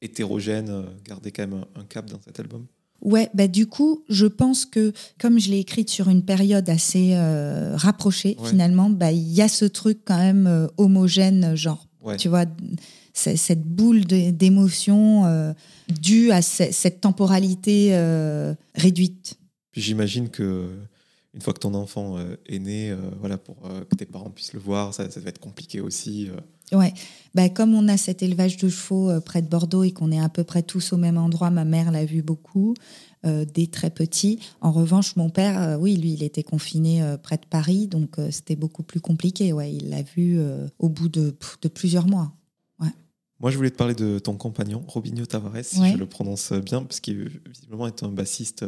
hétérogène, 0.00 0.86
garder 1.04 1.30
quand 1.30 1.46
même 1.46 1.64
un 1.76 1.84
cap 1.84 2.10
dans 2.10 2.20
cet 2.20 2.40
album? 2.40 2.66
Ouais, 3.02 3.28
bah 3.34 3.48
du 3.48 3.66
coup, 3.66 4.04
je 4.08 4.26
pense 4.26 4.64
que 4.64 4.92
comme 5.18 5.38
je 5.40 5.50
l'ai 5.50 5.58
écrite 5.58 5.90
sur 5.90 6.08
une 6.08 6.22
période 6.24 6.70
assez 6.70 7.10
euh, 7.14 7.74
rapprochée, 7.76 8.36
Ouais. 8.40 8.48
finalement, 8.50 8.90
bah 8.90 9.10
il 9.10 9.32
y 9.32 9.42
a 9.42 9.48
ce 9.48 9.64
truc 9.64 9.98
quand 10.04 10.18
même 10.18 10.46
euh, 10.46 10.68
homogène, 10.76 11.54
genre, 11.56 11.88
Ouais. 12.04 12.16
tu 12.16 12.28
vois, 12.28 12.44
cette 13.12 13.64
boule 13.64 14.04
de- 14.06 14.30
d'émotion 14.30 15.26
euh, 15.26 15.52
due 16.00 16.30
à 16.30 16.42
ce- 16.42 16.70
cette 16.72 17.00
temporalité 17.00 17.90
réduite. 18.74 19.34
J'imagine 19.74 20.28
que 20.28 20.68
une 21.34 21.40
fois 21.40 21.52
que 21.54 21.60
ton 21.60 21.74
enfant 21.74 22.18
euh, 22.18 22.36
est 22.46 22.58
né, 22.58 22.90
euh, 22.90 22.96
voilà, 23.20 23.38
pour 23.38 23.56
euh, 23.64 23.84
que 23.84 23.96
tes 23.96 24.04
parents 24.06 24.30
puissent 24.30 24.52
le 24.52 24.60
voir, 24.60 24.92
ça, 24.92 25.10
ça 25.10 25.20
va 25.20 25.30
être 25.30 25.38
compliqué 25.40 25.80
aussi. 25.80 26.28
Ouais, 26.72 26.92
bah, 27.34 27.48
comme 27.48 27.74
on 27.74 27.86
a 27.88 27.96
cet 27.96 28.22
élevage 28.22 28.56
de 28.56 28.68
chevaux 28.68 29.10
euh, 29.10 29.20
près 29.20 29.42
de 29.42 29.48
Bordeaux 29.48 29.82
et 29.82 29.92
qu'on 29.92 30.10
est 30.10 30.20
à 30.20 30.28
peu 30.28 30.44
près 30.44 30.62
tous 30.62 30.92
au 30.92 30.96
même 30.96 31.18
endroit, 31.18 31.50
ma 31.50 31.64
mère 31.64 31.90
l'a 31.90 32.04
vu 32.04 32.22
beaucoup, 32.22 32.74
euh, 33.26 33.44
dès 33.44 33.66
très 33.66 33.90
petit. 33.90 34.38
En 34.60 34.72
revanche, 34.72 35.16
mon 35.16 35.28
père, 35.28 35.60
euh, 35.60 35.76
oui, 35.76 35.96
lui, 35.96 36.14
il 36.14 36.22
était 36.22 36.42
confiné 36.42 37.02
près 37.22 37.36
de 37.36 37.46
Paris, 37.48 37.88
donc 37.88 38.16
c'était 38.30 38.56
beaucoup 38.56 38.82
plus 38.82 39.00
compliqué. 39.00 39.52
Ouais, 39.52 39.72
il 39.72 39.90
l'a 39.90 40.02
vu 40.02 40.40
au 40.78 40.88
bout 40.88 41.08
de, 41.08 41.34
plusieurs 41.74 42.06
mois. 42.06 42.32
Moi, 43.40 43.50
je 43.50 43.56
voulais 43.56 43.70
te 43.72 43.76
parler 43.76 43.96
de 43.96 44.20
ton 44.20 44.36
compagnon, 44.36 44.84
Robinho 44.86 45.26
Tavares, 45.26 45.64
si 45.64 45.80
Ouais. 45.80 45.90
je 45.94 45.96
le 45.96 46.06
prononce 46.06 46.52
bien, 46.52 46.84
parce 46.84 47.00
qu'il 47.00 47.28
visiblement 47.50 47.88
est 47.88 48.04
un 48.04 48.08
bassiste 48.08 48.64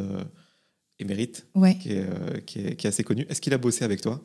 émérite, 0.98 1.46
Ouais. 1.54 1.76
qui 1.78 1.90
est, 1.92 1.98
euh, 2.00 2.40
qui 2.46 2.59
est- 2.61 2.76
qui 2.76 2.87
est 2.87 2.90
assez 2.90 3.02
connu. 3.04 3.26
Est-ce 3.28 3.40
qu'il 3.40 3.52
a 3.54 3.59
bossé 3.59 3.85
avec 3.85 4.00
toi? 4.00 4.22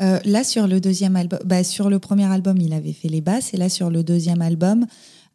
Euh, 0.00 0.18
là, 0.24 0.42
sur 0.44 0.66
le 0.66 0.80
deuxième 0.80 1.16
album, 1.16 1.38
bah, 1.44 1.64
sur 1.64 1.88
le 1.90 1.98
premier 1.98 2.24
album, 2.24 2.56
il 2.58 2.72
avait 2.72 2.92
fait 2.92 3.08
les 3.08 3.20
basses, 3.20 3.54
et 3.54 3.56
là, 3.56 3.68
sur 3.68 3.90
le 3.90 4.02
deuxième 4.02 4.42
album, 4.42 4.86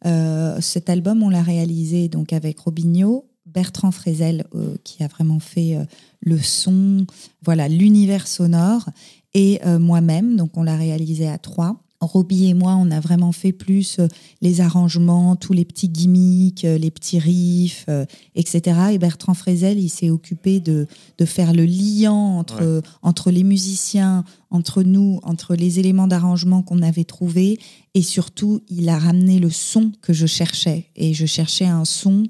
euh, 0.06 0.60
cet 0.60 0.90
album, 0.90 1.22
on 1.22 1.28
l'a 1.30 1.42
réalisé 1.42 2.08
donc 2.08 2.32
avec 2.32 2.58
Robinho, 2.60 3.28
Bertrand 3.46 3.90
Frézel, 3.90 4.44
euh, 4.54 4.76
qui 4.84 5.02
a 5.02 5.08
vraiment 5.08 5.38
fait 5.40 5.78
le 6.20 6.38
son, 6.38 7.06
voilà, 7.42 7.68
l'univers 7.68 8.26
sonore, 8.26 8.88
et 9.34 9.60
moi-même, 9.78 10.36
donc 10.36 10.56
on 10.56 10.62
l'a 10.62 10.76
réalisé 10.76 11.28
à 11.28 11.38
trois. 11.38 11.80
Roby 12.00 12.46
et 12.46 12.54
moi, 12.54 12.76
on 12.76 12.90
a 12.92 13.00
vraiment 13.00 13.32
fait 13.32 13.52
plus 13.52 13.98
euh, 13.98 14.06
les 14.40 14.60
arrangements, 14.60 15.34
tous 15.34 15.52
les 15.52 15.64
petits 15.64 15.88
gimmicks, 15.88 16.64
euh, 16.64 16.78
les 16.78 16.92
petits 16.92 17.18
riffs, 17.18 17.86
euh, 17.88 18.04
etc. 18.36 18.78
Et 18.92 18.98
Bertrand 18.98 19.34
Frézel, 19.34 19.80
il 19.80 19.88
s'est 19.88 20.08
occupé 20.10 20.60
de, 20.60 20.86
de 21.18 21.24
faire 21.24 21.52
le 21.52 21.64
liant 21.64 22.38
entre, 22.38 22.62
Ouais. 22.64 22.82
entre 23.02 23.30
les 23.32 23.42
musiciens, 23.42 24.24
entre 24.50 24.82
nous, 24.84 25.18
entre 25.24 25.56
les 25.56 25.80
éléments 25.80 26.06
d'arrangement 26.06 26.62
qu'on 26.62 26.82
avait 26.82 27.04
trouvés. 27.04 27.58
Et 27.94 28.02
surtout, 28.02 28.60
il 28.68 28.88
a 28.88 28.98
ramené 28.98 29.40
le 29.40 29.50
son 29.50 29.90
que 30.00 30.12
je 30.12 30.26
cherchais. 30.26 30.86
Et 30.94 31.14
je 31.14 31.26
cherchais 31.26 31.66
un 31.66 31.84
son 31.84 32.24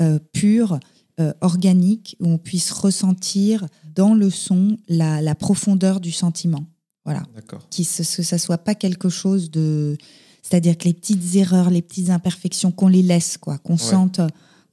euh, 0.00 0.18
pur, 0.32 0.78
euh, 1.20 1.32
organique, 1.40 2.16
où 2.20 2.26
on 2.28 2.38
puisse 2.38 2.72
ressentir 2.72 3.64
dans 3.94 4.12
le 4.14 4.28
son 4.28 4.76
la, 4.88 5.22
la 5.22 5.34
profondeur 5.34 6.00
du 6.00 6.10
sentiment. 6.12 6.66
Voilà. 7.04 7.22
D'accord. 7.34 7.66
qui 7.70 7.84
que 7.84 8.22
ça 8.22 8.38
soit 8.38 8.58
pas 8.58 8.74
quelque 8.74 9.08
chose 9.08 9.50
de 9.50 9.96
c'est-à-dire 10.42 10.76
que 10.78 10.84
les 10.84 10.94
petites 10.94 11.34
erreurs 11.34 11.70
les 11.70 11.82
petites 11.82 12.10
imperfections 12.10 12.70
qu'on 12.70 12.88
les 12.88 13.02
laisse 13.02 13.36
quoi 13.38 13.58
qu'on 13.58 13.76
sente 13.76 14.20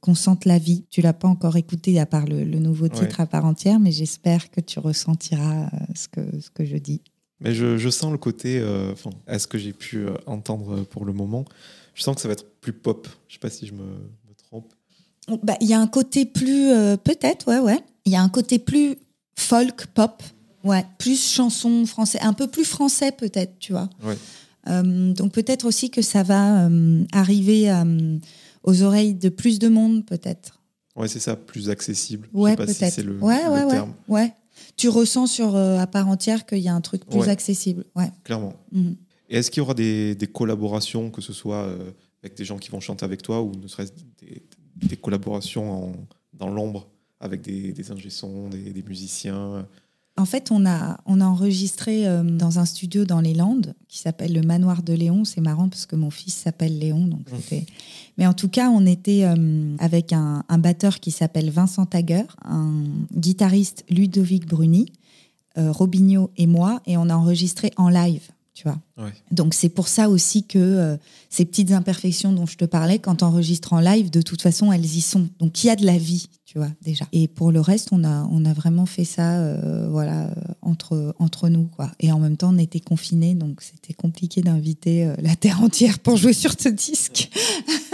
qu'on 0.00 0.14
sente 0.16 0.46
la 0.46 0.58
vie. 0.58 0.84
Tu 0.90 1.00
l'as 1.00 1.12
pas 1.12 1.28
encore 1.28 1.56
écouté 1.56 2.00
à 2.00 2.06
part 2.06 2.26
le, 2.26 2.42
le 2.44 2.58
nouveau 2.58 2.88
titre 2.88 3.20
à 3.20 3.26
part 3.26 3.44
entière 3.44 3.78
mais 3.78 3.92
j'espère 3.92 4.50
que 4.50 4.60
tu 4.60 4.78
ressentiras 4.78 5.64
euh, 5.66 5.78
ce 5.94 6.08
que 6.08 6.40
ce 6.40 6.50
que 6.50 6.64
je 6.64 6.76
dis. 6.76 7.02
Mais 7.42 7.54
je, 7.54 7.76
je 7.76 7.88
sens 7.90 8.12
le 8.12 8.18
côté, 8.18 8.60
euh, 8.60 8.92
enfin, 8.92 9.10
à 9.26 9.38
ce 9.38 9.46
que 9.48 9.58
j'ai 9.58 9.72
pu 9.72 9.98
euh, 9.98 10.14
entendre 10.26 10.84
pour 10.84 11.04
le 11.04 11.12
moment, 11.12 11.44
je 11.94 12.02
sens 12.02 12.14
que 12.14 12.20
ça 12.20 12.28
va 12.28 12.32
être 12.32 12.48
plus 12.60 12.72
pop. 12.72 13.08
Je 13.26 13.34
sais 13.34 13.40
pas 13.40 13.50
si 13.50 13.66
je 13.66 13.72
me, 13.72 13.82
me 13.82 14.34
trompe. 14.48 14.72
Bah, 15.42 15.56
il 15.60 15.66
y 15.66 15.74
a 15.74 15.80
un 15.80 15.88
côté 15.88 16.24
plus 16.24 16.70
euh, 16.70 16.96
peut-être 16.96 17.48
ouais 17.48 17.58
ouais. 17.58 17.80
Il 18.04 18.12
y 18.12 18.16
a 18.16 18.22
un 18.22 18.28
côté 18.28 18.58
plus 18.58 18.96
folk 19.36 19.86
pop 19.86 20.22
ouais 20.64 20.84
plus 20.98 21.20
chanson 21.32 21.84
français 21.86 22.20
un 22.20 22.32
peu 22.32 22.46
plus 22.46 22.64
français 22.64 23.12
peut-être 23.12 23.58
tu 23.58 23.72
vois 23.72 23.88
Ouais. 24.04 24.16
Euh, 24.68 25.12
donc 25.12 25.32
peut-être 25.32 25.64
aussi 25.64 25.90
que 25.90 26.02
ça 26.02 26.22
va 26.22 26.66
euh, 26.68 27.04
arriver 27.12 27.70
euh, 27.70 28.16
aux 28.62 28.82
oreilles 28.82 29.14
de 29.14 29.28
plus 29.28 29.58
de 29.58 29.68
monde 29.68 30.06
peut-être 30.06 30.60
Ouais, 30.94 31.08
c'est 31.08 31.20
ça, 31.20 31.36
plus 31.36 31.70
accessible. 31.70 32.28
ouais 32.32 32.50
si 32.52 32.56
peut-être 32.78 33.02
le, 33.02 33.18
ouais 33.18 33.42
le 33.44 33.50
ouais 33.50 33.68
terme, 33.68 33.92
ouais 34.08 34.32
tu 34.76 34.88
ressens 34.88 35.26
sur 35.26 35.56
à 35.56 35.86
part 35.86 36.08
entière 36.08 36.46
qu'il 36.46 36.58
y 36.58 36.68
a 36.68 36.74
un 36.74 36.80
truc 36.80 37.04
plus 37.06 37.20
Ouais. 37.20 37.28
accessible 37.28 37.84
ouais 37.96 38.10
clairement. 38.24 38.52
Mhm. 38.72 38.96
Et 39.30 39.36
est-ce 39.38 39.50
qu'il 39.50 39.60
y 39.62 39.64
aura 39.64 39.72
des, 39.74 40.14
des 40.14 40.26
collaborations, 40.26 41.10
que 41.10 41.22
ce 41.22 41.32
soit 41.32 41.66
avec 42.22 42.36
des 42.36 42.44
gens 42.44 42.58
qui 42.58 42.70
vont 42.70 42.80
chanter 42.80 43.04
avec 43.04 43.22
toi 43.22 43.40
ou 43.42 43.52
ne 43.56 43.66
serait-ce 43.66 43.92
des, 44.20 44.42
des 44.76 44.96
collaborations 44.96 45.88
en- 45.88 45.92
dans 46.34 46.48
l'ombre 46.50 46.88
avec 47.18 47.40
des, 47.40 47.72
des 47.72 47.90
ingé 47.90 48.08
des, 48.50 48.70
des 48.72 48.82
musiciens 48.82 49.66
En 50.18 50.26
fait, 50.26 50.50
on 50.50 50.66
a, 50.66 50.98
on 51.06 51.20
a 51.20 51.24
enregistré 51.24 52.06
euh, 52.06 52.22
dans 52.22 52.58
un 52.58 52.66
studio 52.66 53.04
dans 53.06 53.20
les 53.20 53.32
Landes 53.32 53.74
qui 53.88 53.98
s'appelle 53.98 54.34
le 54.34 54.42
Manoir 54.42 54.82
de 54.82 54.92
Léon. 54.92 55.24
C'est 55.24 55.40
marrant 55.40 55.68
parce 55.70 55.86
que 55.86 55.96
mon 55.96 56.10
fils 56.10 56.34
s'appelle 56.34 56.78
Léon. 56.78 57.06
Donc 57.06 57.30
Mmh. 57.30 57.36
c'était... 57.36 57.66
Mais 58.18 58.26
en 58.26 58.34
tout 58.34 58.48
cas, 58.48 58.68
on 58.68 58.84
était 58.84 59.24
euh, 59.24 59.74
avec 59.78 60.12
un, 60.12 60.44
un 60.48 60.58
batteur 60.58 61.00
qui 61.00 61.10
s'appelle 61.10 61.50
Vincent 61.50 61.86
Tager, 61.86 62.24
un 62.44 62.72
guitariste 63.14 63.84
Ludovic 63.88 64.46
Bruni, 64.46 64.92
euh, 65.56 65.72
Robinho 65.72 66.30
et 66.36 66.46
moi, 66.46 66.82
et 66.86 66.96
on 66.98 67.08
a 67.08 67.14
enregistré 67.14 67.72
en 67.76 67.88
live, 67.88 68.28
tu 68.62 68.68
vois. 68.68 68.78
Ouais. 69.04 69.12
Donc 69.32 69.54
c'est 69.54 69.68
pour 69.68 69.88
ça 69.88 70.08
aussi 70.08 70.44
que 70.44 70.58
euh, 70.58 70.96
ces 71.30 71.44
petites 71.44 71.72
imperfections 71.72 72.32
dont 72.32 72.46
je 72.46 72.56
te 72.56 72.64
parlais, 72.64 73.00
quand 73.00 73.24
on 73.24 73.26
enregistre 73.26 73.72
en 73.72 73.80
live, 73.80 74.08
de 74.08 74.22
toute 74.22 74.40
façon, 74.40 74.70
elles 74.70 74.84
y 74.84 75.00
sont. 75.00 75.28
Donc 75.40 75.64
il 75.64 75.66
y 75.66 75.70
a 75.70 75.76
de 75.76 75.84
la 75.84 75.98
vie, 75.98 76.28
tu 76.44 76.58
vois, 76.58 76.68
déjà. 76.82 77.06
Et 77.12 77.26
pour 77.26 77.50
le 77.50 77.60
reste, 77.60 77.88
on 77.92 78.04
a, 78.04 78.28
on 78.30 78.44
a 78.44 78.52
vraiment 78.52 78.86
fait 78.86 79.04
ça, 79.04 79.40
euh, 79.40 79.88
voilà, 79.90 80.26
euh, 80.26 80.34
entre, 80.60 81.14
entre 81.18 81.48
nous, 81.48 81.64
quoi. 81.64 81.90
Et 81.98 82.12
en 82.12 82.20
même 82.20 82.36
temps, 82.36 82.54
on 82.54 82.58
était 82.58 82.78
confinés, 82.78 83.34
donc 83.34 83.62
c'était 83.62 83.94
compliqué 83.94 84.42
d'inviter 84.42 85.06
euh, 85.06 85.14
la 85.22 85.34
terre 85.34 85.62
entière 85.62 85.98
pour 85.98 86.16
jouer 86.16 86.34
sur 86.34 86.52
ce 86.52 86.68
disque. 86.68 87.30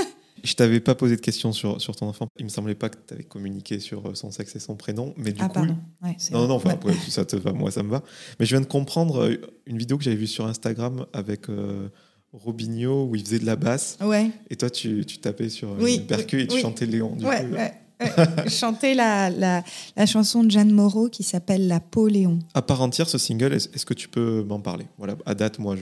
Je 0.49 0.55
t'avais 0.55 0.81
pas 0.81 0.95
posé 0.95 1.15
de 1.17 1.21
questions 1.21 1.53
sur, 1.53 1.79
sur 1.79 1.95
ton 1.95 2.07
enfant. 2.09 2.27
Il 2.39 2.45
me 2.47 2.49
semblait 2.49 2.75
pas 2.75 2.89
que 2.89 2.97
tu 3.07 3.13
avais 3.13 3.23
communiqué 3.25 3.81
sur 3.81 4.07
euh, 4.09 4.15
son 4.15 4.31
sexe 4.31 4.57
et 4.57 4.61
son 4.61 4.77
prénom. 4.77 5.13
Mais 5.19 5.33
du 5.33 5.41
ah, 5.43 5.49
coup, 5.49 5.53
pardon. 5.53 5.77
Ouais, 6.03 6.17
Non, 6.33 6.49
non, 6.49 6.55
enfin, 6.55 6.79
Ouais. 6.87 6.95
ça 7.09 7.27
te 7.27 7.37
va, 7.37 7.53
moi, 7.53 7.71
ça 7.71 7.83
me 7.83 7.91
va. 7.91 8.03
Mais 8.41 8.47
je 8.47 8.55
viens 8.55 8.63
de 8.63 8.67
comprendre 8.67 9.25
euh, 9.25 9.37
une 9.67 9.77
vidéo 9.77 9.99
que 9.99 10.05
j'avais 10.05 10.17
vue 10.17 10.27
sur 10.27 10.47
Instagram 10.47 11.05
avec 11.13 11.51
euh, 11.51 11.89
Robinho 12.33 13.05
où 13.05 13.15
il 13.15 13.23
faisait 13.25 13.39
de 13.41 13.45
la 13.47 13.57
basse. 13.57 13.99
Ouais, 14.01 14.31
Et 14.49 14.57
toi, 14.57 14.71
tu, 14.71 15.05
tu 15.05 15.19
tapais 15.19 15.51
sur 15.51 15.69
euh, 15.73 15.77
Oui, 15.81 15.97
une 15.97 16.07
percu 16.07 16.41
et 16.41 16.47
tu 16.47 16.55
oui. 16.57 16.63
chantais 16.63 16.87
Léon. 16.87 17.15
Du 17.17 17.27
ouais, 17.27 17.45
coup, 17.45 17.53
ouais, 17.53 17.59
ouais. 17.59 17.75
Chanter 18.49 18.95
la, 18.95 19.29
la, 19.29 19.65
la 19.97 20.07
chanson 20.07 20.45
de 20.45 20.51
Jeanne 20.53 20.71
Moreau 20.71 21.09
qui 21.09 21.25
s'appelle 21.25 21.67
La 21.67 21.81
peau 21.81 22.07
Léon. 22.07 22.39
À 22.55 22.63
part 22.63 22.81
entière, 22.81 23.09
ce 23.09 23.19
single, 23.19 23.53
est-ce 23.53 23.85
que 23.85 23.93
tu 23.93 24.09
peux 24.09 24.45
m'en 24.45 24.61
parler? 24.61 24.87
Voilà, 24.99 25.17
à 25.27 25.35
date, 25.35 25.59
moi, 25.59 25.75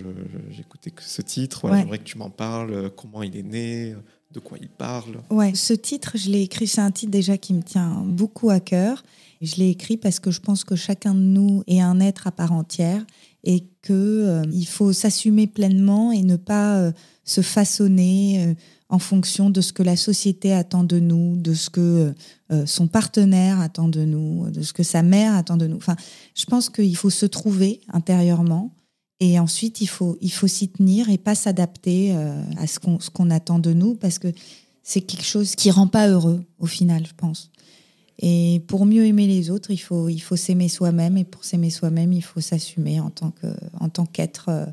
j'écoutais 0.50 0.90
que 0.90 1.02
ce 1.02 1.20
titre. 1.20 1.60
Voilà, 1.60 1.76
Ouais. 1.76 1.82
J'aimerais 1.82 1.98
que 1.98 2.04
tu 2.04 2.16
m'en 2.16 2.30
parles. 2.30 2.90
Comment 2.96 3.22
il 3.22 3.36
est 3.36 3.42
né 3.42 3.94
De 4.36 4.40
quoi 4.40 4.58
il 4.60 4.68
parle 4.68 5.22
Ouais, 5.30 5.54
ce 5.54 5.72
titre, 5.72 6.12
je 6.18 6.28
l'ai 6.28 6.42
écrit, 6.42 6.66
c'est 6.66 6.82
un 6.82 6.90
titre 6.90 7.10
déjà 7.10 7.38
qui 7.38 7.54
me 7.54 7.62
tient 7.62 8.04
beaucoup 8.04 8.50
à 8.50 8.60
cœur. 8.60 9.02
Je 9.40 9.56
l'ai 9.56 9.70
écrit 9.70 9.96
parce 9.96 10.20
que 10.20 10.30
je 10.30 10.42
pense 10.42 10.62
que 10.62 10.76
chacun 10.76 11.14
de 11.14 11.20
nous 11.20 11.62
est 11.66 11.80
un 11.80 12.00
être 12.00 12.26
à 12.26 12.32
part 12.32 12.52
entière 12.52 13.06
et 13.44 13.64
que 13.80 13.94
euh, 13.94 14.42
il 14.52 14.66
faut 14.66 14.92
s'assumer 14.92 15.46
pleinement 15.46 16.12
et 16.12 16.20
ne 16.22 16.36
pas 16.36 16.76
euh, 16.76 16.92
se 17.24 17.40
façonner 17.40 18.44
euh, 18.44 18.54
en 18.90 18.98
fonction 18.98 19.48
de 19.48 19.62
ce 19.62 19.72
que 19.72 19.82
la 19.82 19.96
société 19.96 20.52
attend 20.52 20.84
de 20.84 21.00
nous, 21.00 21.36
de 21.36 21.54
ce 21.54 21.70
que 21.70 22.12
euh, 22.52 22.66
son 22.66 22.88
partenaire 22.88 23.60
attend 23.60 23.88
de 23.88 24.04
nous, 24.04 24.50
de 24.50 24.60
ce 24.60 24.74
que 24.74 24.82
sa 24.82 25.02
mère 25.02 25.34
attend 25.34 25.56
de 25.56 25.66
nous. 25.66 25.76
Enfin, 25.76 25.96
je 26.34 26.44
pense 26.44 26.68
qu'il 26.68 26.96
faut 26.96 27.10
se 27.10 27.24
trouver 27.24 27.80
intérieurement 27.90 28.74
et 29.20 29.38
ensuite 29.38 29.80
il 29.80 29.86
faut 29.86 30.18
il 30.20 30.32
faut 30.32 30.46
s'y 30.46 30.68
tenir 30.68 31.08
et 31.08 31.18
pas 31.18 31.34
s'adapter 31.34 32.14
euh, 32.14 32.42
à 32.58 32.66
ce 32.66 32.78
qu'on 32.78 33.00
ce 33.00 33.10
qu'on 33.10 33.30
attend 33.30 33.58
de 33.58 33.72
nous 33.72 33.94
parce 33.94 34.18
que 34.18 34.28
c'est 34.82 35.00
quelque 35.00 35.24
chose 35.24 35.56
qui 35.56 35.70
rend 35.72 35.88
pas 35.88 36.08
heureux 36.08 36.44
au 36.60 36.66
final, 36.66 37.04
je 37.06 37.12
pense. 37.16 37.50
Et 38.18 38.62
pour 38.66 38.86
mieux 38.86 39.04
aimer 39.04 39.26
les 39.26 39.50
autres, 39.50 39.70
il 39.72 39.78
faut, 39.78 40.08
il 40.08 40.20
faut 40.20 40.36
s'aimer 40.36 40.68
soi-même. 40.68 41.16
Et 41.16 41.24
pour 41.24 41.44
s'aimer 41.44 41.70
soi-même, 41.70 42.12
il 42.12 42.22
faut 42.22 42.40
s'assumer 42.40 43.00
en 43.00 43.10
tant 43.10 43.30
que, 43.30 43.48
en 43.80 43.88
tant 43.88 44.06
qu'être 44.06 44.48
euh, 44.48 44.66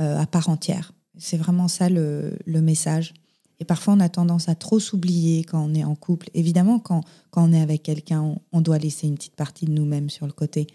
euh, 0.00 0.18
à 0.18 0.26
part 0.26 0.48
entière. 0.48 0.92
C'est 1.16 1.36
vraiment 1.36 1.68
ça 1.68 1.88
le, 1.88 2.36
le 2.44 2.60
message. 2.60 3.14
Et 3.58 3.64
parfois, 3.64 3.94
on 3.94 4.00
a 4.00 4.08
tendance 4.08 4.50
à 4.50 4.54
trop 4.54 4.80
s'oublier 4.80 5.44
quand 5.44 5.64
on 5.64 5.74
est 5.74 5.84
en 5.84 5.94
couple. 5.94 6.28
Évidemment, 6.34 6.78
quand, 6.78 7.02
quand 7.30 7.48
on 7.48 7.52
est 7.54 7.62
avec 7.62 7.82
quelqu'un, 7.82 8.20
on, 8.20 8.38
on 8.52 8.60
doit 8.60 8.78
laisser 8.78 9.06
une 9.06 9.14
petite 9.14 9.36
partie 9.36 9.64
de 9.64 9.72
nous-mêmes 9.72 10.10
sur 10.10 10.26
le 10.26 10.32
côté. 10.32 10.66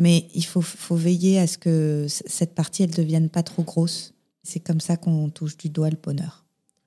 Mais 0.00 0.28
il 0.32 0.44
faut, 0.44 0.60
faut 0.60 0.94
veiller 0.94 1.40
à 1.40 1.48
ce 1.48 1.58
que 1.58 2.06
cette 2.08 2.54
partie, 2.54 2.84
elle 2.84 2.90
ne 2.90 2.94
devienne 2.94 3.28
pas 3.28 3.42
trop 3.42 3.64
grosse. 3.64 4.14
C'est 4.44 4.60
comme 4.60 4.80
ça 4.80 4.96
qu'on 4.96 5.28
touche 5.28 5.56
du 5.56 5.70
doigt 5.70 5.90
le 5.90 5.96
bonheur. 6.00 6.44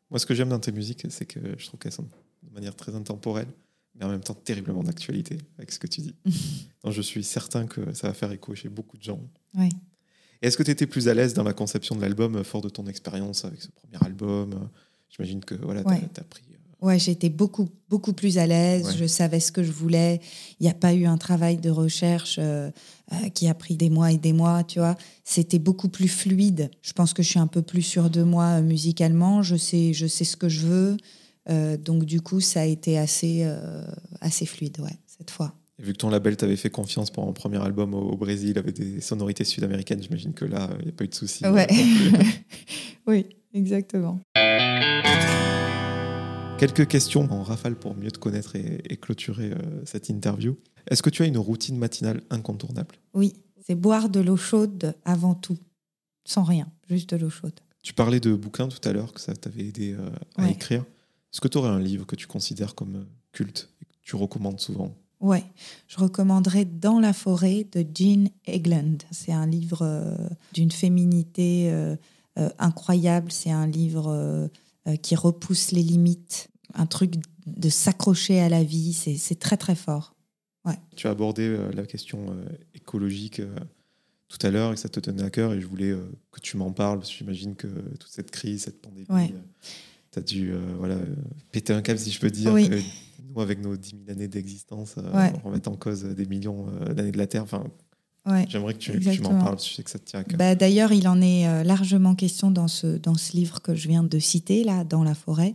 Moi, 0.10 0.18
ce 0.18 0.26
que 0.26 0.34
j'aime 0.34 0.48
dans 0.48 0.60
tes 0.60 0.72
musiques, 0.72 1.06
c'est 1.10 1.26
que 1.26 1.40
je 1.58 1.66
trouve 1.68 1.78
qu'elles 1.80 1.92
sont 1.92 2.08
de 2.44 2.54
manière 2.54 2.74
très 2.74 2.96
intemporelle, 2.96 3.50
mais 3.96 4.06
en 4.06 4.10
même 4.10 4.22
temps 4.22 4.34
terriblement 4.34 4.82
d'actualité 4.82 5.38
avec 5.58 5.74
ce 5.74 5.80
que 5.80 5.88
tu 5.88 6.00
dis. 6.00 6.16
Donc, 6.86 6.94
je 6.94 7.02
suis 7.02 7.24
certain 7.26 7.68
que 7.68 7.94
ça 7.94 8.08
va 8.08 8.14
faire 8.14 8.32
écho 8.32 8.56
chez 8.56 8.70
beaucoup 8.70 8.98
de 8.98 9.04
gens. 9.04 9.20
Ouais. 9.58 9.68
Et 10.42 10.48
Est-ce 10.48 10.56
que 10.58 10.64
tu 10.64 10.72
étais 10.72 10.88
plus 10.88 11.10
à 11.10 11.14
l'aise 11.14 11.34
dans 11.34 11.44
la 11.44 11.54
conception 11.54 11.96
de 11.98 12.02
l'album, 12.02 12.38
euh, 12.38 12.44
fort 12.46 12.62
de 12.62 12.70
ton 12.70 12.88
expérience 12.88 13.44
avec 13.44 13.62
ce 13.62 13.68
premier 13.72 13.98
album 14.06 14.54
euh, 14.54 14.58
J'imagine 15.10 15.44
que 15.44 15.56
voilà, 15.56 15.84
tu 15.84 15.90
Ouais. 15.90 16.02
as, 16.18 16.24
pris. 16.24 16.44
Ouais, 16.82 16.98
j'étais 16.98 17.30
beaucoup, 17.30 17.70
beaucoup 17.90 18.14
plus 18.14 18.40
à 18.40 18.48
l'aise. 18.48 18.88
Ouais. 18.88 18.98
Je 18.98 19.06
savais 19.06 19.40
ce 19.40 19.52
que 19.52 19.62
je 19.62 19.72
voulais. 19.72 20.20
Il 20.60 20.64
n'y 20.64 20.70
a 20.70 20.74
pas 20.74 20.94
eu 20.94 21.06
un 21.06 21.18
travail 21.18 21.58
de 21.58 21.70
recherche 21.70 22.38
euh, 22.40 22.72
euh, 23.14 23.30
qui 23.30 23.48
a 23.48 23.54
pris 23.54 23.76
des 23.76 23.92
mois 23.92 24.12
et 24.12 24.18
des 24.18 24.34
mois, 24.34 24.64
tu 24.64 24.80
vois. 24.80 24.98
C'était 25.24 25.60
beaucoup 25.60 25.90
plus 25.90 26.08
fluide. 26.08 26.72
Je 26.82 26.94
pense 26.94 27.14
que 27.14 27.22
je 27.22 27.30
suis 27.30 27.40
un 27.40 27.48
peu 27.48 27.62
plus 27.62 27.84
sûre 27.84 28.10
de 28.10 28.24
moi 28.24 28.46
euh, 28.46 28.62
musicalement. 28.64 29.44
Je 29.44 29.58
sais, 29.58 29.94
je 29.94 30.08
sais 30.08 30.24
ce 30.24 30.36
que 30.36 30.50
je 30.50 30.66
veux. 30.66 30.98
Donc, 31.84 32.06
du 32.06 32.22
coup, 32.22 32.40
ça 32.40 32.62
a 32.62 32.66
été 32.66 32.98
assez, 32.98 33.46
assez 34.22 34.46
fluide, 34.46 34.80
ouais, 34.80 34.96
cette 35.06 35.32
fois. 35.32 35.54
Et 35.80 35.84
vu 35.84 35.92
que 35.92 35.98
ton 35.98 36.10
label 36.10 36.38
t'avait 36.38 36.56
fait 36.56 36.70
confiance 36.70 37.12
pour 37.12 37.28
un 37.28 37.34
premier 37.34 37.62
album 37.62 37.94
au, 37.94 38.12
au 38.12 38.16
Brésil 38.16 38.58
avec 38.58 38.76
des 38.76 39.02
sonorités 39.02 39.44
sud-américaines, 39.44 40.02
j'imagine 40.02 40.34
que 40.34 40.46
là, 40.46 40.70
il 40.80 40.86
n'y 40.86 40.92
a 40.92 40.94
pas 40.94 41.04
eu 41.04 41.10
de 41.10 41.16
souci. 41.16 41.46
Ouais. 41.46 41.68
oui, 43.06 43.26
exactement. 43.54 44.22
Quelques 46.62 46.88
questions 46.88 47.28
en 47.32 47.42
rafale 47.42 47.74
pour 47.76 47.96
mieux 47.96 48.12
te 48.12 48.20
connaître 48.20 48.56
et, 48.56 48.84
et 48.88 48.96
clôturer 48.96 49.52
euh, 49.52 49.82
cette 49.84 50.10
interview. 50.10 50.56
Est-ce 50.92 51.02
que 51.02 51.10
tu 51.10 51.24
as 51.24 51.26
une 51.26 51.40
routine 51.40 51.76
matinale 51.76 52.22
incontournable? 52.30 52.98
Oui, 53.16 53.34
c'est 53.66 53.74
boire 53.74 54.10
de 54.10 54.20
l'eau 54.20 54.38
chaude 54.38 54.94
avant 55.04 55.34
tout. 55.34 55.58
Sans 56.24 56.44
rien, 56.44 56.68
juste 56.88 57.10
de 57.10 57.18
l'eau 57.18 57.32
chaude. 57.32 57.60
Tu 57.82 57.96
parlais 57.96 58.20
de 58.20 58.36
bouquins 58.36 58.68
tout 58.68 58.88
à 58.88 58.94
l'heure, 58.94 59.12
que 59.12 59.20
ça 59.20 59.34
t'avait 59.34 59.66
aidé 59.70 59.94
euh, 59.94 60.08
à 60.38 60.44
Ouais. 60.44 60.52
écrire. 60.52 60.82
Est-ce 61.34 61.42
que 61.42 61.48
tu 61.48 61.58
aurais 61.58 61.70
un 61.72 61.80
livre 61.80 62.06
que 62.06 62.16
tu 62.16 62.28
considères 62.28 62.76
comme 62.76 62.96
euh, 62.96 63.06
culte 63.32 63.70
et 63.82 63.86
que 63.86 63.96
tu 64.04 64.16
recommandes 64.16 64.60
souvent? 64.60 64.94
Ouais, 65.20 65.44
je 65.88 65.98
recommanderais 65.98 66.66
Dans 66.66 67.00
la 67.00 67.14
forêt 67.14 67.66
de 67.72 67.84
Jean 67.92 68.30
Egland. 68.46 68.98
C'est 69.10 69.34
un 69.34 69.48
livre 69.48 69.80
euh, 69.82 70.16
d'une 70.54 70.70
féminité 70.72 71.72
euh, 71.72 71.96
incroyable. 72.60 73.32
C'est 73.32 73.50
un 73.50 73.66
livre 73.66 74.48
qui 75.04 75.16
repousse 75.16 75.72
les 75.72 75.84
limites, 75.84 76.50
un 76.74 76.86
truc 76.86 77.16
de 77.48 77.70
s'accrocher 77.70 78.40
à 78.40 78.50
la 78.50 78.64
vie. 78.64 78.94
C'est 78.94 79.40
très 79.40 79.58
très 79.58 79.76
fort. 79.76 80.16
Tu 80.96 81.08
as 81.08 81.12
abordé 81.12 81.44
euh, 81.48 81.72
la 81.74 81.86
question 81.88 82.28
euh, 82.30 82.46
écologique 82.76 83.40
euh, 83.40 83.56
tout 84.28 84.38
à 84.46 84.52
l'heure 84.52 84.72
et 84.72 84.76
que 84.76 84.80
ça 84.80 84.90
te 84.90 85.00
tenait 85.00 85.24
à 85.24 85.32
cœur 85.32 85.54
et 85.54 85.60
je 85.62 85.66
voulais 85.66 85.96
que 86.32 86.40
tu 86.40 86.56
m'en 86.56 86.72
parles 86.72 87.00
parce 87.00 87.10
que 87.10 87.18
j'imagine 87.18 87.56
que 87.56 87.68
toute 87.68 88.12
cette 88.12 88.30
crise, 88.30 88.62
cette 88.64 88.80
pandémie, 88.82 89.08
Ouais. 89.10 89.34
tu 90.12 90.20
as 90.20 90.22
dû 90.22 90.54
voilà, 90.78 90.98
péter 91.52 91.74
un 91.74 91.82
câble 91.82 92.00
si 92.00 92.12
je 92.12 92.20
peux 92.20 92.30
dire. 92.30 92.54
Oui. 92.54 92.70
que 92.70 92.76
nous, 92.76 93.42
avec 93.42 93.60
nos 93.62 93.76
10 93.76 93.90
000 94.06 94.12
années 94.12 94.28
d'existence, 94.28 94.96
Ouais. 94.98 95.34
on 95.44 95.50
remet 95.50 95.68
en 95.68 95.76
cause 95.76 96.04
des 96.04 96.26
millions 96.28 96.68
d'années 96.96 97.12
de 97.12 97.18
la 97.18 97.28
Terre. 97.28 97.44
Enfin, 97.44 97.66
Ouais. 98.28 98.46
J'aimerais 98.48 98.76
que 98.76 98.80
tu, 98.80 99.00
tu 99.00 99.22
m'en 99.24 99.30
parles, 99.30 99.56
parce 99.56 99.64
que 99.64 99.70
je 99.72 99.76
sais 99.78 99.84
que 99.84 99.90
ça 99.90 99.98
te 99.98 100.06
tient 100.06 100.20
à 100.20 100.24
cœur. 100.24 100.38
Bah, 100.38 100.54
D'ailleurs, 100.54 100.94
il 100.94 101.08
en 101.08 101.20
est 101.22 101.64
largement 101.64 102.14
question 102.14 102.52
dans 102.52 102.68
ce, 102.68 102.98
dans 102.98 103.16
ce 103.16 103.36
livre 103.36 103.62
que 103.64 103.74
je 103.74 103.88
viens 103.88 104.04
de 104.04 104.20
citer, 104.20 104.64
là, 104.64 104.84
dans 104.84 105.04
la 105.04 105.16
forêt. 105.16 105.54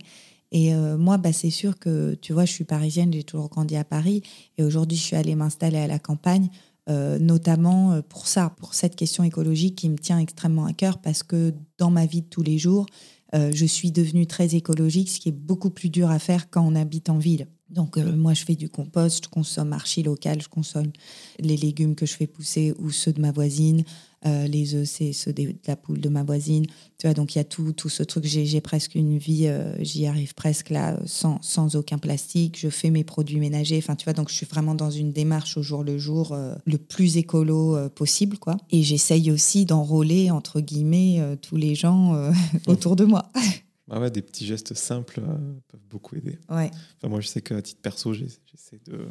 Et 0.51 0.73
euh, 0.73 0.97
moi, 0.97 1.17
bah, 1.17 1.33
c'est 1.33 1.49
sûr 1.49 1.77
que, 1.77 2.15
tu 2.15 2.33
vois, 2.33 2.45
je 2.45 2.51
suis 2.51 2.63
parisienne, 2.63 3.11
j'ai 3.13 3.23
toujours 3.23 3.49
grandi 3.49 3.75
à 3.75 3.83
Paris. 3.83 4.21
Et 4.57 4.63
aujourd'hui, 4.63 4.97
je 4.97 5.03
suis 5.03 5.15
allée 5.15 5.35
m'installer 5.35 5.77
à 5.77 5.87
la 5.87 5.99
campagne, 5.99 6.49
euh, 6.89 7.19
notamment 7.19 7.93
euh, 7.93 8.01
pour 8.01 8.27
ça, 8.27 8.53
pour 8.57 8.73
cette 8.73 8.95
question 8.95 9.23
écologique 9.23 9.75
qui 9.75 9.89
me 9.89 9.97
tient 9.97 10.19
extrêmement 10.19 10.65
à 10.65 10.73
cœur, 10.73 10.99
parce 10.99 11.23
que 11.23 11.53
dans 11.77 11.91
ma 11.91 12.05
vie 12.05 12.21
de 12.21 12.27
tous 12.27 12.43
les 12.43 12.57
jours, 12.57 12.85
je 13.33 13.65
suis 13.65 13.91
devenue 13.91 14.25
très 14.25 14.55
écologique, 14.55 15.09
ce 15.09 15.19
qui 15.19 15.29
est 15.29 15.33
beaucoup 15.33 15.69
plus 15.69 15.89
dur 15.89 16.09
à 16.09 16.17
faire 16.17 16.49
quand 16.49 16.65
on 16.65 16.75
habite 16.75 17.09
en 17.09 17.17
ville. 17.17 17.45
Donc, 17.69 17.97
moi, 17.97 18.33
je 18.33 18.45
fais 18.45 18.55
du 18.55 18.69
compost, 18.69 19.25
je 19.25 19.29
consomme 19.29 19.73
archi 19.73 20.01
local, 20.01 20.41
je 20.41 20.47
consomme 20.47 20.91
les 21.37 21.57
légumes 21.57 21.93
que 21.93 22.05
je 22.05 22.15
fais 22.15 22.25
pousser 22.25 22.73
ou 22.79 22.89
ceux 22.89 23.11
de 23.11 23.19
ma 23.19 23.33
voisine. 23.33 23.83
Euh, 24.27 24.47
les 24.47 24.75
œufs, 24.75 24.87
c'est 24.87 25.13
ceux 25.13 25.33
de 25.33 25.53
la 25.67 25.75
poule 25.75 25.99
de 25.99 26.09
ma 26.09 26.23
voisine. 26.23 26.65
Tu 26.97 27.07
vois, 27.07 27.13
donc 27.13 27.35
il 27.35 27.37
y 27.37 27.41
a 27.41 27.43
tout, 27.43 27.71
tout 27.73 27.89
ce 27.89 28.03
truc. 28.03 28.25
J'ai 28.25 28.61
presque 28.61 28.95
une 28.95 29.17
vie, 29.17 29.47
euh, 29.47 29.75
j'y 29.79 30.05
arrive 30.05 30.33
presque 30.33 30.69
là, 30.69 30.99
sans, 31.05 31.41
sans 31.41 31.75
aucun 31.75 31.97
plastique. 31.97 32.59
Je 32.59 32.69
fais 32.69 32.89
mes 32.89 33.03
produits 33.03 33.39
ménagers. 33.39 33.77
Enfin, 33.77 33.95
tu 33.95 34.05
vois, 34.05 34.13
donc 34.13 34.29
je 34.29 34.35
suis 34.35 34.45
vraiment 34.45 34.75
dans 34.75 34.91
une 34.91 35.11
démarche 35.11 35.57
au 35.57 35.61
jour 35.61 35.83
le 35.83 35.97
jour, 35.97 36.31
euh, 36.31 36.55
le 36.65 36.77
plus 36.77 37.17
écolo 37.17 37.77
possible, 37.89 38.37
quoi. 38.37 38.57
Et 38.71 38.83
j'essaye 38.83 39.31
aussi 39.31 39.65
d'enrôler, 39.65 40.31
entre 40.31 40.59
guillemets, 40.59 41.21
tous 41.41 41.55
les 41.55 41.75
gens 41.75 42.31
autour 42.67 42.95
de 42.95 43.05
moi. 43.05 43.31
Ah 43.89 44.01
ouais, 44.01 44.11
des 44.11 44.21
petits 44.21 44.45
gestes 44.45 44.73
simples 44.73 45.21
peuvent 45.69 45.87
beaucoup 45.89 46.17
aider. 46.17 46.37
Ouais. 46.49 46.69
Enfin, 46.97 47.07
moi, 47.07 47.21
je 47.21 47.27
sais 47.27 47.39
qu'à 47.39 47.61
titre 47.61 47.79
perso, 47.81 48.11
j'essaie 48.11 48.81
de 48.85 49.07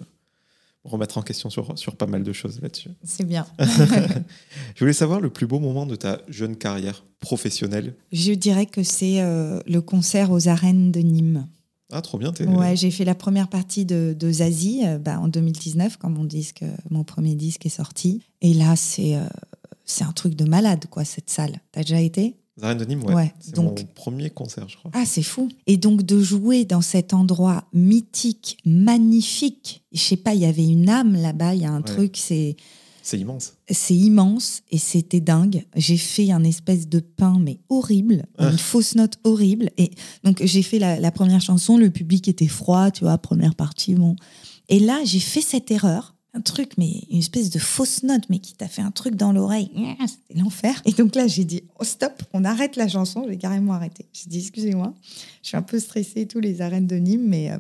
remettre 0.86 1.18
en 1.18 1.22
question 1.22 1.50
sur, 1.50 1.78
sur 1.78 1.96
pas 1.96 2.06
mal 2.06 2.22
de 2.22 2.32
choses 2.32 2.60
là-dessus. 2.62 2.90
C'est 3.04 3.24
bien. 3.24 3.46
Je 4.74 4.80
voulais 4.80 4.92
savoir 4.92 5.20
le 5.20 5.30
plus 5.30 5.46
beau 5.46 5.58
moment 5.58 5.86
de 5.86 5.96
ta 5.96 6.20
jeune 6.28 6.56
carrière 6.56 7.04
professionnelle. 7.20 7.94
Je 8.12 8.32
dirais 8.32 8.66
que 8.66 8.82
c'est 8.82 9.20
euh, 9.20 9.60
le 9.66 9.80
concert 9.80 10.30
aux 10.30 10.48
arènes 10.48 10.92
de 10.92 11.00
Nîmes. 11.00 11.46
Ah, 11.92 12.02
trop 12.02 12.18
bien. 12.18 12.32
t'es- 12.32 12.46
Ouais, 12.46 12.74
j'ai 12.76 12.90
fait 12.90 13.04
la 13.04 13.14
première 13.14 13.48
partie 13.48 13.84
de, 13.84 14.14
de 14.18 14.32
Zazie 14.32 14.82
euh, 14.84 14.98
bah, 14.98 15.20
en 15.20 15.28
2019, 15.28 15.96
quand 15.98 16.10
mon, 16.10 16.24
disque, 16.24 16.62
euh, 16.62 16.74
mon 16.90 17.04
premier 17.04 17.34
disque 17.34 17.64
est 17.66 17.70
sorti. 17.70 18.22
Et 18.40 18.54
là, 18.54 18.74
c'est 18.76 19.14
euh, 19.16 19.24
c'est 19.84 20.02
un 20.04 20.10
truc 20.12 20.34
de 20.34 20.44
malade, 20.44 20.86
quoi, 20.90 21.04
cette 21.04 21.30
salle. 21.30 21.60
T'as 21.70 21.82
déjà 21.82 22.00
été? 22.00 22.34
Arènes 22.62 22.78
de 22.78 22.84
Nîmes, 22.84 23.04
ouais. 23.04 23.14
Ouais, 23.14 23.34
C'est 23.40 23.54
donc- 23.54 23.78
mon 23.80 23.86
premier 23.94 24.30
concert, 24.30 24.68
je 24.68 24.76
crois. 24.76 24.90
Ah, 24.94 25.04
c'est 25.06 25.22
fou. 25.22 25.48
Et 25.66 25.76
donc, 25.76 26.02
de 26.02 26.20
jouer 26.22 26.64
dans 26.64 26.80
cet 26.80 27.12
endroit 27.14 27.64
mythique, 27.72 28.58
magnifique. 28.64 29.82
Je 29.92 30.00
sais 30.00 30.16
pas, 30.16 30.34
il 30.34 30.40
y 30.40 30.46
avait 30.46 30.66
une 30.66 30.88
âme 30.88 31.14
là-bas, 31.14 31.54
il 31.54 31.62
y 31.62 31.64
a 31.66 31.70
un 31.72 31.76
Ouais. 31.78 31.82
truc, 31.82 32.16
c'est 32.16 32.56
C'est 33.02 33.18
immense. 33.20 33.52
c'est 33.70 33.94
immense 33.94 34.62
et 34.70 34.78
c'était 34.78 35.20
dingue. 35.20 35.64
J'ai 35.76 35.96
fait 35.96 36.32
un 36.32 36.42
espèce 36.44 36.88
de 36.88 36.98
pain, 37.00 37.38
mais 37.40 37.60
horrible, 37.68 38.24
Ah. 38.38 38.50
une 38.50 38.58
fausse 38.58 38.94
note 38.96 39.18
horrible. 39.24 39.70
Et 39.78 39.90
donc, 40.24 40.40
j'ai 40.44 40.62
fait 40.62 40.78
la, 40.78 40.98
la 40.98 41.10
première 41.12 41.40
chanson, 41.40 41.76
le 41.76 41.90
public 41.90 42.26
était 42.26 42.48
froid, 42.48 42.90
tu 42.90 43.04
vois, 43.04 43.16
première 43.18 43.54
partie, 43.54 43.94
bon. 43.94 44.16
Et 44.68 44.80
là, 44.80 45.00
j'ai 45.04 45.20
fait 45.20 45.40
cette 45.42 45.70
erreur. 45.70 46.15
Un 46.36 46.42
truc, 46.42 46.72
mais 46.76 47.04
une 47.10 47.20
espèce 47.20 47.48
de 47.48 47.58
fausse 47.58 48.02
note, 48.02 48.24
mais 48.28 48.40
qui 48.40 48.52
t'a 48.52 48.68
fait 48.68 48.82
un 48.82 48.90
truc 48.90 49.14
dans 49.14 49.32
l'oreille. 49.32 49.70
C'était 50.06 50.38
l'enfer. 50.38 50.82
Et 50.84 50.92
donc 50.92 51.14
là, 51.14 51.26
j'ai 51.26 51.44
dit, 51.44 51.62
oh, 51.78 51.84
stop, 51.84 52.22
on 52.34 52.44
arrête 52.44 52.76
la 52.76 52.88
chanson. 52.88 53.24
J'ai 53.26 53.38
carrément 53.38 53.72
arrêté. 53.72 54.04
J'ai 54.12 54.28
dit, 54.28 54.40
excusez-moi, 54.40 54.92
je 55.42 55.48
suis 55.48 55.56
un 55.56 55.62
peu 55.62 55.78
stressée, 55.78 56.20
et 56.20 56.26
tout, 56.26 56.38
les 56.38 56.60
arènes 56.60 56.86
de 56.86 56.96
Nîmes, 56.96 57.26
mais 57.26 57.52
euh, 57.52 57.56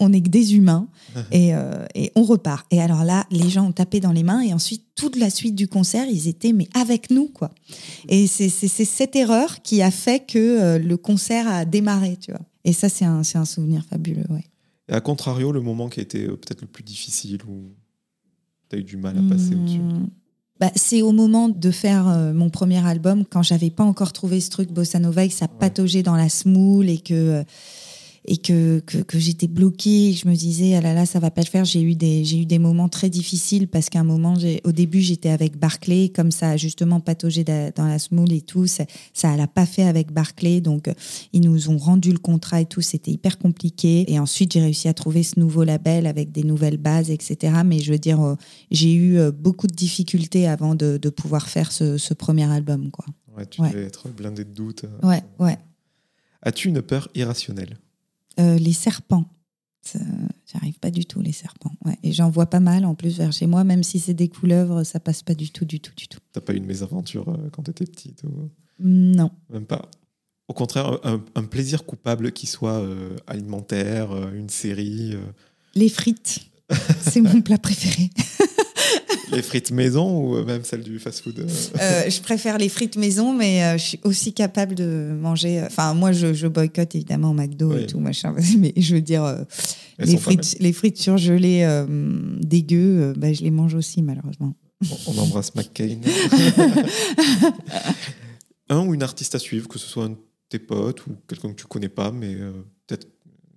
on 0.00 0.08
n'est 0.08 0.20
que 0.20 0.28
des 0.28 0.56
humains 0.56 0.88
et, 1.30 1.54
euh, 1.54 1.86
et 1.94 2.10
on 2.16 2.24
repart. 2.24 2.66
Et 2.72 2.80
alors 2.80 3.04
là, 3.04 3.26
les 3.30 3.48
gens 3.48 3.68
ont 3.68 3.72
tapé 3.72 4.00
dans 4.00 4.10
les 4.12 4.24
mains 4.24 4.40
et 4.40 4.52
ensuite, 4.52 4.82
toute 4.96 5.14
la 5.14 5.30
suite 5.30 5.54
du 5.54 5.68
concert, 5.68 6.06
ils 6.08 6.26
étaient 6.26 6.52
mais 6.52 6.68
avec 6.74 7.10
nous, 7.10 7.28
quoi. 7.28 7.52
Et 8.08 8.26
c'est 8.26 8.48
cette 8.48 9.14
erreur 9.14 9.62
qui 9.62 9.82
a 9.82 9.92
fait 9.92 10.26
que 10.26 10.38
euh, 10.38 10.78
le 10.80 10.96
concert 10.96 11.46
a 11.46 11.64
démarré, 11.64 12.16
tu 12.20 12.32
vois. 12.32 12.42
Et 12.64 12.72
ça, 12.72 12.88
c'est 12.88 13.04
un, 13.04 13.22
un 13.34 13.44
souvenir 13.44 13.84
fabuleux, 13.88 14.26
ouais. 14.30 14.44
Et 14.88 14.92
à 14.92 15.00
contrario, 15.00 15.52
le 15.52 15.60
moment 15.60 15.88
qui 15.88 16.00
a 16.00 16.02
été 16.02 16.26
peut-être 16.26 16.62
le 16.62 16.66
plus 16.66 16.84
difficile 16.84 17.40
ou 17.48 17.70
tu 18.70 18.76
as 18.76 18.78
eu 18.78 18.84
du 18.84 18.96
mal 18.96 19.16
à 19.18 19.22
passer 19.28 19.54
au-dessus. 19.54 19.78
Hmm. 19.78 20.06
Bah, 20.58 20.70
c'est 20.74 21.02
au 21.02 21.12
moment 21.12 21.48
de 21.50 21.70
faire 21.70 22.08
euh, 22.08 22.32
mon 22.32 22.48
premier 22.48 22.84
album, 22.86 23.24
quand 23.28 23.42
j'avais 23.42 23.68
pas 23.70 23.84
encore 23.84 24.12
trouvé 24.14 24.40
ce 24.40 24.48
truc 24.50 24.72
bossa 24.72 24.98
nova 24.98 25.24
et 25.24 25.28
que 25.28 25.34
ça 25.34 25.44
Ouais. 25.46 25.50
pataugeait 25.60 26.02
dans 26.02 26.16
la 26.16 26.28
smoule 26.30 26.88
et 26.88 26.98
que 26.98 27.12
euh, 27.14 27.44
et 28.28 28.38
que, 28.38 28.80
que, 28.80 28.98
que 28.98 29.18
j'étais 29.18 29.46
bloquée, 29.46 30.10
et 30.10 30.12
que 30.14 30.20
je 30.20 30.28
me 30.28 30.34
disais 30.34 30.74
ah 30.74 30.80
là 30.80 30.92
là 30.94 31.06
ça 31.06 31.20
va 31.20 31.30
pas 31.30 31.42
le 31.42 31.46
faire. 31.46 31.64
J'ai 31.64 31.80
eu 31.82 31.94
des 31.94 32.24
j'ai 32.24 32.40
eu 32.40 32.46
des 32.46 32.58
moments 32.58 32.88
très 32.88 33.08
difficiles 33.08 33.68
parce 33.68 33.88
qu'à 33.88 34.00
un 34.00 34.04
moment 34.04 34.34
au 34.64 34.72
début 34.72 35.00
j'étais 35.00 35.28
avec 35.30 35.58
Barclay 35.58 36.08
comme 36.08 36.30
ça 36.30 36.50
a 36.50 36.56
justement 36.56 37.00
pataugé 37.00 37.44
da- 37.44 37.70
dans 37.70 37.86
la 37.86 37.98
smoule 37.98 38.32
et 38.32 38.40
tout 38.40 38.66
ça 38.66 38.84
ça 39.14 39.36
l'a 39.36 39.46
pas 39.46 39.66
fait 39.66 39.84
avec 39.84 40.12
Barclay 40.12 40.60
donc 40.60 40.90
ils 41.32 41.40
nous 41.40 41.70
ont 41.70 41.78
rendu 41.78 42.10
le 42.12 42.18
contrat 42.18 42.60
et 42.60 42.66
tout 42.66 42.80
c'était 42.80 43.10
hyper 43.12 43.38
compliqué 43.38 44.10
et 44.12 44.18
ensuite 44.18 44.52
j'ai 44.52 44.60
réussi 44.60 44.88
à 44.88 44.94
trouver 44.94 45.22
ce 45.22 45.38
nouveau 45.38 45.62
label 45.64 46.06
avec 46.06 46.32
des 46.32 46.42
nouvelles 46.42 46.78
bases 46.78 47.10
etc. 47.10 47.52
Mais 47.64 47.78
je 47.78 47.92
veux 47.92 47.98
dire 47.98 48.20
euh, 48.20 48.34
j'ai 48.70 48.92
eu 48.92 49.18
euh, 49.18 49.30
beaucoup 49.30 49.66
de 49.68 49.74
difficultés 49.74 50.46
avant 50.48 50.74
de, 50.74 50.98
de 51.00 51.08
pouvoir 51.10 51.48
faire 51.48 51.70
ce, 51.72 51.96
ce 51.98 52.12
premier 52.14 52.50
album 52.50 52.90
quoi. 52.90 53.04
Ouais, 53.36 53.46
tu 53.46 53.60
Ouais. 53.60 53.70
devais 53.70 53.84
être 53.84 54.08
plein 54.08 54.32
de 54.32 54.42
doutes. 54.42 54.84
euh. 54.84 55.06
Ouais 55.08 55.22
ouais. 55.38 55.58
As-tu 56.42 56.68
une 56.68 56.82
peur 56.82 57.08
irrationnelle? 57.14 57.76
Euh, 58.38 58.58
les 58.58 58.72
serpents. 58.72 59.24
J'arrive 60.52 60.78
pas 60.80 60.90
du 60.90 61.06
tout, 61.06 61.20
les 61.20 61.32
serpents. 61.32 61.72
Ouais. 61.84 61.96
Et 62.02 62.12
j'en 62.12 62.28
vois 62.28 62.46
pas 62.46 62.58
mal 62.58 62.84
en 62.84 62.94
plus 62.96 63.18
vers 63.18 63.32
chez 63.32 63.46
moi, 63.46 63.62
même 63.62 63.84
si 63.84 64.00
c'est 64.00 64.14
des 64.14 64.28
couleuvres, 64.28 64.82
ça 64.82 64.98
passe 64.98 65.22
pas 65.22 65.34
du 65.34 65.50
tout, 65.50 65.64
du 65.64 65.78
tout, 65.78 65.92
du 65.96 66.08
tout. 66.08 66.18
T'as 66.32 66.40
pas 66.40 66.54
eu 66.54 66.60
de 66.60 66.66
mésaventure 66.66 67.28
euh, 67.28 67.48
quand 67.52 67.62
tu 67.62 67.70
étais 67.70 67.86
petite 67.86 68.24
ou... 68.24 68.50
Non. 68.80 69.30
Même 69.48 69.64
pas? 69.64 69.88
Au 70.48 70.54
contraire, 70.54 70.98
un, 71.04 71.22
un 71.34 71.44
plaisir 71.44 71.86
coupable 71.86 72.32
qui 72.32 72.46
soit 72.46 72.80
euh, 72.80 73.16
alimentaire, 73.26 74.10
une 74.32 74.48
série, 74.48 75.14
Les 75.74 75.88
frites, 75.88 76.50
c'est 77.00 77.20
mon 77.20 77.40
plat 77.40 77.58
préféré. 77.58 78.10
les 79.32 79.42
frites 79.42 79.70
maison 79.70 80.20
ou 80.20 80.44
même 80.44 80.64
celles 80.64 80.82
du 80.82 80.98
fast-food? 80.98 81.46
euh. 81.80 82.10
Je 82.10 82.20
préfère 82.20 82.58
les 82.58 82.68
frites 82.68 82.96
maison, 82.96 83.32
mais 83.34 83.64
euh, 83.64 83.78
je 83.78 83.82
suis 83.84 84.00
aussi 84.04 84.32
capable 84.32 84.74
de 84.74 85.16
manger. 85.20 85.60
euh, 85.60 85.66
Enfin, 85.66 85.94
moi, 85.94 86.12
je, 86.12 86.32
je 86.34 86.46
boycotte 86.46 86.94
évidemment 86.94 87.34
McDo 87.34 87.72
Oui. 87.74 87.82
et 87.82 87.86
tout 87.86 88.00
machin, 88.00 88.34
mais 88.58 88.72
je 88.76 88.94
veux 88.94 89.00
dire, 89.02 89.44
les 89.98 90.16
frites, 90.16 90.56
les 90.60 90.72
frites 90.72 90.98
surgelées 90.98 91.62
euh, 91.64 91.86
dégueu, 92.40 93.12
bah, 93.16 93.32
je 93.32 93.42
les 93.42 93.50
mange 93.50 93.74
aussi 93.74 94.02
malheureusement. 94.02 94.54
mal. 94.80 94.90
On, 95.06 95.18
embrasse 95.18 95.54
McCain. 95.54 95.96
un 98.68 98.86
ou 98.86 98.94
une 98.94 99.02
artiste 99.02 99.34
à 99.34 99.38
suivre, 99.38 99.68
que 99.68 99.78
ce 99.78 99.86
soit 99.86 100.04
un 100.04 100.10
de 100.10 100.16
tes 100.48 100.58
potes 100.58 101.06
ou 101.06 101.10
quelqu'un 101.28 101.50
que 101.50 101.54
tu 101.60 101.66
connais 101.66 101.88
pas, 101.88 102.10
mais 102.12 102.34
euh, 102.34 102.52
peut-être 102.86 103.08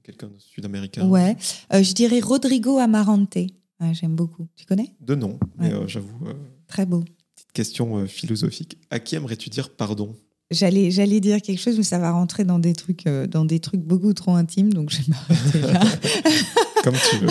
quelqu'un 0.03 0.27
de 0.27 0.39
sud-américain? 0.39 1.07
Ouais, 1.07 1.35
Euh, 1.73 1.83
je 1.83 1.93
dirais 1.93 2.19
Rodrigo 2.19 2.77
Amarante. 2.77 3.37
Ouais, 3.81 3.93
J'aime 3.93 4.15
beaucoup. 4.15 4.47
Tu 4.55 4.65
connais? 4.65 4.93
De 5.01 5.15
nom, 5.15 5.39
mais 5.57 5.67
Ouais. 5.69 5.73
euh, 5.73 5.87
j'avoue, 5.87 6.27
euh, 6.27 6.33
Très 6.67 6.85
beau. 6.85 7.01
petite 7.35 7.51
question 7.53 7.97
euh, 7.97 8.05
philosophique. 8.07 8.77
À 8.89 8.99
qui 8.99 9.15
aimerais-tu 9.15 9.49
dire 9.49 9.69
pardon? 9.69 10.15
J'allais, 10.51 10.89
j'allais 10.91 11.19
dire 11.19 11.41
quelque 11.41 11.59
chose, 11.61 11.77
mais 11.77 11.83
ça 11.83 11.99
va 11.99 12.11
rentrer 12.11 12.43
dans 12.43 12.57
des 12.59 12.73
trucs, 12.73 13.05
dans 13.07 13.45
des 13.45 13.59
trucs 13.59 13.81
beaucoup 13.81 14.13
trop 14.13 14.33
intimes, 14.35 14.73
donc 14.73 14.89
je 14.89 14.97
vais 14.97 15.03
m'arrêter 15.09 15.61
là. 15.61 15.79
Comme 16.83 16.95
tu 17.09 17.17
veux. 17.17 17.27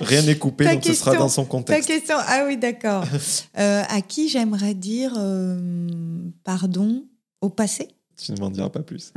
Rien 0.00 0.22
n'est 0.22 0.36
coupé, 0.36 0.64
Ta 0.64 0.74
donc 0.74 0.84
ce 0.84 0.92
sera 0.94 1.14
dans 1.14 1.28
son 1.28 1.44
Ta 1.44 1.50
contexte. 1.50 1.88
question, 1.88 2.16
ah 2.18 2.44
oui, 2.46 2.56
d'accord. 2.56 3.04
Euh, 3.58 3.82
à 3.88 4.02
qui 4.02 4.28
j'aimerais 4.28 4.74
dire 4.74 5.14
euh, 5.16 6.28
pardon 6.44 7.04
au 7.40 7.48
passé? 7.48 7.88
Tu 8.16 8.32
ne 8.32 8.38
m'en 8.38 8.50
diras 8.50 8.68
pas 8.70 8.82
plus. 8.82 9.12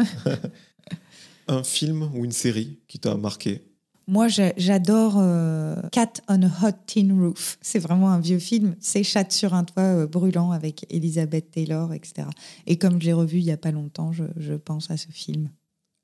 un 1.47 1.63
film 1.63 2.09
ou 2.13 2.23
une 2.25 2.31
série 2.31 2.77
qui 2.87 2.99
t'a 2.99 3.15
marqué 3.15 3.63
Moi, 4.09 4.27
j'adore 4.27 5.17
euh, 5.19 5.75
Cat 5.91 6.13
on 6.27 6.41
a 6.41 6.47
Hot 6.47 6.77
Tin 6.87 7.15
Roof. 7.15 7.59
C'est 7.61 7.77
vraiment 7.77 8.09
un 8.09 8.19
vieux 8.19 8.39
film. 8.39 8.75
C'est 8.79 9.03
Chat 9.03 9.31
sur 9.31 9.53
un 9.53 9.63
toit 9.63 9.83
euh, 9.83 10.07
brûlant 10.07 10.49
avec 10.49 10.87
Elizabeth 10.89 11.51
Taylor, 11.51 11.93
etc. 11.93 12.27
Et 12.65 12.79
comme 12.79 12.99
j'ai 12.99 13.13
revu 13.13 13.37
il 13.37 13.45
n'y 13.45 13.51
a 13.51 13.57
pas 13.57 13.69
longtemps, 13.69 14.11
je, 14.11 14.55
pense 14.55 14.89
à 14.89 14.97
ce 14.97 15.09
film. 15.09 15.51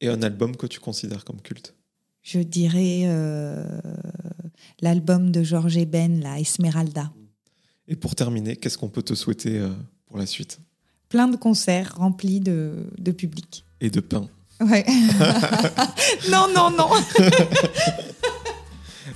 Et 0.02 0.08
un 0.08 0.22
album 0.22 0.56
que 0.56 0.68
tu 0.68 0.80
considères 0.80 1.26
comme 1.26 1.42
culte? 1.42 1.74
Je 2.22 2.38
dirais 2.38 3.06
euh, 3.06 3.66
l'album 4.82 5.32
de 5.32 5.42
Georges 5.42 5.78
Eben, 5.78 6.22
la 6.22 6.40
Esmeralda. 6.40 7.12
Et 7.88 7.96
pour 7.96 8.14
terminer, 8.14 8.56
qu'est-ce 8.56 8.78
qu'on 8.78 8.90
peut 8.90 9.02
te 9.02 9.16
souhaiter 9.16 9.68
pour 10.06 10.20
la 10.20 10.28
suite? 10.28 10.60
Plein 11.10 11.28
de 11.28 11.38
concerts 11.38 11.96
remplis 11.98 12.40
de, 12.40 12.86
de 13.00 13.12
public. 13.12 13.66
Et 13.82 13.90
de 13.90 14.00
pain. 14.00 14.30
Ouais. 14.62 14.86
non, 16.32 16.48
non, 16.54 16.72
non. 16.72 16.90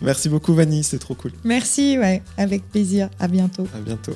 Merci 0.02 0.30
beaucoup, 0.30 0.54
Vanny, 0.54 0.84
c'est 0.84 1.00
trop 1.00 1.16
cool. 1.16 1.32
Merci, 1.44 1.98
ouais, 1.98 2.22
avec 2.38 2.70
plaisir. 2.70 3.10
À 3.20 3.28
bientôt. 3.28 3.68
À 3.76 3.80
bientôt. 3.80 4.16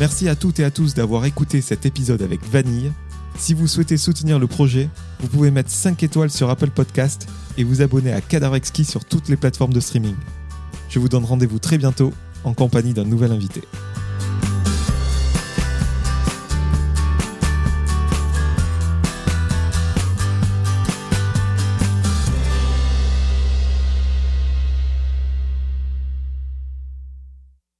Merci 0.00 0.28
à 0.28 0.34
toutes 0.34 0.58
et 0.58 0.64
à 0.64 0.70
tous 0.70 0.94
d'avoir 0.94 1.24
écouté 1.26 1.60
cet 1.60 1.86
épisode 1.86 2.22
avec 2.22 2.42
Vanille. 2.50 2.92
Si 3.38 3.54
vous 3.54 3.66
souhaitez 3.66 3.96
soutenir 3.96 4.38
le 4.38 4.46
projet, 4.46 4.88
vous 5.20 5.28
pouvez 5.28 5.50
mettre 5.50 5.70
5 5.70 6.02
étoiles 6.02 6.30
sur 6.30 6.50
Apple 6.50 6.70
Podcast 6.70 7.28
et 7.56 7.64
vous 7.64 7.82
abonner 7.82 8.12
à 8.12 8.20
Cadavrexki 8.20 8.84
sur 8.84 9.04
toutes 9.04 9.28
les 9.28 9.36
plateformes 9.36 9.72
de 9.72 9.80
streaming. 9.80 10.16
Je 10.88 10.98
vous 10.98 11.08
donne 11.08 11.24
rendez-vous 11.24 11.58
très 11.58 11.78
bientôt 11.78 12.12
en 12.44 12.54
compagnie 12.54 12.92
d'un 12.92 13.04
nouvel 13.04 13.32
invité. 13.32 13.62